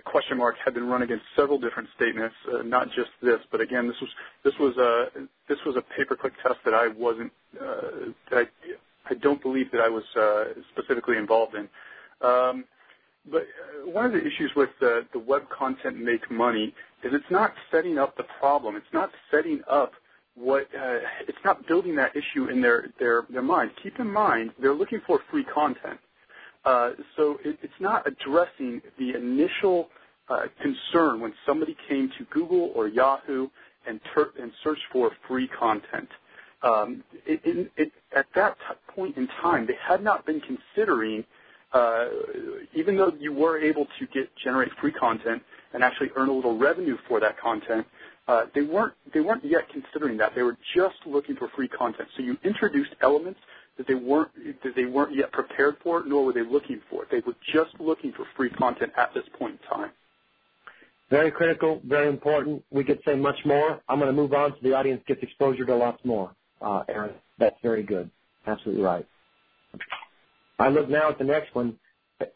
question 0.06 0.38
mark 0.38 0.56
had 0.64 0.74
been 0.74 0.88
run 0.88 1.02
against 1.02 1.26
several 1.36 1.60
different 1.60 1.90
statements, 1.96 2.36
uh, 2.54 2.62
not 2.64 2.88
just 2.92 3.10
this, 3.22 3.40
but 3.52 3.62
again, 3.62 3.88
this 3.88 4.00
was 4.00 4.10
this 4.44 4.54
was 4.60 4.78
a 4.78 5.28
this 5.48 5.58
was 5.66 5.76
a 5.76 5.82
pay-per-click 5.82 6.34
test 6.44 6.60
that 6.66 6.74
I 6.74 6.88
wasn't 6.88 7.32
uh, 7.60 8.12
that 8.30 8.48
I 9.10 9.14
don't 9.16 9.42
believe 9.42 9.72
that 9.72 9.82
I 9.82 9.90
was 9.90 10.04
uh, 10.16 10.62
specifically 10.72 11.18
involved 11.18 11.56
in. 11.56 11.68
Um, 12.26 12.66
but 13.30 13.42
uh, 13.44 13.90
one 13.90 14.06
of 14.06 14.12
the 14.14 14.20
issues 14.20 14.52
with 14.56 14.70
the, 14.80 15.06
web 15.20 15.44
content 15.50 15.98
make 15.98 16.30
money 16.32 16.74
is 17.04 17.14
it's 17.14 17.30
not 17.30 17.54
setting 17.72 17.98
up 17.98 18.18
the 18.18 18.26
problem. 18.40 18.76
It's 18.76 18.94
not 18.94 19.12
setting 19.30 19.62
up 19.70 19.94
what 20.36 20.64
uh, 20.76 21.00
it's 21.28 21.38
not 21.44 21.68
building 21.68 21.96
that 21.96 22.16
issue 22.16 22.48
in 22.48 22.62
their 22.62 22.88
their 23.00 23.24
their 23.30 23.42
mind. 23.42 23.72
Keep 23.84 24.00
in 24.00 24.12
mind 24.12 24.52
they're 24.62 24.74
looking 24.74 25.02
for 25.06 25.20
free 25.30 25.44
content. 25.44 26.00
Uh, 26.66 26.92
so 27.16 27.38
it, 27.44 27.58
it's 27.62 27.74
not 27.80 28.06
addressing 28.08 28.82
the 29.00 29.16
initial 29.16 29.90
uh, 30.30 30.44
concern 30.62 31.20
when 31.20 31.34
somebody 31.46 31.76
came 31.90 32.10
to 32.18 32.26
Google 32.26 32.72
or 32.76 32.88
Yahoo 32.88 33.48
and, 33.88 34.00
ter- 34.14 34.32
and 34.40 34.52
searched 34.64 34.84
for 34.92 35.12
free 35.28 35.48
content. 35.48 36.10
Um, 36.64 37.04
it, 37.26 37.72
it, 37.76 37.92
at 38.16 38.28
that 38.36 38.56
t- 38.60 38.94
point 38.96 39.18
in 39.18 39.28
time, 39.42 39.66
they 39.66 39.78
had 39.84 40.04
not 40.04 40.26
been 40.28 40.42
considering, 40.42 41.24
uh, 41.74 42.06
even 42.76 42.96
though 42.96 43.12
you 43.20 43.34
were 43.34 43.60
able 43.60 43.88
to 44.00 44.06
get 44.14 44.30
generate 44.36 44.72
free 44.80 44.92
content 44.92 45.42
and 45.74 45.84
actually 45.84 46.10
earn 46.16 46.30
a 46.30 46.34
little 46.34 46.58
revenue 46.58 46.98
for 47.08 47.20
that 47.20 47.40
content, 47.40 47.88
uh, 48.28 48.46
they 48.54 48.62
weren't 48.62 48.94
they 49.14 49.20
weren't 49.20 49.44
yet 49.44 49.68
considering 49.70 50.18
that. 50.18 50.36
They 50.36 50.44
were 50.44 50.58
just 50.76 50.98
looking 51.08 51.36
for 51.36 51.50
free 51.50 51.68
content. 51.68 52.08
So 52.16 52.22
you 52.22 52.38
introduced 52.44 52.92
elements 53.02 53.40
that 53.78 53.88
they 53.88 53.96
weren't 53.96 54.32
that 54.64 54.76
they 54.76 54.86
weren't 54.86 55.16
yet 55.16 55.32
prepared 55.32 55.78
for, 55.84 56.04
nor 56.06 56.26
were 56.26 56.34
they 56.34 56.44
looking 56.44 56.82
for 56.90 57.04
it. 57.04 57.10
They 57.12 57.22
were 57.26 57.36
just 57.54 57.80
looking 57.80 58.12
for 58.12 58.26
free 58.36 58.50
content 58.50 58.92
at 58.98 59.14
this 59.14 59.24
point 59.38 59.60
in 59.62 59.78
time. 59.78 59.92
Very 61.10 61.32
critical, 61.32 61.82
very 61.86 62.08
important. 62.08 62.64
We 62.72 62.84
could 62.84 63.02
say 63.06 63.16
much 63.16 63.38
more. 63.46 63.82
I'm 63.90 64.00
going 64.00 64.08
to 64.08 64.16
move 64.16 64.34
on 64.34 64.52
so 64.52 64.58
the 64.64 64.74
audience 64.74 65.02
gets 65.08 65.22
exposure 65.22 65.66
to 65.66 65.76
lots 65.76 66.04
more. 66.06 66.34
Uh, 66.62 66.84
Aaron, 66.88 67.16
that's 67.38 67.58
very 67.62 67.84
good. 67.84 68.10
Absolutely 68.48 68.84
right. 68.84 69.06
I 70.58 70.70
look 70.70 70.90
now 70.90 71.10
at 71.10 71.18
the 71.18 71.26
next 71.26 71.54
one. 71.54 71.78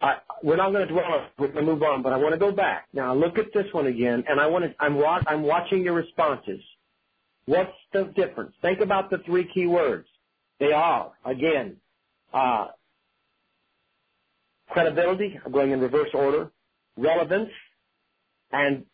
I, 0.01 0.15
we're 0.43 0.55
not 0.55 0.71
going 0.71 0.87
to 0.87 0.93
dwell 0.93 1.05
on 1.05 1.23
it. 1.25 1.31
We're 1.37 1.47
going 1.47 1.65
to 1.65 1.71
move 1.71 1.83
on, 1.83 2.01
but 2.01 2.11
I 2.11 2.17
want 2.17 2.33
to 2.33 2.39
go 2.39 2.51
back. 2.51 2.87
Now 2.91 3.13
look 3.13 3.37
at 3.37 3.53
this 3.53 3.67
one 3.71 3.87
again, 3.87 4.23
and 4.27 4.41
I 4.41 4.47
want 4.47 4.65
to, 4.65 4.73
I'm, 4.79 4.97
I'm 5.27 5.43
watching 5.43 5.83
your 5.83 5.93
responses. 5.93 6.59
What's 7.45 7.71
the 7.93 8.05
difference? 8.15 8.53
Think 8.61 8.79
about 8.81 9.09
the 9.09 9.19
three 9.19 9.47
key 9.53 9.67
words. 9.67 10.07
They 10.59 10.71
are, 10.71 11.11
again, 11.25 11.77
uh, 12.33 12.67
credibility, 14.69 15.39
I'm 15.45 15.51
going 15.51 15.71
in 15.71 15.79
reverse 15.79 16.09
order, 16.13 16.51
relevance, 16.97 17.49
and 18.51 18.85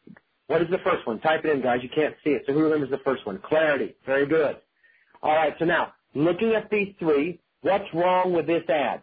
what 0.48 0.62
is 0.62 0.70
the 0.70 0.80
first 0.80 1.08
one? 1.08 1.20
Type 1.20 1.46
it 1.46 1.52
in, 1.52 1.62
guys. 1.62 1.80
You 1.82 1.90
can't 1.94 2.16
see 2.24 2.32
it. 2.32 2.44
So 2.46 2.54
who 2.54 2.64
remembers 2.64 2.90
the 2.90 2.98
first 3.06 3.26
one? 3.26 3.40
Clarity. 3.40 3.96
Very 4.06 4.26
good. 4.26 4.58
All 5.24 5.34
right. 5.34 5.54
So 5.60 5.66
now, 5.66 5.94
looking 6.14 6.54
at 6.56 6.70
these 6.70 6.94
three, 7.00 7.40
what's 7.62 7.86
wrong 7.94 8.34
with 8.34 8.48
this 8.48 8.64
ad? 8.68 9.02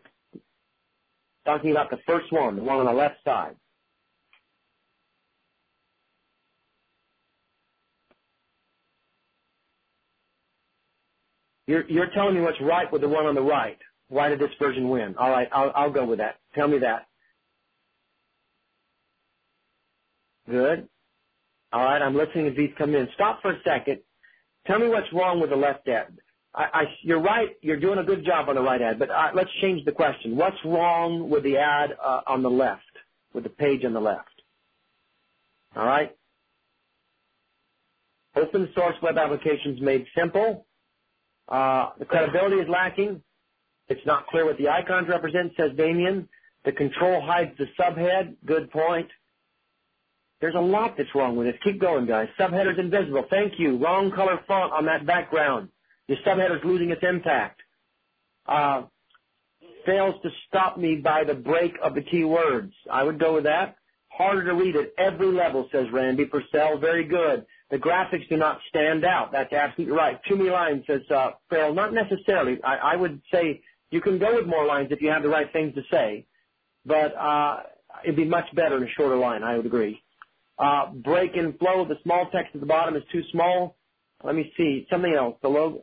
Talking 1.46 1.70
about 1.70 1.90
the 1.90 1.98
first 2.06 2.30
one, 2.32 2.56
the 2.56 2.62
one 2.62 2.78
on 2.78 2.86
the 2.86 2.92
left 2.92 3.16
side. 3.24 3.56
You're, 11.68 11.86
you're 11.90 12.10
telling 12.14 12.34
me 12.34 12.40
what's 12.40 12.60
right 12.62 12.90
with 12.90 13.02
the 13.02 13.08
one 13.08 13.26
on 13.26 13.34
the 13.34 13.42
right. 13.42 13.76
Why 14.08 14.30
did 14.30 14.40
this 14.40 14.50
version 14.58 14.88
win? 14.88 15.14
All 15.18 15.30
right, 15.30 15.48
I'll, 15.52 15.70
I'll 15.76 15.92
go 15.92 16.06
with 16.06 16.18
that. 16.18 16.36
Tell 16.54 16.66
me 16.66 16.78
that. 16.78 17.06
Good. 20.48 20.88
All 21.70 21.84
right, 21.84 22.00
I'm 22.00 22.16
listening 22.16 22.46
as 22.46 22.56
these 22.56 22.70
come 22.78 22.94
in. 22.94 23.06
Stop 23.14 23.42
for 23.42 23.52
a 23.52 23.58
second. 23.64 23.98
Tell 24.66 24.78
me 24.78 24.88
what's 24.88 25.12
wrong 25.12 25.42
with 25.42 25.50
the 25.50 25.56
left 25.56 25.86
ad. 25.88 26.18
I, 26.54 26.64
I, 26.72 26.82
you're 27.02 27.20
right. 27.20 27.50
You're 27.60 27.78
doing 27.78 27.98
a 27.98 28.02
good 28.02 28.24
job 28.24 28.48
on 28.48 28.54
the 28.54 28.62
right 28.62 28.80
ad, 28.80 28.98
but 28.98 29.10
uh, 29.10 29.28
let's 29.34 29.50
change 29.60 29.84
the 29.84 29.92
question. 29.92 30.36
What's 30.36 30.56
wrong 30.64 31.28
with 31.28 31.42
the 31.42 31.58
ad 31.58 31.90
uh, 32.02 32.22
on 32.26 32.42
the 32.42 32.48
left, 32.48 32.80
with 33.34 33.44
the 33.44 33.50
page 33.50 33.84
on 33.84 33.92
the 33.92 34.00
left? 34.00 34.24
All 35.76 35.84
right. 35.84 36.16
Open 38.36 38.70
source 38.74 38.96
web 39.02 39.18
applications 39.18 39.82
made 39.82 40.06
simple. 40.16 40.64
Uh, 41.48 41.90
the 41.98 42.04
credibility 42.04 42.56
is 42.56 42.68
lacking. 42.68 43.22
It's 43.88 44.04
not 44.04 44.26
clear 44.26 44.44
what 44.44 44.58
the 44.58 44.68
icons 44.68 45.08
represent, 45.08 45.52
says 45.56 45.72
Damien. 45.76 46.28
The 46.64 46.72
control 46.72 47.22
hides 47.22 47.56
the 47.56 47.66
subhead. 47.80 48.36
Good 48.44 48.70
point. 48.70 49.08
There's 50.40 50.54
a 50.54 50.60
lot 50.60 50.96
that's 50.96 51.08
wrong 51.14 51.36
with 51.36 51.46
this. 51.46 51.56
Keep 51.64 51.80
going, 51.80 52.06
guys. 52.06 52.28
Subheader's 52.38 52.78
invisible. 52.78 53.24
Thank 53.28 53.54
you. 53.58 53.76
Wrong 53.78 54.12
color 54.12 54.38
font 54.46 54.72
on 54.72 54.84
that 54.86 55.06
background. 55.06 55.68
Your 56.06 56.18
subheader's 56.24 56.62
losing 56.64 56.90
its 56.90 57.02
impact. 57.02 57.60
Uh, 58.46 58.82
fails 59.84 60.14
to 60.22 60.30
stop 60.46 60.78
me 60.78 60.96
by 60.96 61.24
the 61.24 61.34
break 61.34 61.74
of 61.82 61.94
the 61.94 62.02
keywords. 62.02 62.72
I 62.90 63.02
would 63.02 63.18
go 63.18 63.34
with 63.34 63.44
that. 63.44 63.76
Harder 64.10 64.44
to 64.44 64.54
read 64.54 64.76
at 64.76 64.92
every 64.98 65.26
level, 65.26 65.68
says 65.72 65.86
Randy 65.92 66.24
Purcell. 66.24 66.78
Very 66.78 67.04
good. 67.04 67.46
The 67.70 67.78
graphics 67.78 68.28
do 68.28 68.36
not 68.36 68.60
stand 68.68 69.04
out. 69.04 69.30
That's 69.32 69.52
absolutely 69.52 69.94
right. 69.94 70.18
Too 70.26 70.36
many 70.36 70.50
lines, 70.50 70.84
says 70.86 71.02
uh, 71.10 71.32
Farrell. 71.50 71.74
Not 71.74 71.92
necessarily. 71.92 72.58
I, 72.64 72.76
I 72.76 72.96
would 72.96 73.20
say 73.32 73.62
you 73.90 74.00
can 74.00 74.18
go 74.18 74.36
with 74.36 74.46
more 74.46 74.64
lines 74.64 74.88
if 74.90 75.02
you 75.02 75.10
have 75.10 75.22
the 75.22 75.28
right 75.28 75.52
things 75.52 75.74
to 75.74 75.82
say, 75.90 76.26
but 76.86 77.14
uh, 77.16 77.60
it'd 78.04 78.16
be 78.16 78.24
much 78.24 78.46
better 78.54 78.78
in 78.78 78.84
a 78.84 78.90
shorter 78.96 79.16
line. 79.16 79.42
I 79.42 79.56
would 79.56 79.66
agree. 79.66 80.02
Uh, 80.58 80.90
break 80.92 81.36
and 81.36 81.58
flow. 81.58 81.84
The 81.84 81.98
small 82.02 82.28
text 82.30 82.54
at 82.54 82.60
the 82.60 82.66
bottom 82.66 82.96
is 82.96 83.02
too 83.12 83.22
small. 83.32 83.76
Let 84.24 84.34
me 84.34 84.52
see 84.56 84.86
something 84.90 85.14
else. 85.14 85.36
The 85.42 85.48
logo. 85.48 85.82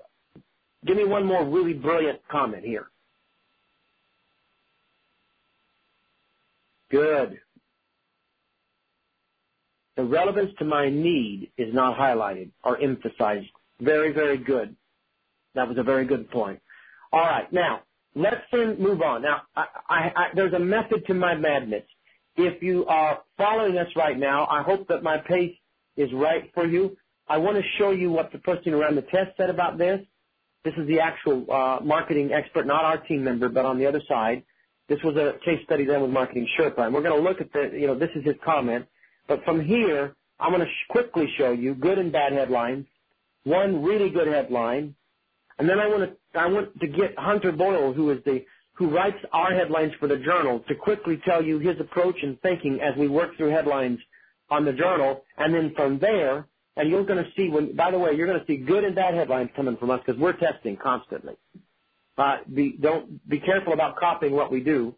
Give 0.85 0.97
me 0.97 1.05
one 1.05 1.25
more 1.25 1.45
really 1.45 1.73
brilliant 1.73 2.19
comment 2.27 2.63
here. 2.63 2.87
Good. 6.91 7.39
The 9.97 10.03
relevance 10.03 10.51
to 10.59 10.65
my 10.65 10.89
need 10.89 11.51
is 11.57 11.73
not 11.73 11.97
highlighted 11.97 12.51
or 12.63 12.79
emphasized. 12.81 13.47
Very, 13.79 14.11
very 14.11 14.37
good. 14.37 14.75
That 15.53 15.67
was 15.67 15.77
a 15.77 15.83
very 15.83 16.05
good 16.05 16.29
point. 16.29 16.59
All 17.13 17.21
right, 17.21 17.51
now 17.53 17.81
let's 18.15 18.41
then 18.51 18.77
move 18.79 19.01
on. 19.01 19.21
Now, 19.21 19.41
I, 19.55 19.65
I, 19.89 19.95
I, 20.15 20.27
there's 20.33 20.53
a 20.53 20.59
method 20.59 21.05
to 21.07 21.13
my 21.13 21.35
madness. 21.35 21.83
If 22.37 22.61
you 22.61 22.85
are 22.87 23.21
following 23.37 23.77
us 23.77 23.87
right 23.95 24.17
now, 24.17 24.47
I 24.47 24.63
hope 24.63 24.87
that 24.89 25.03
my 25.03 25.17
pace 25.17 25.55
is 25.95 26.09
right 26.13 26.51
for 26.53 26.65
you. 26.65 26.97
I 27.27 27.37
want 27.37 27.57
to 27.57 27.63
show 27.77 27.91
you 27.91 28.11
what 28.11 28.31
the 28.31 28.39
person 28.39 28.73
around 28.73 28.95
the 28.95 29.01
test 29.03 29.31
said 29.37 29.49
about 29.49 29.77
this. 29.77 30.01
This 30.63 30.73
is 30.77 30.87
the 30.87 30.99
actual 30.99 31.45
uh, 31.49 31.79
marketing 31.83 32.31
expert, 32.33 32.65
not 32.65 32.83
our 32.83 32.97
team 32.97 33.23
member, 33.23 33.49
but 33.49 33.65
on 33.65 33.77
the 33.77 33.85
other 33.85 34.01
side. 34.07 34.43
This 34.89 34.99
was 35.03 35.15
a 35.15 35.33
case 35.43 35.59
study 35.63 35.85
done 35.85 36.01
with 36.01 36.11
Marketing 36.11 36.47
Sherpa, 36.59 36.79
and 36.79 36.93
we're 36.93 37.01
going 37.01 37.15
to 37.15 37.21
look 37.21 37.41
at 37.41 37.51
the, 37.53 37.71
you 37.73 37.87
know, 37.87 37.97
this 37.97 38.09
is 38.15 38.23
his 38.25 38.35
comment. 38.43 38.85
But 39.27 39.43
from 39.43 39.63
here, 39.63 40.15
I'm 40.39 40.51
going 40.51 40.61
to 40.61 40.71
quickly 40.89 41.27
show 41.37 41.51
you 41.51 41.73
good 41.75 41.97
and 41.97 42.11
bad 42.11 42.33
headlines, 42.33 42.85
one 43.43 43.83
really 43.83 44.09
good 44.09 44.27
headline, 44.27 44.95
and 45.57 45.69
then 45.69 45.79
I 45.79 45.87
want 45.87 46.11
to 46.11 46.39
I 46.39 46.47
want 46.47 46.77
to 46.79 46.87
get 46.87 47.17
Hunter 47.17 47.51
Boyle, 47.51 47.93
who 47.93 48.11
is 48.11 48.19
the 48.25 48.45
who 48.73 48.89
writes 48.89 49.17
our 49.31 49.53
headlines 49.53 49.93
for 49.99 50.07
the 50.07 50.17
journal, 50.17 50.59
to 50.67 50.75
quickly 50.75 51.21
tell 51.25 51.41
you 51.41 51.59
his 51.59 51.79
approach 51.79 52.17
and 52.23 52.39
thinking 52.41 52.81
as 52.81 52.97
we 52.97 53.07
work 53.07 53.37
through 53.37 53.49
headlines 53.49 53.99
on 54.49 54.65
the 54.65 54.73
journal, 54.73 55.23
and 55.37 55.53
then 55.53 55.73
from 55.75 55.97
there, 55.99 56.45
and 56.75 56.89
you're 56.89 57.05
going 57.05 57.23
to 57.23 57.31
see 57.37 57.49
when. 57.49 57.75
By 57.75 57.91
the 57.91 57.99
way, 57.99 58.13
you're 58.13 58.27
going 58.27 58.39
to 58.39 58.45
see 58.45 58.57
good 58.57 58.83
and 58.83 58.93
bad 58.93 59.13
headlines 59.13 59.49
coming 59.55 59.77
from 59.77 59.91
us 59.91 60.01
because 60.05 60.19
we're 60.19 60.33
testing 60.37 60.77
constantly. 60.77 61.35
Uh, 62.17 62.37
be 62.53 62.77
don't 62.79 63.27
be 63.29 63.39
careful 63.39 63.73
about 63.73 63.97
copying 63.97 64.33
what 64.33 64.51
we 64.51 64.59
do. 64.61 64.93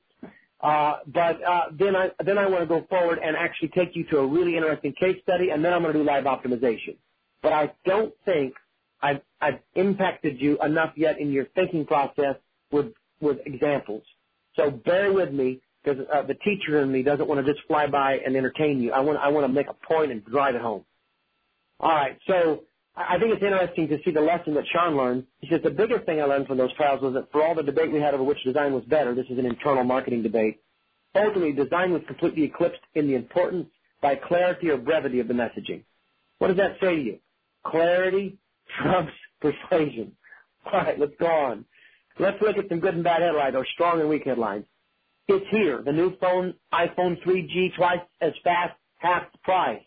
Uh, 0.62 1.00
but 1.08 1.42
uh, 1.44 1.66
then 1.78 1.96
I 1.96 2.10
then 2.26 2.38
I 2.38 2.48
want 2.48 2.62
to 2.62 2.66
go 2.68 2.86
forward 2.90 3.20
and 3.24 3.36
actually 3.36 3.70
take 3.70 3.96
you 3.96 4.04
to 4.06 4.18
a 4.20 4.28
really 4.28 4.56
interesting 4.56 4.94
case 5.00 5.18
study, 5.22 5.52
and 5.52 5.64
then 5.64 5.74
I'm 5.74 5.84
going 5.84 5.94
to 5.94 6.00
do 6.00 6.06
live 6.06 6.24
optimization. 6.24 6.98
But 7.44 7.54
I 7.54 7.72
don't 7.86 8.14
think 8.26 8.56
I've, 9.02 9.22
impacted 9.76 10.42
you 10.42 10.58
enough 10.64 10.94
yet 10.96 11.20
in 11.20 11.32
your 11.32 11.46
thinking 11.54 11.86
process 11.86 12.38
with 12.72 12.88
with 13.22 13.38
examples. 13.46 14.04
So 14.56 14.72
bear 14.72 15.14
with 15.14 15.32
me 15.32 15.62
because 15.84 16.04
uh, 16.12 16.24
the 16.24 16.34
teacher 16.34 16.82
in 16.82 16.92
me 16.92 17.04
doesn't 17.04 17.28
want 17.28 17.46
to 17.46 17.54
just 17.54 17.66
fly 17.68 17.86
by 17.86 18.18
and 18.26 18.36
entertain 18.36 18.82
you. 18.82 18.92
I 18.92 19.02
want 19.02 19.20
I 19.20 19.28
want 19.28 19.46
to 19.46 19.54
make 19.54 19.68
a 19.70 19.76
point 19.88 20.12
and 20.12 20.26
drive 20.26 20.56
it 20.56 20.62
home. 20.62 20.84
All 21.80 21.92
right, 21.92 22.18
so 22.26 22.64
I 22.98 23.20
think 23.20 23.32
it's 23.32 23.44
interesting 23.44 23.88
to 23.90 24.00
see 24.04 24.10
the 24.10 24.22
lesson 24.22 24.56
that 24.56 24.64
Sean 24.74 24.98
learned. 24.98 25.28
He 25.40 25.48
says 25.50 25.62
the 25.64 25.70
biggest 25.70 26.06
thing 26.06 26.20
I 26.20 26.26
learned 26.26 26.48
from 26.48 26.58
those 26.58 26.74
trials 26.74 27.00
was 27.04 27.14
that 27.14 27.32
for 27.32 27.44
all 27.44 27.54
the 27.54 27.62
debate 27.62 27.92
we 27.92 28.00
had 28.00 28.16
over 28.16 28.24
which 28.24 28.44
design 28.44 28.74
was 28.74 28.84
better, 28.86 29.14
this 29.14 29.28
is 29.30 29.38
an 29.38 29.46
internal 29.46 29.84
marketing 29.84 30.24
debate. 30.24 30.62
Ultimately, 31.14 31.52
design 31.52 31.94
was 31.94 32.02
completely 32.08 32.44
eclipsed 32.44 32.82
in 32.96 33.06
the 33.08 33.14
importance 33.14 33.68
by 34.02 34.16
clarity 34.16 34.70
or 34.70 34.78
brevity 34.78 35.20
of 35.20 35.28
the 35.28 35.36
messaging. 35.36 35.84
What 36.40 36.48
does 36.48 36.58
that 36.58 36.78
say 36.82 36.96
to 36.96 37.02
you? 37.02 37.20
Clarity 37.66 38.40
trumps 38.82 39.14
persuasion. 39.42 40.14
All 40.66 40.80
right, 40.80 41.00
let's 41.00 41.14
go 41.20 41.28
on. 41.28 41.66
Let's 42.20 42.42
look 42.42 42.58
at 42.58 42.68
some 42.68 42.80
good 42.80 42.96
and 42.96 43.04
bad 43.04 43.22
headlines, 43.22 43.56
or 43.56 43.66
strong 43.74 44.00
and 44.00 44.10
weak 44.10 44.26
headlines. 44.26 44.66
It's 45.28 45.46
here. 45.52 45.84
The 45.86 45.92
new 45.92 46.18
phone, 46.18 46.56
iPhone 46.74 47.22
3G, 47.24 47.76
twice 47.76 48.00
as 48.22 48.34
fast, 48.44 48.74
half 48.98 49.32
the 49.32 49.38
price. 49.40 49.84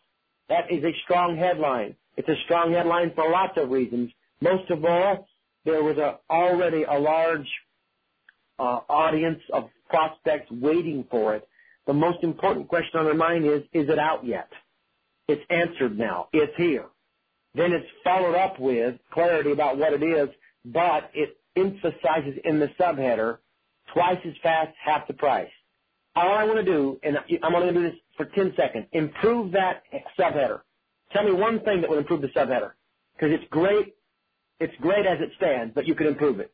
That 0.49 0.71
is 0.71 0.85
a 0.85 0.93
strong 1.05 1.37
headline. 1.37 1.97
It's 2.17 2.29
a 2.29 2.37
strong 2.45 2.73
headline 2.73 3.13
for 3.15 3.31
lots 3.31 3.57
of 3.57 3.71
reasons. 3.71 4.11
Most 4.41 4.71
of 4.71 4.85
all, 4.85 5.27
there 5.65 5.83
was 5.83 5.97
a, 5.99 6.19
already 6.31 6.85
a 6.85 6.99
large 6.99 7.49
uh, 8.59 8.81
audience 8.89 9.41
of 9.53 9.71
prospects 9.89 10.51
waiting 10.51 11.05
for 11.11 11.35
it. 11.35 11.49
The 11.87 11.93
most 11.93 12.23
important 12.23 12.69
question 12.69 13.01
on 13.01 13.07
their 13.07 13.15
mind 13.15 13.45
is, 13.45 13.63
is 13.73 13.89
it 13.89 13.99
out 13.99 14.25
yet? 14.25 14.49
It's 15.29 15.43
answered 15.51 15.99
now. 15.99 16.29
It's 16.33 16.53
here. 16.57 16.87
Then 17.55 17.73
it's 17.73 17.87
followed 18.05 18.37
up 18.37 18.59
with 18.61 18.97
clarity 19.13 19.53
about 19.53 19.79
what 19.79 19.93
it 19.93 20.03
is, 20.03 20.29
but 20.65 21.11
it 21.15 21.37
emphasizes 21.57 22.39
in 22.45 22.61
the 22.61 22.69
subheader 22.79 23.39
twice 23.93 24.19
as 24.25 24.35
fast, 24.43 24.73
half 24.83 25.07
the 25.09 25.15
price. 25.15 25.51
All 26.15 26.33
I 26.33 26.45
want 26.45 26.59
to 26.59 26.65
do, 26.65 26.99
and 27.03 27.17
I'm 27.43 27.55
only 27.55 27.73
going 27.73 27.75
to 27.75 27.81
do 27.81 27.91
this 27.91 28.01
for 28.17 28.27
10 28.27 28.55
seconds, 28.57 28.87
improve 28.93 29.53
that 29.53 29.83
subheader. 30.19 30.61
Tell 31.13 31.25
me 31.25 31.33
one 31.33 31.61
thing 31.61 31.81
that 31.81 31.91
would 31.91 31.99
improve 31.99 32.21
the 32.23 32.29
subheader. 32.29 32.73
Because 33.15 33.35
it's 33.35 33.49
great, 33.51 33.95
it's 34.59 34.75
great 34.81 35.07
as 35.07 35.21
it 35.21 35.31
stands, 35.37 35.73
but 35.75 35.87
you 35.87 35.95
could 35.95 36.07
improve 36.07 36.41
it. 36.41 36.53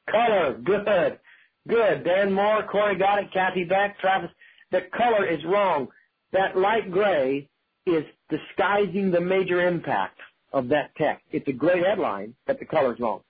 color, 0.10 0.58
good, 0.64 1.20
good. 1.68 2.04
Dan 2.04 2.32
Moore, 2.32 2.64
Corey 2.64 2.98
got 2.98 3.20
it, 3.20 3.32
Kathy 3.34 3.64
Beck, 3.64 4.00
Travis. 4.00 4.32
The 4.72 4.82
color 4.96 5.26
is 5.26 5.44
wrong. 5.46 5.88
That 6.32 6.58
light 6.58 6.92
gray 6.92 7.50
is 7.86 8.04
disguising 8.30 9.12
the 9.12 9.22
major 9.22 9.68
impact 9.68 10.20
of 10.54 10.70
that 10.70 10.96
text. 10.96 11.26
It's 11.32 11.48
a 11.48 11.54
great 11.54 11.86
headline, 11.86 12.34
but 12.48 12.60
the 12.60 12.66
color's 12.66 13.00
wrong. 13.00 13.22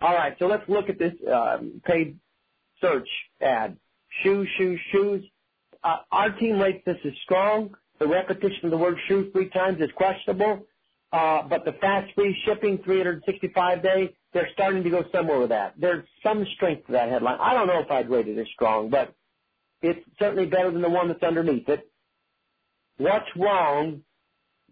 All 0.00 0.14
right, 0.14 0.36
so 0.38 0.46
let's 0.46 0.68
look 0.68 0.88
at 0.88 0.98
this 0.98 1.14
um, 1.32 1.80
paid 1.84 2.18
search 2.80 3.08
ad. 3.40 3.76
Shoes, 4.22 4.48
shoes, 4.56 4.78
shoes. 4.92 5.24
Uh, 5.84 5.98
our 6.10 6.30
team 6.30 6.58
rates 6.58 6.82
this 6.86 6.96
as 7.04 7.12
strong. 7.22 7.76
The 8.00 8.08
repetition 8.08 8.64
of 8.64 8.70
the 8.70 8.78
word 8.78 8.96
shoe 9.06 9.30
three 9.32 9.50
times 9.50 9.80
is 9.80 9.90
questionable. 9.94 10.66
Uh, 11.12 11.42
but 11.42 11.64
the 11.64 11.72
fast 11.80 12.12
free 12.14 12.36
shipping, 12.44 12.78
365 12.84 13.82
day, 13.82 14.12
they're 14.32 14.48
starting 14.52 14.82
to 14.82 14.90
go 14.90 15.04
somewhere 15.12 15.38
with 15.38 15.50
that. 15.50 15.74
There's 15.78 16.04
some 16.24 16.44
strength 16.56 16.86
to 16.86 16.92
that 16.92 17.08
headline. 17.08 17.38
I 17.40 17.54
don't 17.54 17.68
know 17.68 17.78
if 17.78 17.90
I'd 17.90 18.10
rate 18.10 18.26
it 18.26 18.36
as 18.36 18.48
strong, 18.52 18.90
but 18.90 19.14
it's 19.80 20.00
certainly 20.18 20.46
better 20.46 20.72
than 20.72 20.82
the 20.82 20.88
one 20.88 21.06
that's 21.06 21.22
underneath 21.22 21.68
it. 21.68 21.88
What's 22.96 23.28
wrong? 23.36 24.02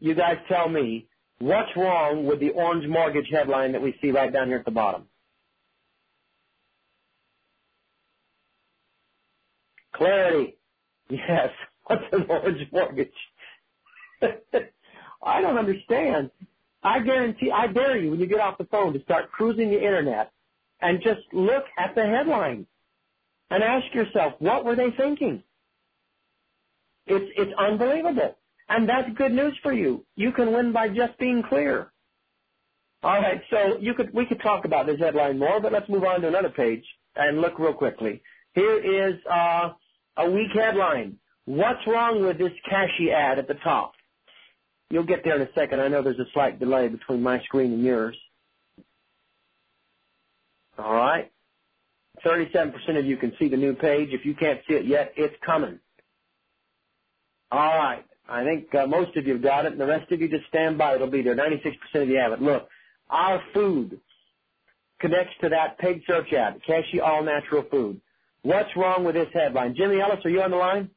You 0.01 0.15
guys 0.15 0.39
tell 0.49 0.69
me. 0.69 1.07
What's 1.39 1.71
wrong 1.77 2.25
with 2.25 2.41
the 2.41 2.51
orange 2.51 2.89
mortgage 2.89 3.29
headline 3.31 3.73
that 3.73 3.83
we 3.83 3.97
see 4.01 4.11
right 4.11 4.33
down 4.33 4.49
here 4.49 4.59
at 4.59 4.65
the 4.65 4.71
bottom? 4.71 5.05
Clarity. 9.93 10.57
Yes. 11.09 11.51
What's 11.87 12.05
a 12.13 12.23
orange 12.25 12.67
mortgage? 12.73 13.09
I 15.23 15.41
don't 15.41 15.59
understand. 15.59 16.31
I 16.83 17.01
guarantee, 17.01 17.51
I 17.51 17.67
dare 17.69 17.97
you 17.97 18.11
when 18.11 18.21
you 18.21 18.27
get 18.27 18.41
off 18.41 18.59
the 18.59 18.65
phone 18.65 18.93
to 18.93 19.03
start 19.03 19.31
cruising 19.31 19.71
the 19.71 19.77
internet 19.77 20.33
and 20.81 21.01
just 21.03 21.21
look 21.33 21.65
at 21.79 21.95
the 21.95 22.03
headline 22.03 22.67
and 23.51 23.63
ask 23.63 23.93
yourself, 23.95 24.35
what 24.39 24.65
were 24.65 24.75
they 24.75 24.91
thinking? 24.97 25.43
It's, 27.07 27.33
it's 27.37 27.53
unbelievable. 27.59 28.37
And 28.69 28.89
that's 28.89 29.11
good 29.17 29.33
news 29.33 29.57
for 29.63 29.73
you. 29.73 30.05
You 30.17 30.33
can 30.33 30.53
win 30.53 30.73
by 30.73 30.89
just 30.89 31.19
being 31.19 31.43
clear. 31.49 31.93
All 33.03 33.21
right, 33.21 33.43
so 33.51 33.79
you 33.81 33.95
could, 33.95 34.15
we 34.15 34.27
could 34.27 34.41
talk 34.41 34.65
about 34.65 34.87
this 34.87 35.01
headline 35.01 35.39
more, 35.39 35.61
but 35.61 35.73
let's 35.73 35.89
move 35.89 36.05
on 36.05 36.21
to 36.21 36.29
another 36.29 36.51
page 36.51 36.85
and 37.17 37.41
look 37.41 37.59
real 37.59 37.75
quickly. 37.75 38.23
Here 38.55 38.79
is, 39.09 39.15
uh, 39.31 39.71
a 40.17 40.31
weak 40.31 40.51
headline. 40.55 41.17
What's 41.45 41.87
wrong 41.87 42.25
with 42.25 42.39
this 42.39 42.53
Kashi 42.69 43.11
ad 43.11 43.39
at 43.39 43.49
the 43.49 43.55
top? 43.55 43.93
You'll 44.91 45.05
get 45.05 45.25
there 45.25 45.37
in 45.37 45.43
a 45.43 45.53
second. 45.55 45.81
I 45.81 45.89
know 45.89 46.03
there's 46.03 46.19
a 46.19 46.31
slight 46.35 46.61
delay 46.61 46.89
between 46.89 47.23
my 47.23 47.41
screen 47.45 47.73
and 47.73 47.83
yours. 47.83 48.17
All 50.79 50.93
right. 50.93 51.31
37% 52.25 52.99
of 52.99 53.07
you 53.07 53.17
can 53.17 53.33
see 53.39 53.49
the 53.49 53.57
new 53.57 53.75
page. 53.75 54.11
If 54.13 54.25
you 54.25 54.35
can't 54.35 54.61
see 54.69 54.75
it 54.75 54.87
yet, 54.87 55.13
it's 55.17 55.35
coming. 55.45 55.79
All 57.51 57.79
right. 57.79 58.05
I 58.29 58.45
think 58.45 58.75
uh, 58.75 58.87
most 58.87 59.17
of 59.17 59.27
you 59.27 59.35
have 59.35 59.43
got 59.43 59.67
it, 59.67 59.73
and 59.73 59.81
the 59.81 59.87
rest 59.87 60.11
of 60.13 60.21
you 60.21 60.29
just 60.29 60.47
stand 60.49 60.79
by. 60.79 60.95
It'll 60.95 61.11
be 61.11 61.23
there. 61.23 61.35
96% 61.35 62.03
of 62.03 62.09
you 62.09 62.19
have 62.19 62.33
it. 62.33 62.41
Look, 62.41 62.69
our 63.11 63.43
food 63.53 64.01
connects 65.01 65.35
to 65.41 65.49
that 65.49 65.79
paid 65.79 66.03
search 66.07 66.33
ad, 66.33 66.61
Kashi 66.67 67.01
All 67.01 67.25
Natural 67.25 67.65
Food. 67.71 68.01
What's 68.43 68.71
wrong 68.77 69.05
with 69.05 69.15
this 69.15 69.29
headline? 69.33 69.75
Jimmy 69.77 70.01
Ellis, 70.01 70.25
are 70.25 70.31
you 70.31 70.43
on 70.43 70.51
the 70.51 70.57
line? 70.57 70.91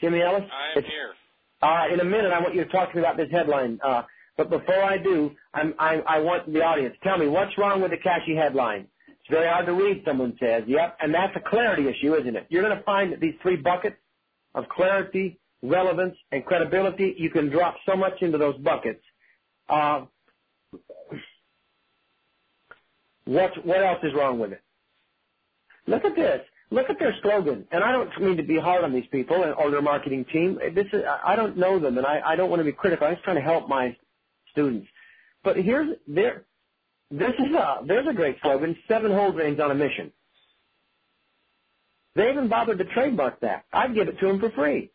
Jimmy 0.00 0.22
Ellis? 0.22 0.44
I 0.50 0.78
am 0.78 0.84
here. 0.84 1.12
Right, 1.62 1.92
in 1.92 2.00
a 2.00 2.04
minute, 2.04 2.32
I 2.32 2.40
want 2.40 2.54
you 2.54 2.64
to 2.64 2.70
talk 2.70 2.90
to 2.90 2.96
me 2.96 3.02
about 3.02 3.16
this 3.16 3.30
headline. 3.30 3.78
Uh, 3.84 4.02
but 4.36 4.50
before 4.50 4.82
I 4.82 4.98
do, 4.98 5.30
I'm, 5.54 5.74
I, 5.78 6.00
I 6.06 6.18
want 6.20 6.52
the 6.52 6.62
audience. 6.62 6.96
Tell 7.04 7.18
me, 7.18 7.28
what's 7.28 7.56
wrong 7.58 7.82
with 7.82 7.90
the 7.90 7.98
Kashi 7.98 8.34
headline? 8.34 8.88
It's 9.08 9.30
very 9.30 9.46
hard 9.46 9.66
to 9.66 9.72
read, 9.72 10.02
someone 10.04 10.36
says. 10.40 10.64
Yep, 10.66 10.98
and 11.00 11.14
that's 11.14 11.36
a 11.36 11.48
clarity 11.48 11.88
issue, 11.88 12.14
isn't 12.14 12.34
it? 12.34 12.46
You're 12.48 12.62
going 12.62 12.76
to 12.76 12.82
find 12.82 13.12
that 13.12 13.20
these 13.20 13.34
three 13.42 13.56
buckets 13.56 13.96
of 14.54 14.68
clarity, 14.68 15.38
relevance, 15.62 16.16
and 16.32 16.44
credibility, 16.44 17.14
you 17.16 17.30
can 17.30 17.50
drop 17.50 17.76
so 17.86 17.94
much 17.94 18.20
into 18.22 18.38
those 18.38 18.56
buckets. 18.56 19.04
Uh, 19.68 20.06
what, 23.24 23.64
what 23.66 23.82
else 23.82 23.98
is 24.02 24.12
wrong 24.14 24.38
with 24.38 24.52
it? 24.52 24.62
Look 25.86 26.04
at 26.04 26.14
this. 26.14 26.40
Look 26.70 26.88
at 26.88 26.98
their 26.98 27.14
slogan. 27.22 27.66
And 27.70 27.84
I 27.84 27.92
don't 27.92 28.10
mean 28.20 28.36
to 28.38 28.42
be 28.42 28.58
hard 28.58 28.82
on 28.82 28.92
these 28.92 29.06
people 29.12 29.44
or 29.58 29.70
their 29.70 29.82
marketing 29.82 30.24
team. 30.32 30.58
This 30.74 30.86
is, 30.92 31.02
I 31.24 31.36
don't 31.36 31.56
know 31.56 31.78
them 31.78 31.98
and 31.98 32.06
I, 32.06 32.20
I 32.24 32.36
don't 32.36 32.48
want 32.48 32.60
to 32.60 32.64
be 32.64 32.72
critical. 32.72 33.06
I'm 33.06 33.14
just 33.14 33.24
trying 33.24 33.36
to 33.36 33.42
help 33.42 33.68
my 33.68 33.96
students. 34.52 34.88
But 35.44 35.56
here's, 35.56 35.96
there, 36.06 36.44
this 37.10 37.34
is 37.38 37.54
a, 37.54 37.80
there's 37.86 38.06
a 38.08 38.14
great 38.14 38.38
slogan, 38.40 38.76
seven 38.88 39.12
whole 39.12 39.32
grains 39.32 39.60
on 39.60 39.70
a 39.70 39.74
mission. 39.74 40.12
They 42.14 42.30
even 42.30 42.48
bothered 42.48 42.78
to 42.78 42.84
trademark 42.84 43.40
that. 43.40 43.64
I'd 43.72 43.94
give 43.94 44.08
it 44.08 44.18
to 44.20 44.26
them 44.26 44.40
for 44.40 44.50
free. 44.50 44.90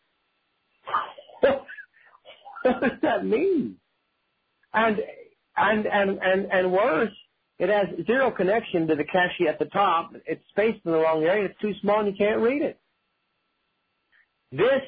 what 1.40 2.80
does 2.80 3.00
that 3.02 3.24
mean? 3.24 3.76
And, 4.72 4.98
and, 5.56 5.86
and, 5.86 6.18
and, 6.22 6.52
and 6.52 6.72
worse, 6.72 7.12
it 7.58 7.68
has 7.68 8.06
zero 8.06 8.30
connection 8.30 8.86
to 8.86 8.94
the 8.94 9.04
Kashi 9.04 9.48
at 9.48 9.58
the 9.58 9.64
top. 9.66 10.12
It's 10.26 10.42
spaced 10.50 10.84
in 10.84 10.92
the 10.92 10.98
wrong 10.98 11.24
area. 11.24 11.46
It's 11.46 11.60
too 11.60 11.72
small 11.80 12.00
and 12.00 12.08
you 12.08 12.14
can't 12.16 12.40
read 12.40 12.62
it. 12.62 12.78
This 14.52 14.82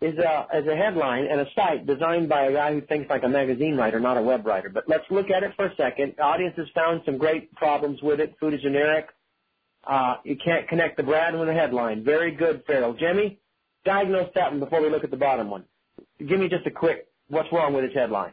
is 0.00 0.18
a 0.18 0.46
is 0.54 0.66
a 0.66 0.76
headline 0.76 1.26
and 1.26 1.40
a 1.40 1.46
site 1.54 1.86
designed 1.86 2.28
by 2.28 2.44
a 2.44 2.52
guy 2.52 2.72
who 2.72 2.80
thinks 2.82 3.10
like 3.10 3.24
a 3.24 3.28
magazine 3.28 3.76
writer, 3.76 4.00
not 4.00 4.16
a 4.16 4.22
web 4.22 4.46
writer. 4.46 4.68
But 4.68 4.84
let's 4.88 5.04
look 5.10 5.30
at 5.30 5.42
it 5.42 5.52
for 5.56 5.66
a 5.66 5.76
second. 5.76 6.14
The 6.16 6.22
audience 6.22 6.54
has 6.56 6.66
found 6.74 7.02
some 7.04 7.18
great 7.18 7.52
problems 7.54 8.00
with 8.02 8.20
it. 8.20 8.34
Food 8.38 8.54
is 8.54 8.62
generic. 8.62 9.08
Uh, 9.84 10.16
you 10.24 10.36
can't 10.42 10.68
connect 10.68 10.96
the 10.96 11.02
brand 11.02 11.38
with 11.38 11.48
the 11.48 11.54
headline. 11.54 12.04
Very 12.04 12.30
good, 12.30 12.62
Farrell. 12.66 12.94
Jimmy, 12.94 13.40
diagnose 13.84 14.30
that 14.34 14.50
one 14.50 14.60
before 14.60 14.80
we 14.80 14.88
look 14.88 15.02
at 15.02 15.10
the 15.10 15.16
bottom 15.16 15.50
one. 15.50 15.64
Give 16.18 16.38
me 16.38 16.48
just 16.48 16.66
a 16.66 16.70
quick 16.70 17.08
what's 17.28 17.48
wrong 17.52 17.74
with 17.74 17.84
its 17.84 17.94
headline. 17.94 18.32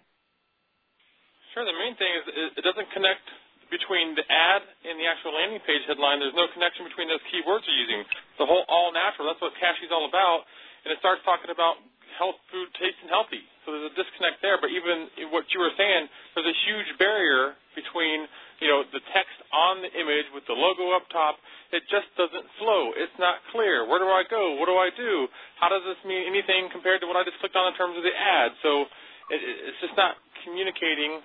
Sure. 1.54 1.66
The 1.66 1.74
main 1.74 1.98
thing 1.98 2.14
is 2.14 2.52
it 2.56 2.62
doesn't 2.62 2.92
connect 2.94 3.26
between 3.70 4.18
the 4.18 4.26
ad 4.26 4.62
and 4.86 4.98
the 4.98 5.06
actual 5.06 5.34
landing 5.38 5.62
page 5.64 5.86
headline. 5.86 6.20
There's 6.22 6.38
no 6.38 6.50
connection 6.52 6.86
between 6.90 7.10
those 7.10 7.22
keywords 7.30 7.66
you're 7.70 7.82
using. 7.86 8.02
The 8.42 8.46
whole 8.46 8.66
all 8.70 8.90
natural. 8.92 9.30
That's 9.30 9.42
what 9.42 9.54
Kashi's 9.58 9.94
all 9.94 10.10
about 10.10 10.50
and 10.86 10.90
it 10.92 11.00
starts 11.00 11.24
talking 11.28 11.52
about 11.52 11.80
health 12.16 12.40
food 12.52 12.68
tasting 12.76 13.08
healthy. 13.08 13.44
So 13.64 13.72
there's 13.72 13.92
a 13.92 13.96
disconnect 13.96 14.44
there. 14.44 14.60
But 14.60 14.76
even 14.76 15.08
what 15.32 15.48
you 15.56 15.64
were 15.64 15.72
saying, 15.80 16.12
there's 16.36 16.48
a 16.48 16.58
huge 16.68 16.90
barrier 17.00 17.56
between 17.76 18.28
you 18.60 18.68
know 18.68 18.84
the 18.92 19.00
text 19.16 19.38
on 19.56 19.80
the 19.80 19.92
image 19.96 20.28
with 20.36 20.44
the 20.48 20.56
logo 20.56 20.92
up 20.96 21.08
top. 21.12 21.40
It 21.72 21.86
just 21.88 22.12
doesn't 22.20 22.48
flow. 22.60 22.92
It's 22.98 23.16
not 23.22 23.40
clear. 23.56 23.88
Where 23.88 24.02
do 24.02 24.10
I 24.10 24.28
go? 24.28 24.58
What 24.60 24.68
do 24.68 24.76
I 24.76 24.92
do? 24.92 25.30
How 25.62 25.72
does 25.72 25.86
this 25.86 26.00
mean 26.04 26.28
anything 26.28 26.68
compared 26.74 27.00
to 27.04 27.08
what 27.08 27.16
I 27.16 27.24
just 27.24 27.40
clicked 27.40 27.56
on 27.56 27.72
in 27.72 27.76
terms 27.78 27.96
of 27.96 28.04
the 28.04 28.12
ad? 28.12 28.52
So 28.66 28.90
it, 29.32 29.40
it's 29.40 29.80
just 29.80 29.96
not 29.96 30.20
communicating 30.44 31.22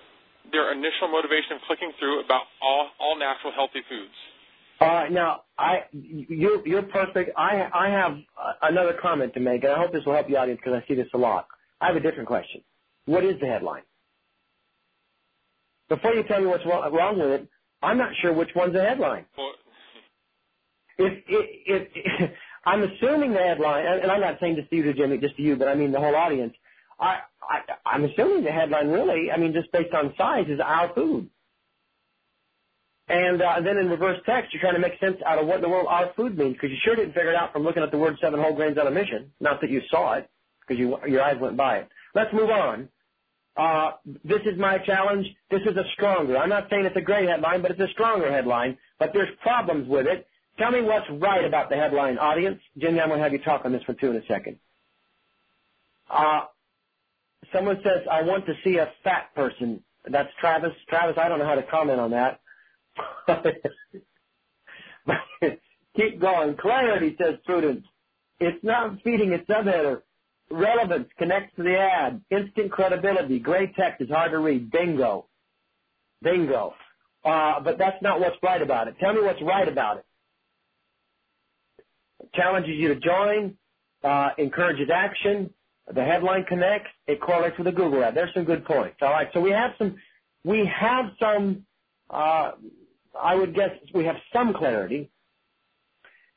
their 0.52 0.72
initial 0.72 1.08
motivation 1.08 1.56
of 1.56 1.62
clicking 1.66 1.92
through 1.98 2.24
about 2.24 2.42
all 2.62 2.88
all 3.00 3.18
natural 3.18 3.52
healthy 3.52 3.80
foods. 3.88 4.14
Uh, 4.80 5.04
now, 5.10 5.42
I 5.58 5.84
you're 5.92 6.66
you're 6.66 6.82
perfect. 6.82 7.30
I 7.36 7.68
I 7.72 7.88
have 7.88 8.16
another 8.62 8.96
comment 9.00 9.34
to 9.34 9.40
make, 9.40 9.64
and 9.64 9.72
I 9.72 9.78
hope 9.78 9.92
this 9.92 10.04
will 10.04 10.14
help 10.14 10.28
the 10.28 10.36
audience 10.36 10.60
because 10.62 10.80
I 10.82 10.86
see 10.88 10.94
this 10.94 11.08
a 11.14 11.18
lot. 11.18 11.46
I 11.80 11.86
have 11.86 11.96
a 11.96 12.00
different 12.00 12.26
question. 12.26 12.62
What 13.06 13.24
is 13.24 13.38
the 13.40 13.46
headline? 13.46 13.82
Before 15.88 16.14
you 16.14 16.22
tell 16.24 16.40
me 16.40 16.46
what's 16.46 16.64
wrong 16.64 17.18
with 17.18 17.28
it, 17.28 17.48
I'm 17.82 17.98
not 17.98 18.10
sure 18.20 18.32
which 18.32 18.50
one's 18.56 18.74
the 18.74 18.82
headline. 18.82 19.26
If, 20.96 21.24
if, 21.26 21.88
if, 21.92 22.30
I'm 22.66 22.84
assuming 22.84 23.32
the 23.32 23.40
headline, 23.40 23.84
and 23.84 24.12
I'm 24.12 24.20
not 24.20 24.36
saying 24.40 24.54
just 24.54 24.70
to 24.70 24.76
you, 24.76 24.94
Jimmy, 24.94 25.18
just 25.18 25.36
to 25.38 25.42
you, 25.42 25.56
but 25.56 25.66
I 25.66 25.74
mean 25.74 25.90
the 25.90 25.98
whole 25.98 26.14
audience. 26.14 26.54
I'm 27.00 28.04
assuming 28.04 28.44
the 28.44 28.52
headline 28.52 28.88
really, 28.88 29.30
I 29.30 29.36
mean, 29.36 29.52
just 29.52 29.70
based 29.72 29.94
on 29.94 30.14
size, 30.16 30.46
is 30.48 30.60
our 30.64 30.92
food. 30.94 31.28
And 33.08 33.42
uh, 33.42 33.60
then 33.62 33.76
in 33.76 33.90
reverse 33.90 34.18
text, 34.24 34.54
you're 34.54 34.62
trying 34.62 34.74
to 34.74 34.80
make 34.80 34.98
sense 34.98 35.16
out 35.26 35.38
of 35.38 35.46
what 35.46 35.56
in 35.56 35.62
the 35.62 35.68
world 35.68 35.86
our 35.90 36.12
food 36.16 36.38
means, 36.38 36.54
because 36.54 36.70
you 36.70 36.78
sure 36.82 36.96
didn't 36.96 37.12
figure 37.12 37.30
it 37.30 37.36
out 37.36 37.52
from 37.52 37.62
looking 37.62 37.82
at 37.82 37.90
the 37.90 37.98
word 37.98 38.16
seven 38.20 38.40
whole 38.40 38.54
grains 38.54 38.78
on 38.78 38.86
a 38.86 38.90
mission. 38.90 39.30
Not 39.40 39.60
that 39.60 39.70
you 39.70 39.82
saw 39.90 40.14
it, 40.14 40.30
because 40.60 40.80
you, 40.80 40.96
your 41.06 41.22
eyes 41.22 41.36
went 41.38 41.56
by 41.56 41.78
it. 41.78 41.88
Let's 42.14 42.32
move 42.32 42.48
on. 42.48 42.88
Uh, 43.56 43.92
this 44.24 44.40
is 44.46 44.58
my 44.58 44.78
challenge. 44.78 45.26
This 45.50 45.60
is 45.62 45.76
a 45.76 45.84
stronger. 45.92 46.38
I'm 46.38 46.48
not 46.48 46.68
saying 46.70 46.86
it's 46.86 46.96
a 46.96 47.02
great 47.02 47.28
headline, 47.28 47.62
but 47.62 47.70
it's 47.70 47.80
a 47.80 47.92
stronger 47.92 48.32
headline. 48.32 48.78
But 48.98 49.10
there's 49.12 49.28
problems 49.42 49.86
with 49.88 50.06
it. 50.06 50.26
Tell 50.58 50.70
me 50.70 50.80
what's 50.80 51.06
right 51.10 51.44
about 51.44 51.68
the 51.68 51.76
headline, 51.76 52.16
audience. 52.16 52.60
Jimmy, 52.78 53.00
I'm 53.00 53.08
going 53.08 53.18
to 53.18 53.24
have 53.24 53.32
you 53.32 53.40
talk 53.40 53.64
on 53.64 53.72
this 53.72 53.82
for 53.82 53.92
two 53.92 54.10
in 54.10 54.16
a 54.16 54.26
second. 54.26 54.58
Uh, 56.10 56.42
someone 57.52 57.80
says, 57.82 58.06
I 58.10 58.22
want 58.22 58.46
to 58.46 58.54
see 58.64 58.76
a 58.76 58.90
fat 59.02 59.34
person. 59.34 59.82
That's 60.10 60.28
Travis. 60.40 60.72
Travis, 60.88 61.16
I 61.18 61.28
don't 61.28 61.38
know 61.38 61.46
how 61.46 61.54
to 61.54 61.62
comment 61.62 62.00
on 62.00 62.10
that. 62.12 62.40
Keep 65.96 66.20
going. 66.20 66.56
Clarity, 66.56 67.16
says 67.20 67.38
Prudence. 67.44 67.84
It's 68.40 68.62
not 68.64 69.00
feeding 69.02 69.32
its 69.32 69.48
subheader. 69.48 70.02
Relevance 70.50 71.08
connects 71.18 71.56
to 71.56 71.62
the 71.62 71.78
ad. 71.78 72.20
Instant 72.30 72.70
credibility. 72.70 73.38
Gray 73.38 73.72
text 73.78 74.02
is 74.02 74.10
hard 74.10 74.32
to 74.32 74.38
read. 74.38 74.70
Bingo. 74.70 75.26
Bingo. 76.22 76.74
Uh, 77.24 77.60
but 77.60 77.78
that's 77.78 78.02
not 78.02 78.20
what's 78.20 78.36
right 78.42 78.60
about 78.60 78.88
it. 78.88 78.96
Tell 79.00 79.14
me 79.14 79.22
what's 79.22 79.40
right 79.42 79.66
about 79.66 79.98
it. 79.98 80.04
Challenges 82.34 82.76
you 82.76 82.88
to 82.88 83.00
join. 83.00 83.56
Uh, 84.02 84.30
encourages 84.36 84.90
action. 84.94 85.50
The 85.92 86.02
headline 86.02 86.44
connects. 86.44 86.90
It 87.06 87.20
correlates 87.20 87.58
with 87.58 87.66
the 87.66 87.72
Google 87.72 88.02
ad. 88.02 88.14
There's 88.14 88.32
some 88.32 88.44
good 88.44 88.64
points. 88.64 88.96
All 89.02 89.10
right. 89.10 89.28
So 89.34 89.40
we 89.40 89.50
have 89.50 89.72
some. 89.78 89.96
We 90.44 90.66
have 90.66 91.06
some. 91.20 91.66
Uh, 92.08 92.52
I 93.20 93.34
would 93.34 93.54
guess 93.54 93.70
we 93.94 94.04
have 94.04 94.16
some 94.32 94.54
clarity, 94.54 95.10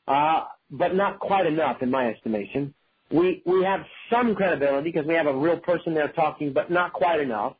uh, 0.08 0.45
but 0.70 0.95
not 0.95 1.20
quite 1.20 1.45
enough 1.45 1.82
in 1.82 1.89
my 1.89 2.10
estimation. 2.10 2.74
We 3.10 3.41
we 3.45 3.64
have 3.64 3.86
some 4.10 4.36
credibility 4.36 4.91
because 4.91 5.08
we 5.08 5.14
have 5.14 5.28
a 5.28 5.36
real 5.36 5.58
person 5.58 5.93
there 5.93 6.10
talking, 6.10 6.52
but 6.52 6.70
not 6.70 6.91
quite 6.91 7.22
enough. 7.22 7.56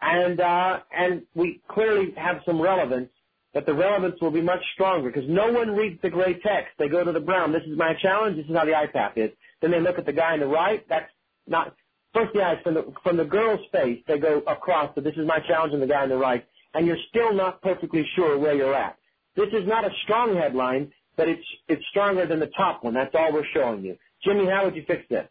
And 0.00 0.40
uh, 0.40 0.80
and 0.96 1.22
we 1.34 1.60
clearly 1.68 2.14
have 2.16 2.40
some 2.46 2.60
relevance, 2.60 3.10
but 3.52 3.66
the 3.66 3.74
relevance 3.74 4.20
will 4.22 4.30
be 4.30 4.42
much 4.42 4.62
stronger 4.72 5.10
because 5.10 5.28
no 5.28 5.52
one 5.52 5.76
reads 5.76 6.00
the 6.00 6.08
gray 6.10 6.34
text. 6.34 6.72
They 6.78 6.88
go 6.88 7.04
to 7.04 7.12
the 7.12 7.20
brown. 7.20 7.52
This 7.52 7.62
is 7.66 7.76
my 7.76 7.92
challenge. 8.00 8.36
This 8.36 8.46
is 8.46 8.56
how 8.56 8.64
the 8.64 8.74
eye 8.74 8.86
path 8.86 9.12
is. 9.16 9.30
Then 9.60 9.70
they 9.70 9.80
look 9.80 9.98
at 9.98 10.06
the 10.06 10.12
guy 10.12 10.32
on 10.32 10.40
the 10.40 10.46
right. 10.46 10.86
That's 10.88 11.10
not 11.46 11.74
first 12.14 12.32
the 12.34 12.42
eyes 12.42 12.58
from 12.62 12.74
the 12.74 12.92
from 13.02 13.16
the 13.16 13.24
girl's 13.24 13.60
face. 13.72 14.02
They 14.06 14.18
go 14.18 14.42
across. 14.46 14.94
So 14.94 15.00
this 15.00 15.14
is 15.16 15.26
my 15.26 15.38
challenge, 15.46 15.72
and 15.72 15.82
the 15.82 15.86
guy 15.86 16.02
on 16.02 16.08
the 16.08 16.16
right 16.16 16.46
and 16.76 16.86
you're 16.86 17.00
still 17.08 17.32
not 17.32 17.62
perfectly 17.62 18.04
sure 18.14 18.38
where 18.38 18.54
you're 18.54 18.76
at. 18.76 19.00
This 19.34 19.48
is 19.48 19.66
not 19.66 19.84
a 19.84 19.90
strong 20.04 20.36
headline, 20.36 20.92
but 21.16 21.28
it's 21.28 21.44
it's 21.68 21.82
stronger 21.90 22.26
than 22.28 22.38
the 22.38 22.52
top 22.52 22.84
one. 22.84 22.92
That's 22.92 23.14
all 23.16 23.32
we're 23.32 23.48
showing 23.56 23.82
you. 23.82 23.96
Jimmy, 24.22 24.44
how 24.44 24.64
would 24.64 24.76
you 24.76 24.84
fix 24.86 25.02
this? 25.08 25.24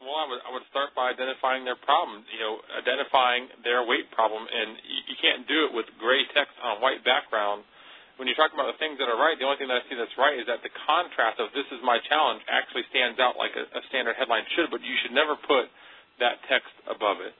Well, 0.00 0.16
I 0.16 0.26
would 0.28 0.40
I 0.48 0.50
would 0.52 0.64
start 0.72 0.96
by 0.96 1.12
identifying 1.12 1.64
their 1.64 1.76
problem. 1.76 2.24
You 2.32 2.40
know, 2.40 2.54
identifying 2.72 3.48
their 3.64 3.84
weight 3.84 4.08
problem, 4.16 4.48
and 4.48 4.80
you, 4.80 5.12
you 5.12 5.16
can't 5.20 5.44
do 5.44 5.68
it 5.68 5.76
with 5.76 5.86
gray 6.00 6.24
text 6.32 6.56
on 6.64 6.78
a 6.78 6.80
white 6.80 7.04
background. 7.04 7.64
When 8.16 8.24
you're 8.24 8.38
talking 8.38 8.56
about 8.56 8.72
the 8.72 8.80
things 8.80 8.96
that 8.96 9.12
are 9.12 9.20
right, 9.20 9.36
the 9.36 9.44
only 9.44 9.60
thing 9.60 9.68
that 9.68 9.80
I 9.80 9.84
see 9.92 9.96
that's 9.96 10.16
right 10.16 10.36
is 10.40 10.48
that 10.48 10.64
the 10.64 10.72
contrast 10.88 11.36
of 11.36 11.52
"This 11.52 11.68
is 11.68 11.80
my 11.84 12.00
challenge" 12.08 12.40
actually 12.48 12.88
stands 12.88 13.20
out 13.20 13.36
like 13.36 13.52
a, 13.52 13.68
a 13.76 13.82
standard 13.92 14.16
headline 14.16 14.44
should, 14.56 14.72
but 14.72 14.80
you 14.80 14.96
should 15.04 15.12
never 15.12 15.36
put 15.36 15.68
that 16.18 16.40
text 16.48 16.72
above 16.88 17.20
it. 17.20 17.36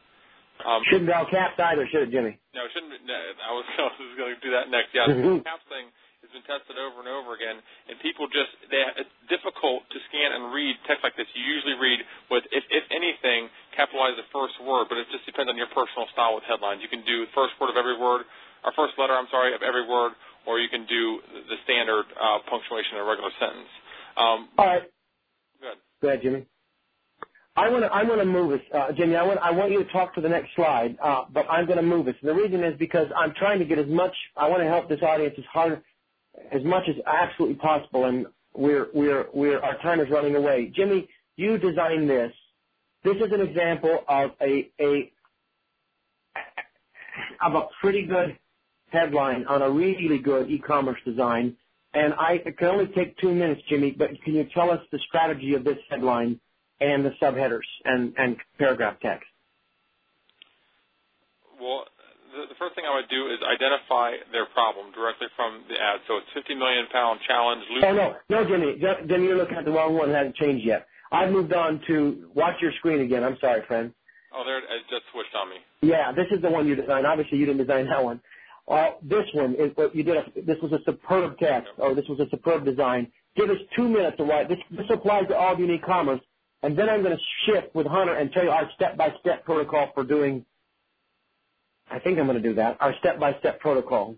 Um, 0.64 0.80
shouldn't 0.88 1.08
be 1.08 1.12
all 1.12 1.28
caps 1.28 1.60
either, 1.60 1.84
should 1.92 2.08
it, 2.08 2.12
Jimmy? 2.12 2.36
No, 2.56 2.64
it 2.64 2.72
shouldn't. 2.72 2.92
Be, 2.92 3.00
no, 3.04 3.16
I 3.16 3.52
was, 3.52 3.66
I 3.76 3.92
was 3.92 4.16
going 4.16 4.32
to 4.36 4.40
do 4.40 4.52
that 4.56 4.72
next. 4.72 4.92
Yeah, 4.96 5.04
the 5.12 5.44
caps 5.44 5.64
thing 5.68 5.92
has 6.24 6.32
been 6.32 6.46
tested 6.48 6.80
over 6.80 7.04
and 7.04 7.10
over 7.12 7.36
again, 7.36 7.60
and 7.86 7.94
people 8.00 8.24
just 8.32 8.50
they 8.72 8.80
it's 8.96 9.12
difficult 9.28 9.84
to 9.92 9.98
scan 10.08 10.32
and 10.32 10.50
read 10.50 10.74
text 10.88 11.04
like 11.04 11.14
this. 11.14 11.28
You 11.36 11.44
usually 11.44 11.76
read 11.76 12.00
with, 12.32 12.48
if 12.50 12.64
if 12.72 12.84
anything, 12.88 13.52
capitalize 13.76 14.16
the 14.16 14.26
first 14.32 14.56
word, 14.64 14.88
but 14.88 14.96
it 14.96 15.06
just 15.12 15.28
depends 15.28 15.52
on 15.52 15.60
your 15.60 15.70
personal 15.76 16.08
style 16.10 16.34
with 16.34 16.48
headlines. 16.48 16.80
You 16.80 16.88
can 16.88 17.04
do 17.04 17.28
the 17.28 17.32
first 17.36 17.52
word 17.60 17.68
of 17.68 17.76
every 17.76 17.94
word, 18.00 18.24
or 18.64 18.72
first 18.74 18.96
letter, 18.96 19.14
I'm 19.14 19.28
sorry, 19.28 19.52
of 19.52 19.60
every 19.60 19.84
word, 19.84 20.16
or 20.46 20.58
you 20.58 20.68
can 20.68 20.86
do 20.86 21.20
the 21.48 21.56
standard 21.64 22.06
uh, 22.20 22.38
punctuation 22.48 22.96
in 22.96 23.00
a 23.00 23.04
regular 23.04 23.30
sentence. 23.38 23.68
Um, 24.16 24.48
All 24.56 24.66
right. 24.66 24.82
Good. 25.60 25.76
Go 26.00 26.08
ahead, 26.08 26.22
Jimmy. 26.22 26.46
I 27.56 27.70
want 27.70 27.84
to 27.84 27.92
I 27.92 28.02
want 28.02 28.20
to 28.20 28.26
move 28.26 28.52
us, 28.52 28.60
uh, 28.74 28.92
Jimmy. 28.92 29.16
I 29.16 29.22
want 29.22 29.40
I 29.40 29.50
want 29.50 29.72
you 29.72 29.82
to 29.82 29.90
talk 29.90 30.14
to 30.16 30.20
the 30.20 30.28
next 30.28 30.54
slide, 30.54 30.98
uh, 31.02 31.24
but 31.32 31.46
I'm 31.50 31.64
going 31.64 31.78
to 31.78 31.82
move 31.82 32.06
us. 32.06 32.14
And 32.20 32.28
the 32.28 32.34
reason 32.34 32.62
is 32.62 32.78
because 32.78 33.08
I'm 33.16 33.32
trying 33.34 33.58
to 33.60 33.64
get 33.64 33.78
as 33.78 33.86
much. 33.88 34.14
I 34.36 34.48
want 34.48 34.62
to 34.62 34.68
help 34.68 34.90
this 34.90 35.00
audience 35.02 35.34
as 35.38 35.44
hard 35.50 35.82
as 36.52 36.62
much 36.64 36.84
as 36.88 36.96
absolutely 37.06 37.56
possible, 37.56 38.04
and 38.04 38.26
we're 38.54 38.88
we're 38.92 39.26
we're 39.32 39.58
our 39.60 39.78
time 39.78 40.00
is 40.00 40.10
running 40.10 40.36
away. 40.36 40.70
Jimmy, 40.74 41.08
you 41.36 41.56
designed 41.56 42.10
this. 42.10 42.32
This 43.04 43.16
is 43.16 43.32
an 43.32 43.40
example 43.40 44.04
of 44.06 44.32
a 44.42 44.70
a 44.78 45.10
of 47.42 47.54
a 47.54 47.68
pretty 47.80 48.04
good 48.04 48.36
headline 48.98 49.46
on 49.46 49.62
a 49.62 49.70
really 49.70 50.18
good 50.18 50.50
e-commerce 50.50 51.00
design. 51.04 51.56
And 51.94 52.14
I 52.14 52.42
it 52.44 52.58
can 52.58 52.68
only 52.68 52.86
take 52.86 53.16
two 53.18 53.34
minutes, 53.34 53.62
Jimmy, 53.68 53.90
but 53.90 54.10
can 54.24 54.34
you 54.34 54.46
tell 54.52 54.70
us 54.70 54.80
the 54.92 54.98
strategy 55.08 55.54
of 55.54 55.64
this 55.64 55.78
headline? 55.88 56.40
and 56.80 57.04
the 57.04 57.12
subheaders 57.22 57.66
and, 57.84 58.12
and 58.18 58.36
paragraph 58.58 58.96
text? 59.00 59.26
Well, 61.60 61.84
the, 62.32 62.52
the 62.52 62.58
first 62.58 62.74
thing 62.74 62.84
I 62.84 62.94
would 62.94 63.08
do 63.08 63.26
is 63.32 63.38
identify 63.40 64.20
their 64.32 64.46
problem 64.52 64.92
directly 64.92 65.28
from 65.36 65.64
the 65.68 65.74
ad. 65.74 66.00
So 66.06 66.18
it's 66.18 66.28
50 66.34 66.54
million 66.54 66.84
pound 66.92 67.20
challenge. 67.26 67.64
Oh 67.82 67.92
no, 67.92 68.16
no, 68.28 68.44
Jimmy, 68.44 68.76
Jimmy, 69.08 69.24
you're 69.24 69.38
looking 69.38 69.56
at 69.56 69.64
the 69.64 69.72
wrong 69.72 69.96
one. 69.96 70.10
It 70.10 70.14
hasn't 70.14 70.36
changed 70.36 70.66
yet. 70.66 70.86
I've 71.12 71.30
moved 71.30 71.52
on 71.54 71.80
to 71.86 72.30
watch 72.34 72.56
your 72.60 72.72
screen 72.78 73.00
again. 73.00 73.24
I'm 73.24 73.38
sorry, 73.40 73.62
friend. 73.66 73.92
Oh, 74.34 74.42
there 74.44 74.58
it 74.58 74.64
just 74.90 75.04
switched 75.12 75.34
on 75.34 75.48
me. 75.48 75.56
Yeah, 75.80 76.12
this 76.12 76.26
is 76.30 76.42
the 76.42 76.50
one 76.50 76.66
you 76.66 76.74
designed. 76.74 77.06
Obviously, 77.06 77.38
you 77.38 77.46
didn't 77.46 77.64
design 77.64 77.86
that 77.88 78.04
one. 78.04 78.20
This 79.02 79.26
one 79.34 79.54
is 79.54 79.70
what 79.76 79.94
you 79.94 80.02
did. 80.02 80.16
This 80.44 80.56
was 80.62 80.72
a 80.72 80.78
superb 80.84 81.38
text, 81.38 81.70
or 81.78 81.94
this 81.94 82.06
was 82.08 82.20
a 82.20 82.28
superb 82.30 82.64
design. 82.64 83.10
Give 83.36 83.50
us 83.50 83.58
two 83.76 83.88
minutes 83.88 84.16
to 84.16 84.24
write. 84.24 84.48
This, 84.48 84.58
this 84.70 84.86
applies 84.90 85.28
to 85.28 85.36
all 85.36 85.52
of 85.54 85.60
unique 85.60 85.84
commerce. 85.84 86.20
And 86.62 86.76
then 86.76 86.88
I'm 86.88 87.02
going 87.02 87.16
to 87.16 87.22
shift 87.44 87.74
with 87.74 87.86
Hunter 87.86 88.14
and 88.14 88.32
tell 88.32 88.42
you 88.42 88.50
our 88.50 88.68
step-by-step 88.74 89.44
protocol 89.44 89.92
for 89.94 90.02
doing, 90.02 90.44
I 91.90 92.00
think 92.00 92.18
I'm 92.18 92.26
going 92.26 92.42
to 92.42 92.48
do 92.48 92.54
that, 92.56 92.78
our 92.80 92.94
step-by-step 92.98 93.60
protocol. 93.60 94.16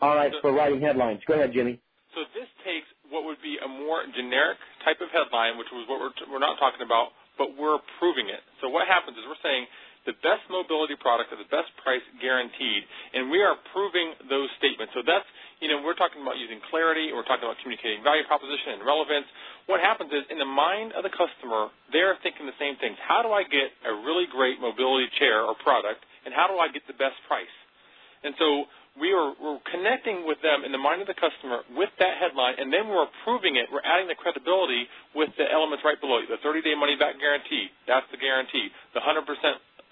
All 0.00 0.16
right, 0.16 0.32
so, 0.32 0.40
for 0.40 0.52
writing 0.52 0.80
headlines. 0.80 1.20
Go 1.28 1.34
ahead, 1.34 1.52
Jimmy. 1.52 1.80
So 2.14 2.24
this 2.34 2.48
takes 2.64 2.88
what 3.12 3.24
would 3.24 3.40
be 3.44 3.56
a 3.62 3.68
more 3.68 4.02
generic 4.16 4.58
type 4.84 5.00
of 5.04 5.12
headline, 5.12 5.58
which 5.60 5.68
was 5.70 5.86
what 5.86 6.00
we're, 6.00 6.16
we're 6.32 6.42
not 6.42 6.58
talking 6.58 6.80
about, 6.80 7.12
but 7.38 7.52
we're 7.56 7.78
proving 8.00 8.28
it. 8.32 8.40
So 8.60 8.68
what 8.68 8.88
happens 8.88 9.16
is 9.16 9.24
we're 9.28 9.40
saying 9.44 9.68
the 10.06 10.16
best 10.22 10.46
mobility 10.48 10.94
product 10.96 11.34
at 11.34 11.38
the 11.42 11.50
best 11.50 11.68
price 11.82 12.02
guaranteed, 12.22 12.86
and 13.12 13.28
we 13.28 13.42
are 13.42 13.58
proving 13.74 14.14
those 14.30 14.48
statements. 14.56 14.94
So 14.94 15.02
that's, 15.02 15.26
you 15.58 15.66
know, 15.66 15.82
we're 15.82 15.98
talking 15.98 16.22
about 16.22 16.38
using 16.38 16.62
clarity, 16.70 17.10
we're 17.10 17.26
talking 17.26 17.44
about 17.44 17.58
communicating 17.60 18.00
value 18.06 18.22
proposition 18.24 18.78
and 18.78 18.86
relevance. 18.86 19.26
What 19.66 19.82
happens 19.82 20.14
is 20.14 20.22
in 20.30 20.38
the 20.38 20.48
mind 20.48 20.94
of 20.94 21.02
the 21.02 21.10
customer, 21.10 21.74
they're 21.90 22.14
thinking 22.22 22.46
the 22.46 22.56
same 22.56 22.78
things. 22.78 22.94
How 23.02 23.20
do 23.26 23.34
I 23.34 23.42
get 23.42 23.74
a 23.82 23.92
really 24.06 24.30
great 24.30 24.62
mobility 24.62 25.10
chair 25.18 25.42
or 25.42 25.58
product, 25.58 26.06
and 26.22 26.30
how 26.30 26.46
do 26.46 26.56
I 26.56 26.70
get 26.70 26.86
the 26.86 26.96
best 26.96 27.18
price? 27.26 27.50
And 28.22 28.32
so 28.38 28.70
we 28.96 29.12
are 29.12 29.36
we're 29.36 29.60
connecting 29.68 30.24
with 30.24 30.40
them 30.40 30.64
in 30.64 30.72
the 30.72 30.80
mind 30.80 31.04
of 31.04 31.08
the 31.08 31.16
customer 31.16 31.60
with 31.76 31.92
that 32.00 32.16
headline, 32.16 32.56
and 32.56 32.72
then 32.72 32.88
we're 32.88 33.04
approving 33.04 33.60
it. 33.60 33.68
We're 33.68 33.84
adding 33.84 34.08
the 34.08 34.16
credibility 34.16 34.88
with 35.12 35.28
the 35.36 35.44
elements 35.52 35.84
right 35.84 36.00
below 36.00 36.24
it. 36.24 36.32
The 36.32 36.40
30-day 36.40 36.72
money-back 36.74 37.20
guarantee, 37.20 37.68
that's 37.84 38.08
the 38.08 38.16
guarantee. 38.16 38.72
The 38.96 39.04
100%, 39.04 39.28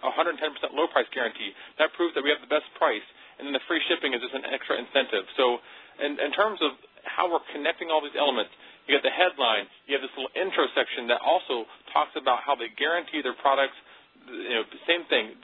110% 0.05 0.37
low 0.77 0.87
price 0.93 1.09
guarantee, 1.11 1.51
that 1.81 1.93
proves 1.97 2.15
that 2.15 2.23
we 2.23 2.31
have 2.31 2.43
the 2.45 2.51
best 2.51 2.69
price. 2.77 3.05
And 3.41 3.49
then 3.49 3.55
the 3.57 3.65
free 3.67 3.83
shipping 3.91 4.15
is 4.15 4.23
just 4.23 4.37
an 4.37 4.47
extra 4.47 4.79
incentive. 4.79 5.27
So, 5.35 5.59
in, 5.99 6.19
in 6.19 6.31
terms 6.35 6.63
of 6.63 6.79
how 7.03 7.27
we're 7.31 7.43
connecting 7.51 7.91
all 7.91 8.03
these 8.03 8.15
elements, 8.15 8.51
you 8.87 8.95
got 8.95 9.03
the 9.03 9.15
headline, 9.15 9.67
you 9.89 9.97
have 9.97 10.05
this 10.05 10.13
little 10.15 10.31
intro 10.37 10.69
section 10.77 11.09
that 11.09 11.19
also 11.25 11.67
talks 11.91 12.15
about 12.15 12.45
how 12.45 12.55
they 12.55 12.71
guarantee 12.77 13.25
their 13.25 13.37
products 13.39 13.75
you 14.29 14.57
know, 14.57 14.65
same 14.89 15.05
thing. 15.13 15.37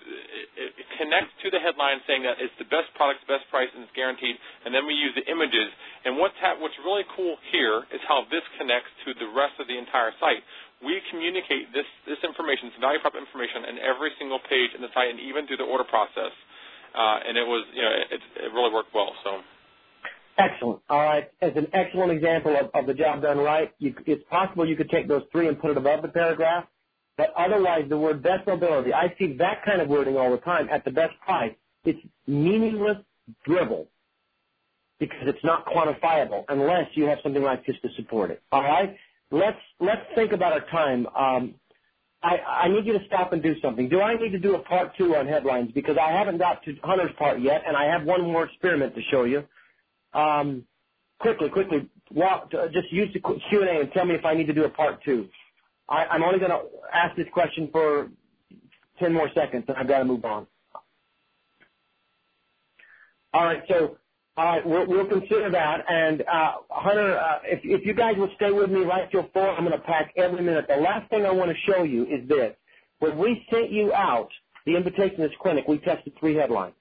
It, 0.56 0.72
it 0.76 0.88
connects 0.96 1.32
to 1.44 1.52
the 1.52 1.60
headline 1.60 2.00
saying 2.08 2.24
that 2.24 2.40
it's 2.40 2.54
the 2.56 2.68
best 2.68 2.88
product, 2.96 3.24
best 3.28 3.44
price, 3.52 3.68
and 3.76 3.84
it's 3.84 3.92
guaranteed. 3.92 4.36
And 4.64 4.72
then 4.72 4.88
we 4.88 4.96
use 4.96 5.12
the 5.12 5.26
images. 5.28 5.68
And 6.04 6.16
what's 6.16 6.36
ha- 6.40 6.56
what's 6.56 6.76
really 6.80 7.04
cool 7.16 7.36
here 7.52 7.84
is 7.92 8.00
how 8.08 8.24
this 8.32 8.44
connects 8.56 8.90
to 9.04 9.12
the 9.20 9.28
rest 9.36 9.60
of 9.60 9.68
the 9.68 9.76
entire 9.76 10.12
site. 10.16 10.40
We 10.80 11.00
communicate 11.12 11.72
this 11.76 11.88
this 12.08 12.20
information, 12.24 12.72
this 12.72 12.80
value 12.80 13.00
prop 13.04 13.14
information, 13.14 13.68
in 13.68 13.76
every 13.78 14.10
single 14.18 14.40
page 14.48 14.72
in 14.74 14.80
the 14.80 14.88
site, 14.96 15.12
and 15.12 15.20
even 15.20 15.46
through 15.46 15.60
the 15.60 15.68
order 15.68 15.84
process. 15.84 16.32
Uh, 16.90 17.22
and 17.22 17.38
it 17.38 17.46
was, 17.46 17.62
you 17.70 17.82
know, 17.82 17.92
it, 18.10 18.20
it 18.42 18.50
really 18.52 18.72
worked 18.72 18.90
well. 18.94 19.14
So. 19.22 19.40
Excellent. 20.38 20.80
All 20.88 21.04
right. 21.04 21.30
As 21.42 21.52
an 21.54 21.68
excellent 21.74 22.10
example 22.10 22.56
of, 22.56 22.70
of 22.74 22.86
the 22.86 22.94
job 22.94 23.22
done 23.22 23.38
right, 23.38 23.70
you, 23.78 23.94
it's 24.06 24.24
possible 24.30 24.66
you 24.66 24.74
could 24.74 24.88
take 24.88 25.06
those 25.06 25.22
three 25.30 25.46
and 25.48 25.60
put 25.60 25.70
it 25.70 25.76
above 25.76 26.02
the 26.02 26.08
paragraph 26.08 26.64
but 27.20 27.34
otherwise, 27.36 27.84
the 27.90 27.98
word 27.98 28.22
best 28.22 28.46
mobility, 28.46 28.94
I 28.94 29.14
see 29.18 29.36
that 29.36 29.62
kind 29.62 29.82
of 29.82 29.88
wording 29.88 30.16
all 30.16 30.30
the 30.30 30.38
time 30.38 30.70
at 30.70 30.86
the 30.86 30.90
best 30.90 31.12
price. 31.20 31.52
It's 31.84 31.98
meaningless 32.26 32.96
dribble 33.44 33.88
because 34.98 35.24
it's 35.26 35.44
not 35.44 35.66
quantifiable 35.66 36.44
unless 36.48 36.86
you 36.94 37.04
have 37.04 37.18
something 37.22 37.42
like 37.42 37.66
this 37.66 37.76
to 37.82 37.88
support 37.94 38.30
it. 38.30 38.42
All 38.50 38.62
right? 38.62 38.96
Let's 39.30 39.58
let's 39.80 40.02
think 40.14 40.32
about 40.32 40.52
our 40.52 40.66
time. 40.70 41.06
Um, 41.08 41.54
I, 42.22 42.38
I 42.38 42.68
need 42.68 42.86
you 42.86 42.94
to 42.98 43.04
stop 43.06 43.32
and 43.32 43.42
do 43.42 43.54
something. 43.62 43.88
Do 43.88 44.00
I 44.00 44.14
need 44.14 44.30
to 44.30 44.38
do 44.38 44.54
a 44.54 44.58
part 44.58 44.96
two 44.98 45.16
on 45.16 45.26
headlines 45.26 45.70
because 45.74 45.96
I 46.00 46.12
haven't 46.12 46.38
got 46.38 46.62
to 46.64 46.74
Hunter's 46.82 47.14
part 47.18 47.40
yet, 47.40 47.62
and 47.66 47.76
I 47.76 47.84
have 47.86 48.04
one 48.04 48.22
more 48.22 48.44
experiment 48.44 48.94
to 48.94 49.02
show 49.10 49.24
you. 49.24 49.44
Um, 50.12 50.64
quickly, 51.20 51.48
quickly, 51.48 51.88
just 52.72 52.92
use 52.92 53.08
the 53.14 53.20
Q 53.20 53.62
and 53.68 53.92
tell 53.92 54.04
me 54.04 54.14
if 54.14 54.24
I 54.24 54.34
need 54.34 54.46
to 54.48 54.52
do 54.54 54.64
a 54.64 54.70
part 54.70 55.02
two. 55.04 55.28
I'm 55.88 56.22
only 56.22 56.38
going 56.38 56.52
to 56.52 56.60
ask 56.94 57.16
this 57.16 57.26
question 57.32 57.68
for 57.72 58.10
10 59.00 59.12
more 59.12 59.28
seconds, 59.34 59.64
and 59.66 59.76
I've 59.76 59.88
got 59.88 59.98
to 59.98 60.04
move 60.04 60.24
on. 60.24 60.46
All 63.34 63.44
right, 63.44 63.62
so 63.68 63.74
all 63.74 63.86
right, 63.86 63.98
we'll, 64.64 64.86
we'll 64.86 65.06
consider 65.06 65.50
that. 65.50 65.84
And 65.88 66.22
uh, 66.22 66.52
Hunter, 66.70 67.18
uh, 67.18 67.38
if, 67.44 67.60
if 67.64 67.84
you 67.84 67.94
guys 67.94 68.16
will 68.16 68.30
stay 68.36 68.52
with 68.52 68.70
me 68.70 68.80
right 68.80 69.10
till 69.10 69.28
four, 69.32 69.50
I'm 69.50 69.64
going 69.64 69.78
to 69.78 69.84
pack 69.84 70.12
every 70.16 70.42
minute. 70.42 70.66
The 70.68 70.80
last 70.80 71.08
thing 71.10 71.26
I 71.26 71.30
want 71.30 71.50
to 71.50 71.72
show 71.72 71.82
you 71.82 72.04
is 72.04 72.28
this: 72.28 72.54
when 73.00 73.18
we 73.18 73.44
sent 73.50 73.70
you 73.70 73.92
out 73.92 74.28
the 74.66 74.76
invitation 74.76 75.16
to 75.16 75.22
this 75.22 75.36
clinic, 75.40 75.66
we 75.66 75.78
tested 75.78 76.12
three 76.20 76.34
headlines, 76.34 76.74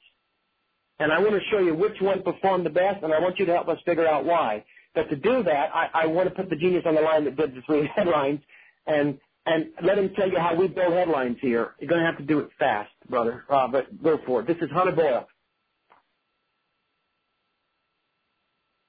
and 1.00 1.12
I 1.12 1.20
want 1.20 1.34
to 1.34 1.42
show 1.50 1.60
you 1.60 1.74
which 1.74 2.00
one 2.02 2.22
performed 2.22 2.66
the 2.66 2.70
best, 2.70 3.04
and 3.04 3.14
I 3.14 3.20
want 3.20 3.40
you 3.40 3.46
to 3.46 3.54
help 3.54 3.68
us 3.68 3.80
figure 3.86 4.08
out 4.08 4.26
why. 4.26 4.64
But 4.96 5.10
to 5.10 5.16
do 5.16 5.44
that, 5.44 5.70
I, 5.94 6.08
want 6.08 6.30
to 6.30 6.36
put 6.36 6.50
the 6.50 6.56
genius 6.56 6.84
on 6.86 6.96
the 6.96 7.02
line 7.02 7.24
that 7.26 7.38
did 7.38 7.56
the 7.56 7.62
three 7.62 7.90
headlines, 7.96 8.42
and 8.88 9.20
and 9.46 9.68
let 9.82 9.98
him 9.98 10.14
tell 10.16 10.30
you 10.30 10.38
how 10.38 10.54
we 10.56 10.68
build 10.68 10.94
headlines 10.94 11.38
here. 11.42 11.74
You're 11.80 11.90
going 11.90 12.02
to 12.02 12.06
have 12.06 12.18
to 12.18 12.24
do 12.24 12.40
it 12.40 12.50
fast, 12.60 12.92
brother. 13.10 13.46
Uh, 13.50 13.68
but 13.68 14.04
go 14.04 14.20
for 14.26 14.42
it. 14.42 14.48
This 14.48 14.58
is 14.62 14.70
Hunter 14.72 14.92
Boyle. 14.92 15.28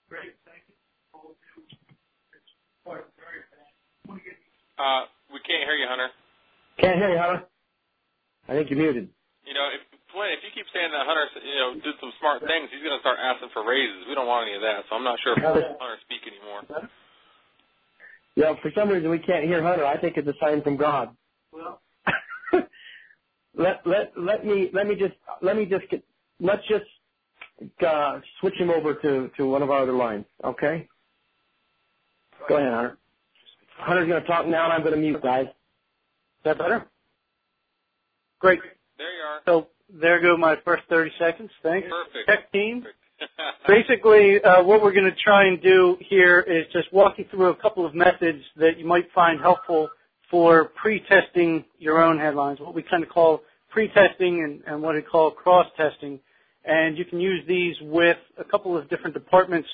Great, 0.09 0.35
thank 0.45 0.63
you. 0.67 0.75
Uh, 4.81 5.05
we 5.29 5.39
can't 5.45 5.69
hear 5.69 5.77
you, 5.77 5.85
Hunter. 5.85 6.09
Can't 6.81 6.97
hear 6.97 7.13
you, 7.13 7.21
Hunter. 7.21 7.45
I 8.49 8.57
think 8.57 8.73
you're 8.73 8.81
muted. 8.81 9.13
You 9.45 9.53
know, 9.53 9.69
if 9.77 9.85
Flint, 10.09 10.33
if 10.33 10.41
you 10.41 10.51
keep 10.57 10.65
saying 10.73 10.89
that 10.89 11.05
Hunter, 11.05 11.29
you 11.45 11.59
know, 11.61 11.71
did 11.85 12.01
some 12.01 12.13
smart 12.17 12.41
things, 12.41 12.73
he's 12.73 12.81
going 12.81 12.97
to 12.97 13.05
start 13.05 13.21
asking 13.21 13.53
for 13.53 13.61
raises. 13.61 14.09
We 14.09 14.17
don't 14.17 14.27
want 14.27 14.49
any 14.49 14.57
of 14.57 14.65
that, 14.65 14.89
so 14.89 14.97
I'm 14.97 15.05
not 15.05 15.21
sure 15.21 15.37
if 15.37 15.45
we'll 15.45 15.77
Hunter 15.77 16.01
speak 16.09 16.25
anymore. 16.25 16.65
Yeah, 18.37 18.57
for 18.63 18.73
some 18.75 18.89
reason 18.89 19.11
we 19.11 19.21
can't 19.21 19.45
hear 19.45 19.63
Hunter. 19.63 19.85
I 19.85 20.01
think 20.01 20.17
it's 20.17 20.27
a 20.27 20.35
sign 20.41 20.63
from 20.63 20.77
God. 20.77 21.13
Well, 21.53 21.81
let 23.55 23.85
let 23.85 24.13
let 24.17 24.47
me 24.47 24.71
let 24.73 24.87
me 24.87 24.95
just 24.95 25.15
let 25.43 25.57
me 25.57 25.67
just 25.67 25.89
get 25.91 26.03
let's 26.41 26.63
just 26.69 26.87
uh, 27.85 28.21
switch 28.41 28.55
him 28.57 28.71
over 28.71 28.95
to 28.95 29.29
to 29.37 29.47
one 29.47 29.63
of 29.63 29.71
our 29.71 29.83
other 29.83 29.93
lines. 29.93 30.25
Okay. 30.43 30.89
Go 32.49 32.57
ahead, 32.57 32.73
Hunter. 32.73 33.00
Hunter's 33.81 34.09
going 34.09 34.21
to 34.21 34.29
talk 34.29 34.47
now, 34.47 34.65
and 34.65 34.73
I'm 34.73 34.83
going 34.83 34.95
to 34.95 35.01
mute, 35.01 35.23
guys. 35.23 35.47
Is 35.47 36.45
that 36.45 36.59
better? 36.59 36.87
Great. 38.39 38.61
There 38.97 39.07
you 39.07 39.23
are. 39.23 39.41
So 39.47 39.69
there 39.93 40.21
go 40.21 40.37
my 40.37 40.57
first 40.65 40.85
30 40.89 41.11
seconds. 41.19 41.51
Thanks. 41.63 41.89
Perfect. 41.89 42.29
Tech 42.29 42.53
team. 42.53 42.83
Perfect. 42.83 42.97
Basically, 43.69 44.43
uh, 44.43 44.63
what 44.63 44.83
we're 44.83 44.93
going 44.93 45.05
to 45.05 45.17
try 45.23 45.47
and 45.47 45.61
do 45.63 45.99
here 46.09 46.41
is 46.41 46.65
just 46.73 46.91
walk 46.93 47.19
you 47.19 47.27
through 47.31 47.51
a 47.51 47.57
couple 47.57 47.85
of 47.85 47.95
methods 47.95 48.43
that 48.57 48.79
you 48.79 48.87
might 48.87 49.05
find 49.15 49.41
helpful 49.41 49.91
for 50.31 50.71
pre-testing 50.81 51.65
your 51.79 52.03
own 52.03 52.19
headlines, 52.19 52.61
what 52.61 52.75
we 52.75 52.83
kind 52.83 53.03
of 53.03 53.11
call 53.11 53.43
pre-testing 53.69 54.43
and, 54.43 54.63
and 54.67 54.83
what 54.83 54.95
we 54.95 55.03
call 55.03 55.31
cross-testing. 55.31 56.19
And 56.65 56.97
you 56.97 57.05
can 57.05 57.21
use 57.21 57.45
these 57.47 57.75
with 57.83 58.17
a 58.39 58.45
couple 58.45 58.77
of 58.77 58.89
different 58.89 59.13
departments 59.13 59.69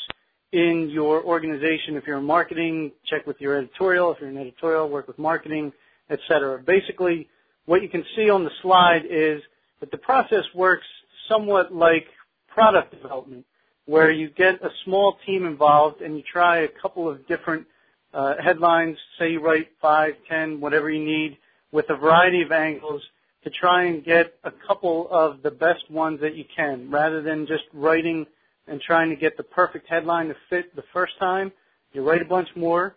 in 0.53 0.88
your 0.90 1.22
organization. 1.24 1.97
If 1.97 2.07
you're 2.07 2.18
in 2.18 2.24
marketing, 2.24 2.92
check 3.05 3.26
with 3.26 3.40
your 3.40 3.59
editorial. 3.59 4.12
If 4.12 4.20
you're 4.20 4.30
in 4.30 4.38
editorial, 4.38 4.88
work 4.88 5.09
with 5.09 5.18
marketing, 5.18 5.72
etc. 6.11 6.62
Basically, 6.64 7.28
what 7.66 7.82
you 7.82 7.88
can 7.88 8.05
see 8.14 8.30
on 8.30 8.44
the 8.44 8.51
slide 8.62 9.03
is 9.09 9.42
that 9.80 9.90
the 9.90 9.99
process 9.99 10.44
works 10.55 10.86
somewhat 11.28 11.74
like 11.74 12.07
product 12.49 12.92
development, 12.92 13.44
where 13.86 14.11
you 14.11 14.30
get 14.30 14.62
a 14.62 14.70
small 14.84 15.18
team 15.26 15.44
involved 15.44 16.01
and 16.01 16.16
you 16.16 16.22
try 16.22 16.59
a 16.59 16.68
couple 16.68 17.09
of 17.09 17.26
different 17.26 17.66
uh, 18.14 18.34
headlines, 18.42 18.97
say 19.18 19.32
you 19.32 19.40
write 19.40 19.68
five, 19.80 20.14
ten, 20.28 20.61
whatever 20.61 20.90
you 20.90 21.05
need, 21.05 21.36
with 21.72 21.90
a 21.90 21.97
variety 21.97 22.42
of 22.42 22.53
angles 22.53 23.03
to 23.44 23.51
try 23.51 23.84
and 23.84 24.05
get 24.05 24.34
a 24.44 24.53
couple 24.66 25.09
of 25.11 25.42
the 25.42 25.51
best 25.51 25.90
ones 25.90 26.20
that 26.20 26.34
you 26.34 26.44
can, 26.57 26.90
rather 26.90 27.20
than 27.20 27.47
just 27.47 27.64
writing 27.72 28.26
and 28.68 28.80
trying 28.80 29.10
to 29.10 29.16
get 29.16 29.36
the 29.36 29.42
perfect 29.42 29.88
headline 29.88 30.28
to 30.28 30.34
fit 30.50 30.74
the 30.74 30.84
first 30.92 31.12
time. 31.18 31.52
You 31.92 32.02
write 32.02 32.22
a 32.22 32.26
bunch 32.26 32.48
more. 32.56 32.96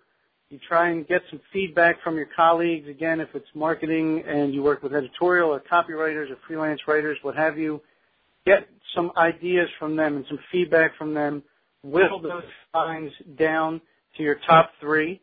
You 0.49 0.59
try 0.67 0.89
and 0.89 1.07
get 1.07 1.21
some 1.29 1.39
feedback 1.53 2.01
from 2.03 2.17
your 2.17 2.27
colleagues. 2.35 2.87
Again, 2.87 3.19
if 3.19 3.29
it's 3.35 3.47
marketing 3.53 4.23
and 4.27 4.53
you 4.53 4.63
work 4.63 4.81
with 4.81 4.95
editorial 4.95 5.49
or 5.51 5.59
copywriters 5.59 6.31
or 6.31 6.37
freelance 6.47 6.81
writers, 6.87 7.19
what 7.21 7.35
have 7.35 7.57
you, 7.57 7.81
get 8.45 8.67
some 8.95 9.11
ideas 9.15 9.69
from 9.77 9.95
them 9.95 10.15
and 10.15 10.25
some 10.27 10.39
feedback 10.51 10.97
from 10.97 11.13
them, 11.13 11.43
whittle 11.83 12.19
those 12.19 12.43
lines 12.73 13.11
down 13.37 13.79
to 14.17 14.23
your 14.23 14.37
top 14.47 14.71
three. 14.81 15.21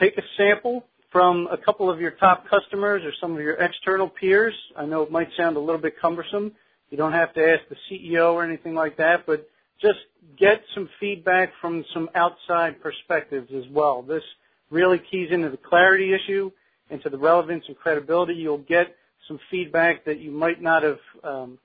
Take 0.00 0.18
a 0.18 0.22
sample 0.36 0.84
from 1.12 1.48
a 1.50 1.56
couple 1.56 1.90
of 1.90 2.00
your 2.00 2.10
top 2.12 2.44
customers 2.48 3.02
or 3.04 3.12
some 3.20 3.34
of 3.34 3.40
your 3.40 3.54
external 3.54 4.08
peers. 4.08 4.54
I 4.76 4.84
know 4.84 5.02
it 5.02 5.12
might 5.12 5.28
sound 5.36 5.56
a 5.56 5.60
little 5.60 5.80
bit 5.80 5.94
cumbersome. 6.00 6.52
You 6.90 6.96
don't 6.96 7.12
have 7.12 7.34
to 7.34 7.40
ask 7.40 7.62
the 7.68 7.76
CEO 7.90 8.32
or 8.32 8.44
anything 8.44 8.74
like 8.74 8.96
that, 8.96 9.26
but 9.26 9.48
just 9.80 9.98
get 10.38 10.62
some 10.74 10.88
feedback 10.98 11.52
from 11.60 11.84
some 11.92 12.08
outside 12.14 12.80
perspectives 12.80 13.50
as 13.54 13.64
well. 13.70 14.02
This 14.02 14.22
really 14.70 14.98
keys 14.98 15.28
into 15.30 15.50
the 15.50 15.56
clarity 15.56 16.14
issue, 16.14 16.50
into 16.90 17.08
the 17.08 17.18
relevance 17.18 17.64
and 17.68 17.76
credibility. 17.76 18.34
You'll 18.34 18.58
get 18.58 18.96
some 19.26 19.38
feedback 19.50 20.04
that 20.06 20.18
you 20.18 20.30
might 20.30 20.60
not 20.62 20.82
have 20.82 20.98
um, 21.22 21.58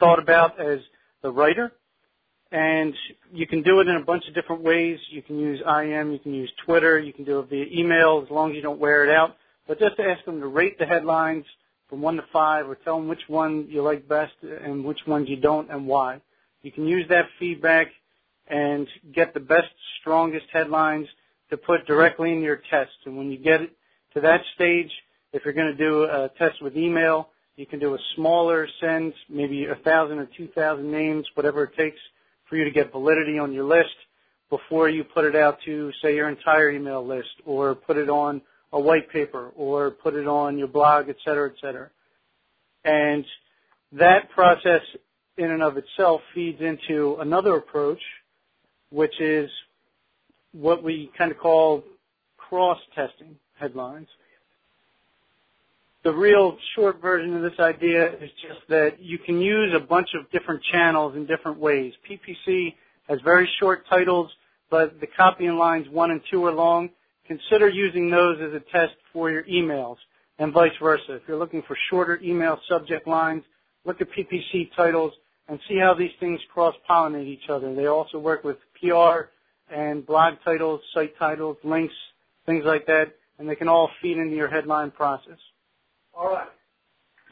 thought 0.00 0.18
about 0.18 0.60
as 0.60 0.80
the 1.22 1.30
writer. 1.30 1.72
And 2.50 2.94
you 3.30 3.46
can 3.46 3.62
do 3.62 3.80
it 3.80 3.88
in 3.88 3.96
a 3.96 4.04
bunch 4.04 4.26
of 4.26 4.34
different 4.34 4.62
ways. 4.62 4.98
You 5.10 5.20
can 5.20 5.38
use 5.38 5.60
IM, 5.60 6.12
you 6.12 6.18
can 6.18 6.32
use 6.32 6.50
Twitter, 6.64 6.98
you 6.98 7.12
can 7.12 7.24
do 7.24 7.40
it 7.40 7.50
via 7.50 7.66
email 7.70 8.22
as 8.24 8.30
long 8.30 8.50
as 8.50 8.56
you 8.56 8.62
don't 8.62 8.80
wear 8.80 9.04
it 9.04 9.10
out. 9.10 9.36
But 9.66 9.78
just 9.78 10.00
ask 10.00 10.24
them 10.24 10.40
to 10.40 10.46
rate 10.46 10.78
the 10.78 10.86
headlines 10.86 11.44
from 11.88 12.02
one 12.02 12.16
to 12.16 12.24
five 12.32 12.68
or 12.68 12.74
tell 12.76 12.96
them 12.96 13.08
which 13.08 13.28
one 13.28 13.66
you 13.68 13.82
like 13.82 14.08
best 14.08 14.34
and 14.42 14.84
which 14.84 15.00
ones 15.06 15.28
you 15.28 15.36
don't 15.36 15.70
and 15.70 15.86
why. 15.86 16.20
You 16.62 16.72
can 16.72 16.86
use 16.86 17.06
that 17.08 17.26
feedback 17.38 17.88
and 18.48 18.86
get 19.14 19.34
the 19.34 19.40
best, 19.40 19.68
strongest 20.00 20.46
headlines 20.52 21.06
to 21.50 21.56
put 21.56 21.86
directly 21.86 22.32
in 22.32 22.40
your 22.40 22.60
test. 22.70 22.92
And 23.06 23.16
when 23.16 23.30
you 23.30 23.38
get 23.38 23.60
to 24.14 24.20
that 24.20 24.40
stage, 24.54 24.90
if 25.32 25.44
you're 25.44 25.54
going 25.54 25.76
to 25.76 25.76
do 25.76 26.04
a 26.04 26.30
test 26.38 26.62
with 26.62 26.76
email, 26.76 27.28
you 27.56 27.66
can 27.66 27.78
do 27.78 27.94
a 27.94 27.98
smaller 28.14 28.68
send, 28.80 29.12
maybe 29.28 29.66
a 29.66 29.74
thousand 29.76 30.18
or 30.18 30.28
two 30.36 30.48
thousand 30.48 30.90
names, 30.90 31.26
whatever 31.34 31.64
it 31.64 31.76
takes 31.76 31.98
for 32.48 32.56
you 32.56 32.64
to 32.64 32.70
get 32.70 32.92
validity 32.92 33.38
on 33.38 33.52
your 33.52 33.64
list 33.64 33.94
before 34.48 34.88
you 34.88 35.04
put 35.04 35.24
it 35.24 35.36
out 35.36 35.58
to, 35.64 35.92
say, 36.00 36.14
your 36.14 36.28
entire 36.28 36.70
email 36.70 37.06
list 37.06 37.28
or 37.44 37.74
put 37.74 37.96
it 37.96 38.08
on 38.08 38.40
a 38.72 38.80
white 38.80 39.10
paper 39.10 39.50
or 39.56 39.90
put 39.90 40.14
it 40.14 40.26
on 40.26 40.58
your 40.58 40.68
blog, 40.68 41.08
et 41.08 41.16
cetera, 41.24 41.50
et 41.50 41.56
cetera. 41.60 41.90
And 42.84 43.24
that 43.92 44.30
process 44.30 44.82
in 45.36 45.50
and 45.50 45.62
of 45.62 45.76
itself 45.76 46.20
feeds 46.34 46.60
into 46.60 47.16
another 47.20 47.56
approach, 47.56 48.00
which 48.90 49.20
is 49.20 49.50
what 50.52 50.82
we 50.82 51.10
kind 51.16 51.30
of 51.30 51.38
call 51.38 51.84
cross-testing 52.36 53.36
headlines. 53.58 54.08
The 56.04 56.12
real 56.12 56.56
short 56.74 57.00
version 57.00 57.36
of 57.36 57.42
this 57.42 57.58
idea 57.58 58.12
is 58.14 58.30
just 58.40 58.60
that 58.68 59.00
you 59.00 59.18
can 59.18 59.40
use 59.40 59.74
a 59.74 59.80
bunch 59.80 60.08
of 60.18 60.30
different 60.30 60.62
channels 60.72 61.16
in 61.16 61.26
different 61.26 61.58
ways. 61.58 61.92
PPC 62.08 62.74
has 63.08 63.20
very 63.22 63.48
short 63.58 63.84
titles, 63.88 64.30
but 64.70 65.00
the 65.00 65.06
copy 65.06 65.46
in 65.46 65.58
lines 65.58 65.88
one 65.90 66.10
and 66.10 66.20
two 66.30 66.44
are 66.44 66.52
long. 66.52 66.90
Consider 67.28 67.68
using 67.68 68.10
those 68.10 68.38
as 68.40 68.54
a 68.54 68.60
test 68.72 68.94
for 69.12 69.30
your 69.30 69.44
emails 69.44 69.96
and 70.38 70.50
vice 70.52 70.72
versa. 70.82 71.16
If 71.16 71.22
you're 71.28 71.36
looking 71.36 71.62
for 71.68 71.76
shorter 71.90 72.18
email 72.22 72.58
subject 72.68 73.06
lines, 73.06 73.44
look 73.84 74.00
at 74.00 74.08
PPC 74.10 74.70
titles 74.74 75.12
and 75.46 75.60
see 75.68 75.78
how 75.78 75.92
these 75.94 76.10
things 76.20 76.40
cross-pollinate 76.52 77.26
each 77.26 77.50
other. 77.50 77.74
They 77.74 77.86
also 77.86 78.18
work 78.18 78.44
with 78.44 78.56
PR 78.80 79.28
and 79.70 80.06
blog 80.06 80.34
titles, 80.42 80.80
site 80.94 81.18
titles, 81.18 81.58
links, 81.64 81.94
things 82.46 82.64
like 82.64 82.86
that, 82.86 83.14
and 83.38 83.46
they 83.46 83.54
can 83.54 83.68
all 83.68 83.90
feed 84.00 84.16
into 84.16 84.34
your 84.34 84.48
headline 84.48 84.90
process. 84.90 85.38
All 86.14 86.30
right. 86.30 86.48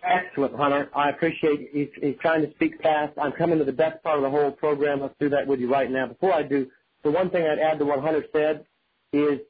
Excellent, 0.05 0.55
Hunter. 0.55 0.91
I 0.95 1.09
appreciate 1.09 1.75
you, 1.75 1.89
you 2.03 2.15
trying 2.21 2.43
to 2.47 2.51
speak 2.53 2.83
fast. 2.83 3.15
I'm 3.21 3.33
coming 3.33 3.59
to 3.59 3.65
the 3.65 3.73
best 3.73 4.03
part 4.03 4.19
of 4.19 4.23
the 4.23 4.31
whole 4.31 4.53
program. 4.53 5.01
Let's 5.01 5.15
do 5.19 5.31
that 5.31 5.47
with 5.47 5.59
you 5.59 5.73
right 5.73 5.91
now. 5.91 6.07
Before 6.07 6.35
I 6.35 6.43
do, 6.43 6.67
the 7.03 7.11
one 7.11 7.31
thing 7.31 7.47
I'd 7.47 7.59
add 7.59 7.79
to 7.79 7.87
what 7.87 8.01
Hunter 8.01 8.25
said 8.31 8.67
is 9.13 9.41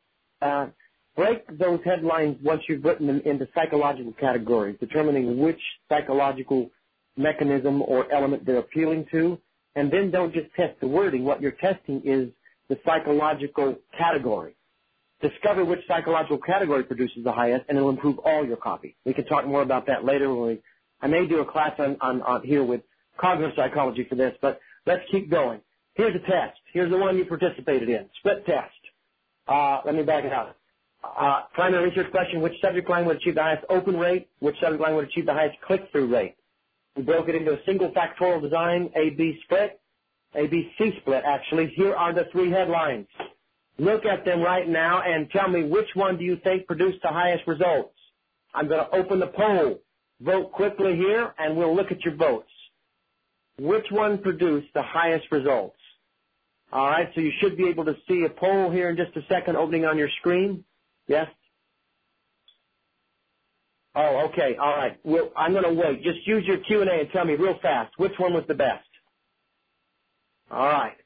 break 1.17 1.59
those 1.59 1.81
headlines 1.85 2.37
once 2.43 2.63
you've 2.69 2.85
written 2.85 3.07
them 3.07 3.23
into 3.25 3.49
psychological 3.55 4.13
categories, 4.13 4.77
determining 4.81 5.39
which 5.39 5.61
psychological 5.89 6.71
mechanism 7.17 7.83
or 7.83 8.13
element 8.13 8.45
they're 8.45 8.59
appealing 8.59 9.07
to, 9.11 9.39
and 9.75 9.91
then 9.91 10.11
don't 10.11 10.33
just 10.33 10.53
test 10.55 10.79
the 10.81 10.87
wording. 10.87 11.25
What 11.25 11.41
you're 11.41 11.53
testing 11.53 12.03
is 12.05 12.29
the 12.69 12.79
psychological 12.85 13.77
category. 13.97 14.57
Discover 15.23 15.65
which 15.65 15.81
psychological 15.89 16.39
category 16.39 16.85
produces 16.85 17.25
the 17.25 17.33
highest, 17.33 17.65
and 17.69 17.79
it'll 17.79 17.91
improve 17.91 18.19
all 18.19 18.47
your 18.47 18.59
copy. 18.59 18.97
We 19.05 19.15
can 19.15 19.25
talk 19.25 19.47
more 19.47 19.63
about 19.63 19.87
that 19.87 20.05
later. 20.05 20.33
When 20.33 20.49
we, 20.49 20.63
I 21.01 21.07
may 21.07 21.27
do 21.27 21.41
a 21.41 21.51
class 21.51 21.73
on, 21.79 21.97
on, 22.03 22.21
on 22.23 22.43
here 22.43 22.63
with 22.63 22.83
cognitive 23.19 23.55
psychology 23.57 24.05
for 24.09 24.15
this, 24.15 24.35
but 24.43 24.61
let's 24.85 25.03
keep 25.11 25.31
going. 25.31 25.61
Here's 25.95 26.15
a 26.15 26.19
test. 26.19 26.59
Here's 26.75 26.91
the 26.91 26.99
one 26.99 27.17
you 27.17 27.25
participated 27.25 27.89
in. 27.89 28.07
Split 28.19 28.45
test. 28.45 28.76
Uh, 29.47 29.81
let 29.85 29.95
me 29.95 30.03
back 30.03 30.25
it 30.25 30.33
up. 30.33 30.57
Uh, 31.05 31.43
primary 31.55 31.91
research 31.91 32.11
question, 32.11 32.41
which 32.41 32.55
subject 32.61 32.89
line 32.91 33.07
would 33.07 33.17
achieve 33.17 33.37
the 33.37 33.43
highest 33.43 33.65
open 33.71 33.97
rate? 33.97 34.29
Which 34.41 34.57
subject 34.61 34.81
line 34.83 34.97
would 34.97 35.07
achieve 35.09 35.27
the 35.27 35.33
highest 35.35 35.61
click-through 35.63 36.13
rate? 36.13 36.37
We 36.97 37.03
broke 37.03 37.29
it 37.29 37.35
into 37.35 37.53
a 37.53 37.59
single 37.65 37.93
factorial 37.93 38.43
design, 38.43 38.91
A-B 38.97 39.39
split, 39.45 39.81
A-B-C 40.35 40.93
split, 41.01 41.23
actually. 41.27 41.73
Here 41.77 41.95
are 41.95 42.13
the 42.15 42.25
three 42.33 42.51
headlines. 42.51 43.07
Look 43.79 44.05
at 44.07 44.25
them 44.25 44.41
right 44.41 44.69
now 44.69 45.03
and 45.03 45.31
tell 45.31 45.49
me 45.49 45.65
which 45.65 45.89
one 45.95 46.17
do 46.17 46.25
you 46.25 46.39
think 46.43 46.67
produced 46.67 46.99
the 47.03 47.11
highest 47.11 47.47
results. 47.47 47.95
I'm 48.55 48.69
going 48.69 48.85
to 48.85 48.97
open 48.97 49.21
the 49.21 49.27
poll. 49.29 49.81
Vote 50.21 50.51
quickly 50.53 50.97
here 50.97 51.35
and 51.39 51.57
we'll 51.57 51.77
look 51.77 51.93
at 51.93 52.01
your 52.03 52.17
votes. 52.17 52.49
Which 53.59 53.87
one 53.91 54.19
produced 54.19 54.69
the 54.75 54.83
highest 54.83 55.27
results? 55.31 55.76
All 56.73 56.87
right, 56.87 57.09
so 57.15 57.21
you 57.21 57.33
should 57.41 57.57
be 57.57 57.69
able 57.69 57.85
to 57.85 57.95
see 58.09 58.25
a 58.25 58.29
poll 58.31 58.71
here 58.71 58.91
in 58.91 58.97
just 58.97 59.17
a 59.17 59.23
second 59.29 59.57
opening 59.57 59.85
on 59.85 59.97
your 59.97 60.09
screen. 60.19 60.65
Yes? 61.07 61.29
Oh, 63.95 64.29
okay. 64.29 64.57
All 64.61 64.77
right. 64.77 64.99
Well, 65.05 65.31
I'm 65.37 65.53
going 65.53 65.65
to 65.65 65.73
wait. 65.73 66.03
Just 66.03 66.27
use 66.27 66.45
your 66.47 66.59
Q&A 66.59 66.85
and 67.01 67.11
tell 67.13 67.25
me 67.25 67.35
real 67.35 67.59
fast 67.63 67.95
which 67.99 68.13
one 68.19 68.35
was 68.35 68.45
the 68.47 68.55
best. 68.55 68.87
All 70.51 70.67
right. 70.67 70.97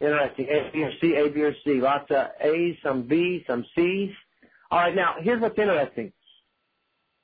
Interesting. 0.00 0.46
A, 0.48 0.70
B, 0.72 0.82
or 0.84 0.92
C, 1.00 1.14
A, 1.16 1.28
B, 1.28 1.42
or 1.42 1.54
C. 1.64 1.80
Lots 1.80 2.08
of 2.10 2.28
A's, 2.40 2.76
some 2.84 3.02
B's, 3.08 3.42
some 3.48 3.64
C's. 3.74 4.10
All 4.70 4.78
right. 4.78 4.94
Now, 4.94 5.16
here's 5.20 5.40
what's 5.40 5.58
interesting. 5.58 6.12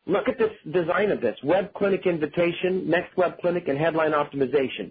Look 0.06 0.28
at 0.28 0.38
this 0.38 0.50
design 0.70 1.10
of 1.12 1.20
this. 1.20 1.38
Web 1.44 1.72
Clinic 1.74 2.06
invitation, 2.06 2.90
next 2.90 3.16
web 3.16 3.38
clinic, 3.40 3.68
and 3.68 3.78
headline 3.78 4.10
optimization. 4.12 4.90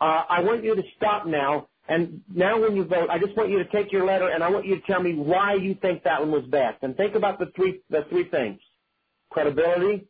Uh, 0.00 0.22
I 0.28 0.40
want 0.42 0.62
you 0.64 0.76
to 0.76 0.82
stop 0.96 1.26
now, 1.26 1.68
and 1.88 2.20
now 2.32 2.60
when 2.60 2.76
you 2.76 2.84
vote, 2.84 3.10
I 3.10 3.18
just 3.18 3.36
want 3.36 3.50
you 3.50 3.58
to 3.58 3.68
take 3.70 3.90
your 3.90 4.06
letter, 4.06 4.28
and 4.28 4.44
I 4.44 4.50
want 4.50 4.66
you 4.66 4.76
to 4.76 4.82
tell 4.86 5.02
me 5.02 5.14
why 5.14 5.54
you 5.54 5.74
think 5.80 6.04
that 6.04 6.20
one 6.20 6.30
was 6.30 6.44
best. 6.44 6.78
And 6.82 6.96
think 6.96 7.14
about 7.14 7.38
the 7.38 7.46
three, 7.56 7.80
the 7.90 8.04
three 8.10 8.28
things 8.28 8.60
credibility, 9.30 10.06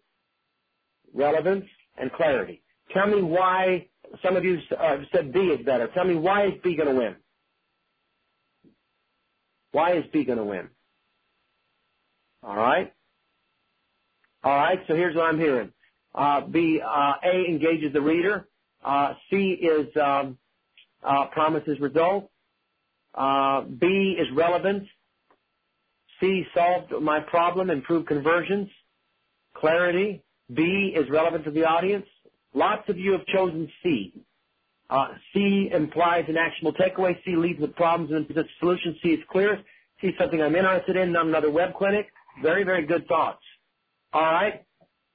relevance, 1.15 1.65
and 1.97 2.13
clarity. 2.13 2.63
Tell 2.93 3.07
me 3.07 3.23
why 3.23 3.89
some 4.23 4.37
of 4.37 4.45
you 4.45 4.59
uh, 4.79 4.99
said 5.13 5.33
B 5.33 5.41
is 5.41 5.65
better. 5.65 5.89
Tell 5.89 6.05
me 6.05 6.15
why 6.15 6.47
is 6.47 6.53
B 6.63 6.77
going 6.77 6.89
to 6.89 6.95
win? 6.95 7.17
Why 9.73 9.97
is 9.97 10.05
B 10.13 10.25
going 10.25 10.39
to 10.39 10.45
win? 10.45 10.69
All 12.43 12.57
right. 12.57 12.93
All 14.45 14.55
right. 14.55 14.79
So 14.87 14.95
here's 14.95 15.15
what 15.15 15.25
I'm 15.27 15.39
hearing. 15.39 15.73
Uh, 16.15 16.43
B, 16.43 16.81
uh, 16.85 17.13
A 17.23 17.45
engages 17.47 17.93
the 17.93 18.01
reader. 18.01 18.48
Uh, 18.85 19.15
C 19.31 19.59
is 19.61 19.89
um, 19.97 20.39
uh, 21.03 21.27
promises 21.27 21.79
result. 21.81 22.31
Uh, 23.15 23.63
B 23.63 24.17
is 24.19 24.27
relevance. 24.35 24.87
C 26.21 26.45
solved 26.55 26.93
my 27.03 27.21
problem, 27.21 27.71
improved 27.71 28.09
conversions 28.09 28.69
clarity. 29.59 30.23
B 30.53 30.95
is 30.97 31.09
relevant 31.11 31.45
to 31.45 31.51
the 31.51 31.65
audience. 31.65 32.07
Lots 32.55 32.89
of 32.89 32.99
you 32.99 33.13
have 33.13 33.27
chosen 33.27 33.71
C. 33.83 34.15
Uh, 34.91 35.09
C 35.35 35.71
implies 35.73 36.25
an 36.29 36.37
actionable 36.39 36.79
takeaway. 36.79 37.15
C 37.25 37.37
leads 37.37 37.61
with 37.61 37.75
problems 37.77 38.11
and 38.11 38.27
the 38.29 38.45
solution. 38.59 38.97
C 39.03 39.11
is 39.11 39.21
clear. 39.31 39.63
C 40.01 40.09
is 40.09 40.15
something 40.19 40.41
I'm 40.41 40.57
interested 40.57 40.97
in, 40.97 41.13
not 41.13 41.27
another 41.27 41.51
web 41.51 41.75
clinic. 41.75 42.07
Very, 42.43 42.65
very 42.65 42.87
good 42.87 43.07
thoughts. 43.07 43.43
All 44.13 44.23
right. 44.23 44.65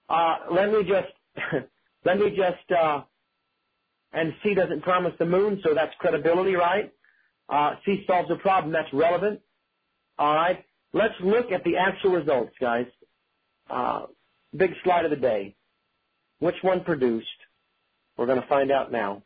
Uh, 0.09 0.35
let 0.51 0.71
me 0.71 0.83
just, 0.83 1.07
let 2.05 2.19
me 2.19 2.29
just, 2.29 2.71
uh, 2.79 3.01
and 4.13 4.33
C 4.43 4.53
doesn't 4.53 4.81
promise 4.83 5.13
the 5.19 5.25
moon, 5.25 5.59
so 5.63 5.73
that's 5.73 5.93
credibility, 5.99 6.55
right? 6.55 6.93
Uh, 7.49 7.75
C 7.85 8.03
solves 8.07 8.29
a 8.31 8.35
problem, 8.35 8.71
that's 8.71 8.91
relevant. 8.93 9.41
All 10.17 10.35
right. 10.35 10.63
Let's 10.93 11.15
look 11.23 11.51
at 11.51 11.63
the 11.63 11.77
actual 11.77 12.11
results, 12.11 12.53
guys. 12.61 12.85
Uh, 13.69 14.05
Big 14.55 14.71
slide 14.83 15.03
of 15.05 15.09
the 15.09 15.17
day. 15.17 15.55
Which 16.39 16.55
one 16.61 16.83
produced? 16.83 17.27
We're 18.17 18.27
going 18.27 18.41
to 18.41 18.47
find 18.47 18.71
out 18.71 18.91
now. 18.91 19.23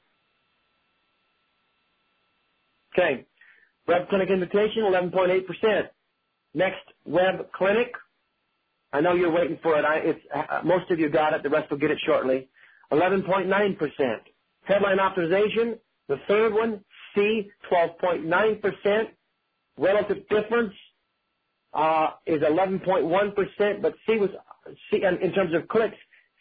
Okay. 2.93 3.25
Web 3.87 4.07
Clinic 4.09 4.29
invitation, 4.29 4.83
11.8%. 4.83 5.89
Next 6.53 6.77
Web 7.05 7.51
Clinic. 7.53 7.91
I 8.93 9.01
know 9.01 9.15
you're 9.15 9.31
waiting 9.31 9.59
for 9.61 9.77
it. 9.77 9.83
I, 9.83 9.97
it's, 9.97 10.19
uh, 10.33 10.61
most 10.63 10.89
of 10.91 10.99
you 10.99 11.09
got 11.09 11.33
it. 11.33 11.43
The 11.43 11.49
rest 11.49 11.69
will 11.69 11.77
get 11.77 11.91
it 11.91 11.99
shortly. 12.05 12.47
11.9%. 12.91 13.77
Headline 14.67 14.97
optimization, 14.97 15.79
the 16.07 16.17
third 16.27 16.53
one, 16.53 16.83
C, 17.15 17.49
12.9%. 17.71 19.07
Relative 19.77 20.27
difference 20.29 20.73
uh, 21.73 22.09
is 22.25 22.41
11.1%, 22.41 23.81
but 23.81 23.93
C 24.05 24.17
was 24.17 24.29
C, 24.91 25.03
in 25.03 25.33
terms 25.33 25.53
of 25.53 25.67
clicks, 25.69 25.95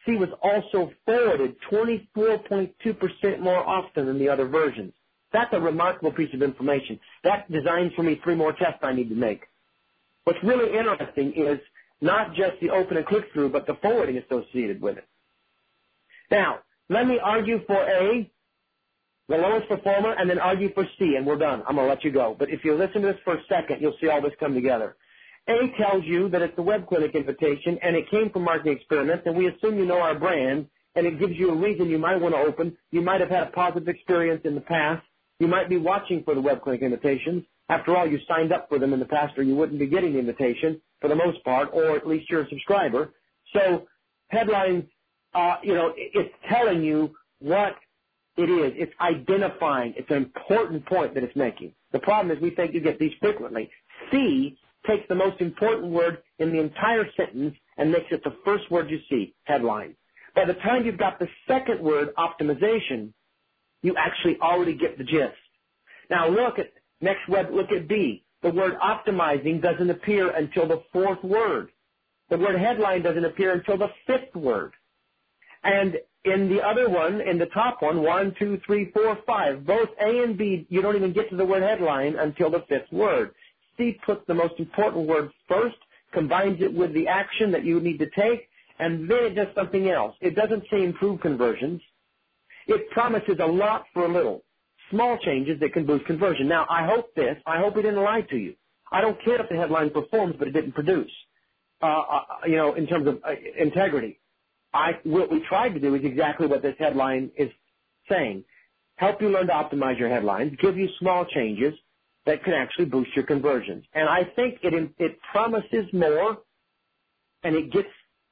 C 0.05 0.16
was 0.16 0.29
also 0.43 0.91
forwarded 1.05 1.57
24.2% 1.70 3.41
more 3.41 3.59
often 3.59 4.07
than 4.07 4.18
the 4.18 4.29
other 4.29 4.47
versions. 4.49 4.93
That's 5.33 5.53
a 5.53 5.61
remarkable 5.61 6.12
piece 6.12 6.33
of 6.35 6.43
information. 6.43 6.99
That 7.24 7.51
designs 7.51 7.93
for 7.95 8.03
me 8.03 8.20
three 8.24 8.35
more 8.35 8.53
tests 8.53 8.79
I 8.83 8.93
need 8.93 9.09
to 9.11 9.14
make. 9.14 9.43
What's 10.24 10.43
really 10.43 10.77
interesting 10.77 11.33
is 11.37 11.59
not 12.01 12.35
just 12.35 12.61
the 12.61 12.70
open 12.70 12.97
and 12.97 13.07
click 13.07 13.24
through, 13.33 13.51
but 13.51 13.66
the 13.66 13.74
forwarding 13.83 14.18
associated 14.18 14.81
with 14.81 14.99
it. 14.99 15.05
Now, 16.31 16.61
let 16.89 17.07
me 17.07 17.18
argue 17.22 17.61
for 17.66 17.82
A, 17.82 18.30
the 19.28 19.37
lowest 19.37 19.68
performer, 19.68 20.12
and 20.12 20.30
then 20.30 20.39
argue 20.39 20.72
for 20.74 20.84
C, 20.99 21.16
and 21.16 21.26
we're 21.26 21.37
done. 21.39 21.62
I'm 21.68 21.76
going 21.76 21.87
to 21.87 21.93
let 21.93 22.05
you 22.05 22.12
go. 22.12 22.37
But 22.39 22.51
if 22.51 22.64
you 22.64 22.74
listen 22.74 23.03
to 23.03 23.09
this 23.09 23.20
for 23.24 23.34
a 23.34 23.43
second, 23.49 23.80
you'll 23.80 23.97
see 24.01 24.09
all 24.09 24.22
this 24.22 24.32
come 24.39 24.55
together. 24.55 24.97
A 25.49 25.72
tells 25.80 26.05
you 26.05 26.28
that 26.30 26.43
it's 26.43 26.59
a 26.59 26.62
web 26.62 26.89
clinic 26.89 27.14
invitation 27.14 27.78
and 27.82 27.95
it 27.97 28.11
came 28.11 28.30
from 28.30 28.43
marketing 28.43 28.76
experiments 28.76 29.24
and 29.26 29.37
we 29.37 29.47
assume 29.49 29.78
you 29.78 29.87
know 29.87 30.01
our 30.01 30.18
brand 30.18 30.66
and 30.97 31.07
it 31.07 31.20
gives 31.20 31.34
you 31.37 31.51
a 31.51 31.57
reason 31.57 31.89
you 31.89 31.99
might 31.99 32.16
want 32.20 32.34
to 32.34 32.41
open. 32.41 32.76
You 32.91 33.01
might 33.01 33.20
have 33.20 33.30
had 33.30 33.45
a 33.45 33.51
positive 33.51 33.89
experience 33.89 34.43
in 34.45 34.55
the 34.57 34.61
past 34.61 35.05
You 35.39 35.47
might 35.49 35.68
be 35.68 35.76
watching 35.76 36.24
for 36.24 36.34
the 36.34 36.41
web 36.41 36.62
clinic 36.62 36.82
invitations. 36.82 37.45
After 37.68 37.97
all, 37.97 38.07
you 38.09 38.18
signed 38.26 38.53
up 38.53 38.68
for 38.68 38.78
them 38.78 38.93
in 38.93 39.01
the 39.01 39.07
past 39.07 39.39
or 39.39 39.43
you 39.45 39.55
wouldn't 39.55 39.78
be 39.78 39.87
getting 39.87 40.14
the 40.14 40.18
invitation 40.18 40.80
for 41.01 41.09
the 41.09 41.14
most 41.16 41.45
part, 41.45 41.68
or 41.72 41.97
at 41.97 42.07
least 42.07 42.30
you're 42.30 42.43
a 42.43 42.49
subscriber. 42.49 43.12
So 43.53 43.87
know, 44.32 44.82
Uh, 45.37 45.57
it's 45.62 46.34
telling 46.49 46.82
you 46.82 47.14
what 47.41 47.74
it 48.39 48.49
is. 48.49 48.72
It's 48.76 48.93
identifying. 49.01 49.93
It's 49.97 50.11
an 50.11 50.16
important 50.16 50.87
point 50.87 51.12
that 51.14 51.22
it's 51.22 51.37
making. 51.37 51.72
The 51.93 51.99
problem 51.99 52.34
is 52.34 52.43
we 52.43 52.51
think 52.51 52.72
you 52.72 52.80
get 52.80 52.99
these 52.99 53.12
frequently. 53.20 53.70
C 54.11 54.57
takes 54.87 55.07
the 55.09 55.14
most 55.14 55.41
important 55.43 55.93
word 55.93 56.22
in 56.39 56.53
the 56.53 56.61
entire 56.61 57.05
sentence 57.16 57.55
and 57.76 57.93
makes 57.93 58.07
it 58.11 58.22
the 58.24 58.34
first 58.47 58.70
word 58.70 58.89
you 58.91 58.99
see, 59.11 59.34
headline. 59.45 59.95
By 60.34 60.47
the 60.47 60.55
time 60.55 60.87
you've 60.87 60.99
got 60.99 61.18
the 61.18 61.28
second 61.47 61.80
word, 61.80 62.14
optimization, 62.16 63.12
you 63.82 63.95
actually 63.99 64.39
already 64.41 64.74
get 64.74 64.97
the 64.97 65.05
gist. 65.05 65.34
Now 66.09 66.28
look 66.28 66.59
at 66.59 66.72
next 67.01 67.28
web, 67.28 67.49
look 67.53 67.72
at 67.72 67.89
B. 67.89 68.24
The 68.43 68.51
word 68.51 68.74
optimizing 68.80 69.61
doesn't 69.61 69.91
appear 69.91 70.30
until 70.30 70.66
the 70.66 70.82
fourth 70.93 71.22
word. 71.22 71.70
The 72.30 72.39
word 72.39 72.59
headline 72.59 73.03
doesn't 73.03 73.24
appear 73.24 73.53
until 73.53 73.76
the 73.76 73.91
fifth 74.07 74.34
word. 74.34 74.72
And 75.65 75.97
in 76.25 76.49
the 76.49 76.61
other 76.61 76.89
one, 76.89 77.21
in 77.21 77.39
the 77.39 77.47
top 77.47 77.83
one, 77.83 78.03
one, 78.03 78.35
two, 78.39 78.61
three, 78.67 78.91
four, 78.93 79.19
five, 79.27 79.65
both 79.65 79.89
A 80.01 80.23
and 80.23 80.37
B, 80.37 80.67
you 80.69 80.83
don't 80.83 80.97
even 80.97 81.13
get 81.13 81.31
to 81.31 81.37
the 81.37 81.45
word 81.45 81.63
headline 81.63 82.17
until 82.17 82.51
the 82.51 82.65
fifth 82.69 82.91
word. 82.93 83.33
C 83.77 83.99
puts 84.05 84.27
the 84.27 84.35
most 84.35 84.55
important 84.59 85.07
word 85.07 85.31
first, 85.49 85.77
combines 86.13 86.61
it 86.61 86.73
with 86.73 86.93
the 86.95 87.07
action 87.07 87.51
that 87.53 87.65
you 87.65 87.81
need 87.81 87.99
to 87.99 88.11
take, 88.11 88.49
and 88.79 89.09
then 89.09 89.25
it 89.25 89.35
does 89.35 89.49
something 89.55 89.89
else. 89.89 90.15
It 90.21 90.35
doesn't 90.35 90.65
say 90.71 90.83
improve 90.83 91.21
conversions. 91.21 91.81
It 92.67 92.91
promises 92.91 93.37
a 93.41 93.47
lot 93.47 93.85
for 93.93 94.05
a 94.05 94.13
little. 94.13 94.43
Small 94.91 95.19
changes 95.19 95.61
that 95.61 95.73
can 95.73 95.87
boost 95.87 96.05
conversion. 96.07 96.49
Now, 96.49 96.67
I 96.69 96.87
hope 96.87 97.15
this, 97.15 97.37
I 97.47 97.59
hope 97.59 97.77
it 97.77 97.83
didn't 97.83 98.03
lie 98.03 98.23
to 98.23 98.37
you. 98.37 98.55
I 98.91 99.01
don't 99.01 99.23
care 99.25 99.41
if 99.41 99.49
the 99.49 99.57
headline 99.57 99.91
performs, 99.91 100.37
but 100.39 100.49
it 100.49 100.53
didn't 100.53 100.73
produce. 100.73 101.11
Uh, 101.83 101.87
uh, 101.87 102.21
you 102.47 102.57
know, 102.57 102.75
in 102.75 102.87
terms 102.87 103.07
of 103.07 103.17
uh, 103.25 103.33
integrity. 103.59 104.19
I, 104.77 104.93
what 105.05 105.31
we 105.31 105.41
tried 105.49 105.70
to 105.70 105.81
do 105.81 105.95
is 105.95 106.05
exactly 106.05 106.47
what 106.47 106.62
this 106.62 106.74
headline 106.79 107.31
is 107.37 107.51
saying. 108.09 108.45
Help 108.97 109.20
you 109.20 109.29
learn 109.29 109.47
to 109.47 109.53
optimize 109.53 109.99
your 109.99 110.09
headlines, 110.09 110.53
give 110.61 110.77
you 110.77 110.89
small 110.99 111.24
changes 111.24 111.74
that 112.24 112.43
can 112.45 112.55
actually 112.55 112.87
boost 112.87 113.14
your 113.14 113.24
conversions. 113.24 113.85
And 113.95 114.09
I 114.09 114.24
think 114.24 114.59
it, 114.62 114.91
it 114.99 115.18
promises 115.33 115.87
more 115.93 116.39
and 117.43 117.55
it 117.55 117.72
gets 117.72 117.89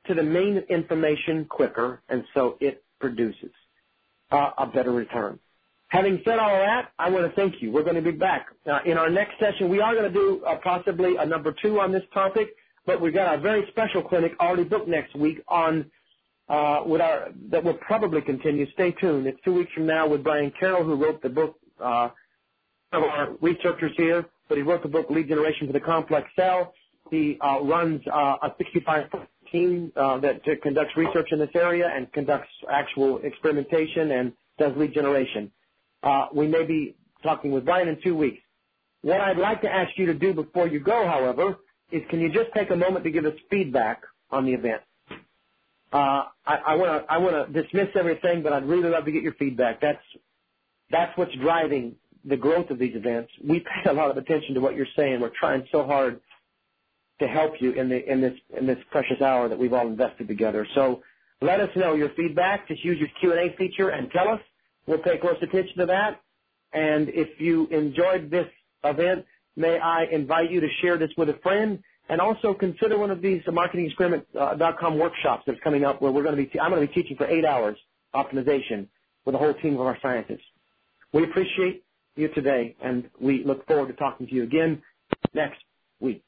to 0.07 0.15
the 0.15 0.23
main 0.23 0.59
information 0.69 1.45
quicker 1.47 2.03
and 2.09 2.25
so 2.35 2.57
it 2.61 2.85
produces 3.01 3.51
uh, 4.31 4.51
a 4.59 4.67
better 4.67 4.93
return. 4.93 5.39
Having 5.89 6.23
said 6.25 6.39
all 6.39 6.49
that, 6.49 6.93
I 6.99 7.09
want 7.11 7.27
to 7.27 7.33
thank 7.37 7.63
you. 7.63 7.71
We're 7.71 7.85
going 7.85 7.95
to 7.95 8.03
be 8.03 8.11
back. 8.11 8.47
Uh, 8.67 8.81
in 8.85 8.99
our 8.99 9.09
next 9.09 9.39
session, 9.39 9.69
we 9.69 9.81
are 9.81 9.95
going 9.95 10.13
to 10.13 10.19
do 10.19 10.43
uh, 10.45 10.57
possibly 10.63 11.17
a 11.17 11.25
number 11.25 11.55
two 11.63 11.79
on 11.79 11.93
this 11.93 12.03
topic, 12.13 12.49
but 12.85 13.01
we've 13.01 13.15
got 13.15 13.35
a 13.35 13.41
very 13.41 13.65
special 13.71 14.03
clinic 14.03 14.33
already 14.41 14.65
booked 14.65 14.89
next 14.89 15.15
week 15.15 15.43
on 15.47 15.91
that 16.49 17.63
will 17.65 17.79
probably 17.81 18.21
continue. 18.21 18.71
Stay 18.73 18.93
tuned. 18.93 19.27
It's 19.27 19.39
two 19.45 19.55
weeks 19.55 19.73
from 19.73 19.87
now 19.87 20.09
with 20.09 20.23
Brian 20.23 20.53
Carroll, 20.59 20.85
who 20.85 20.97
wrote 20.97 21.23
the 21.23 21.29
book. 21.29 21.57
Uh, 21.81 22.09
of 22.95 23.03
our 23.03 23.33
researchers 23.41 23.93
here, 23.97 24.25
but 24.49 24.57
he 24.57 24.63
wrote 24.63 24.83
the 24.83 24.89
book 24.89 25.07
Lead 25.11 25.29
Generation 25.29 25.67
for 25.67 25.73
the 25.73 25.81
Complex 25.81 26.29
Sale. 26.37 26.73
He 27.11 27.39
uh, 27.41 27.61
runs 27.63 28.01
uh, 28.13 28.37
a 28.43 28.55
65 28.57 29.05
team 29.53 29.93
uh, 29.97 30.19
that 30.21 30.43
conducts 30.63 30.97
research 30.97 31.29
in 31.33 31.39
this 31.39 31.51
area 31.55 31.91
and 31.95 32.11
conducts 32.13 32.49
actual 32.71 33.19
experimentation 33.19 34.13
and 34.13 34.33
does 34.59 34.73
lead 34.77 34.95
generation. 34.95 35.51
Uh, 36.03 36.27
we 36.35 36.47
may 36.47 36.65
be 36.65 36.97
talking 37.23 37.53
with 37.53 37.65
Brian 37.65 37.89
in 37.89 37.99
two 38.03 38.17
weeks. 38.17 38.39
What 39.03 39.21
I'd 39.21 39.39
like 39.39 39.61
to 39.63 39.69
ask 39.69 39.91
you 39.97 40.07
to 40.07 40.15
do 40.15 40.33
before 40.33 40.67
you 40.67 40.81
go, 40.81 41.07
however, 41.07 41.57
is 41.93 42.03
can 42.09 42.21
you 42.21 42.33
just 42.33 42.51
take 42.55 42.71
a 42.71 42.77
moment 42.77 43.05
to 43.05 43.11
give 43.11 43.27
us 43.27 43.35
feedback 43.51 44.03
on 44.31 44.47
the 44.47 44.53
event? 44.53 44.83
Uh, 45.95 46.25
I 46.45 46.75
want 46.75 47.07
to 47.07 47.13
I 47.13 47.19
want 47.19 47.55
to 47.55 47.63
dismiss 47.63 47.87
everything, 47.95 48.43
but 48.43 48.53
I'd 48.53 48.67
really 48.67 48.89
love 48.89 49.05
to 49.05 49.13
get 49.13 49.23
your 49.23 49.35
feedback. 49.35 49.81
That's 49.81 50.03
that's 50.91 51.17
what's 51.17 51.35
driving 51.37 51.95
the 52.25 52.37
growth 52.37 52.71
of 52.71 52.81
these 52.81 52.97
events. 52.97 53.31
We 53.43 53.61
pay 53.61 53.91
a 53.91 53.93
lot 53.93 54.11
of 54.11 54.17
attention 54.17 54.55
to 54.55 54.61
what 54.61 54.75
you're 54.75 54.89
saying. 54.97 55.21
We're 55.21 55.31
trying 55.39 55.69
so 55.71 55.85
hard 55.85 56.21
to 57.21 57.29
help 57.29 57.53
you 57.61 57.73
in 57.73 57.89
the 57.89 58.11
in 58.11 58.21
this 58.21 58.35
in 58.59 58.67
this 58.67 58.79
precious 58.91 59.23
hour 59.23 59.49
that 59.49 59.57
we've 59.57 59.73
all 59.73 59.87
invested 59.87 60.27
together. 60.27 60.67
So 60.75 61.05
let 61.41 61.61
us 61.61 61.71
know 61.77 61.95
your 61.95 62.11
feedback. 62.17 62.67
Just 62.67 62.85
use 62.85 62.99
your 62.99 63.11
Q 63.21 63.31
and 63.31 63.49
A 63.49 63.57
feature 63.57 63.91
and 63.91 64.11
tell 64.11 64.29
us. 64.29 64.41
We'll 64.89 64.99
pay 64.99 65.19
close 65.19 65.37
attention 65.43 65.79
to 65.79 65.87
that. 65.87 66.21
And 66.73 67.09
if 67.09 67.41
you 67.41 67.69
enjoyed 67.69 68.33
this 68.33 68.49
event, 68.83 69.27
may 69.55 69.79
I 69.79 70.07
invite 70.11 70.51
you 70.51 70.61
to 70.61 70.69
share 70.83 70.99
this 70.99 71.11
with 71.17 71.29
a 71.29 71.39
friend 71.43 71.85
and 72.09 72.21
also 72.21 72.55
consider 72.55 72.99
one 72.99 73.11
of 73.11 73.23
these 73.23 73.43
marketingexperiment.com 73.45 74.93
uh, 74.93 74.97
workshops 74.97 75.45
that's 75.47 75.61
coming 75.61 75.85
up 75.85 76.03
where 76.03 76.13
we're 76.13 76.23
going 76.23 76.37
to 76.37 76.43
be, 76.43 76.61
I'm 76.61 76.71
going 76.71 76.87
to 76.87 76.93
be 76.93 77.03
teaching 77.03 77.17
for 77.17 77.27
eight 77.27 77.45
hours 77.45 77.77
optimization 78.15 78.87
with 79.25 79.35
a 79.35 79.39
whole 79.39 79.55
team 79.55 79.75
of 79.75 79.81
our 79.81 79.99
scientists. 80.03 80.45
We 81.13 81.25
appreciate 81.25 81.85
you 82.17 82.29
today 82.29 82.77
and 82.83 83.09
we 83.21 83.45
look 83.45 83.67
forward 83.67 83.89
to 83.89 83.95
talking 83.95 84.27
to 84.27 84.35
you 84.35 84.43
again 84.43 84.83
next 85.33 85.63
week. 86.01 86.23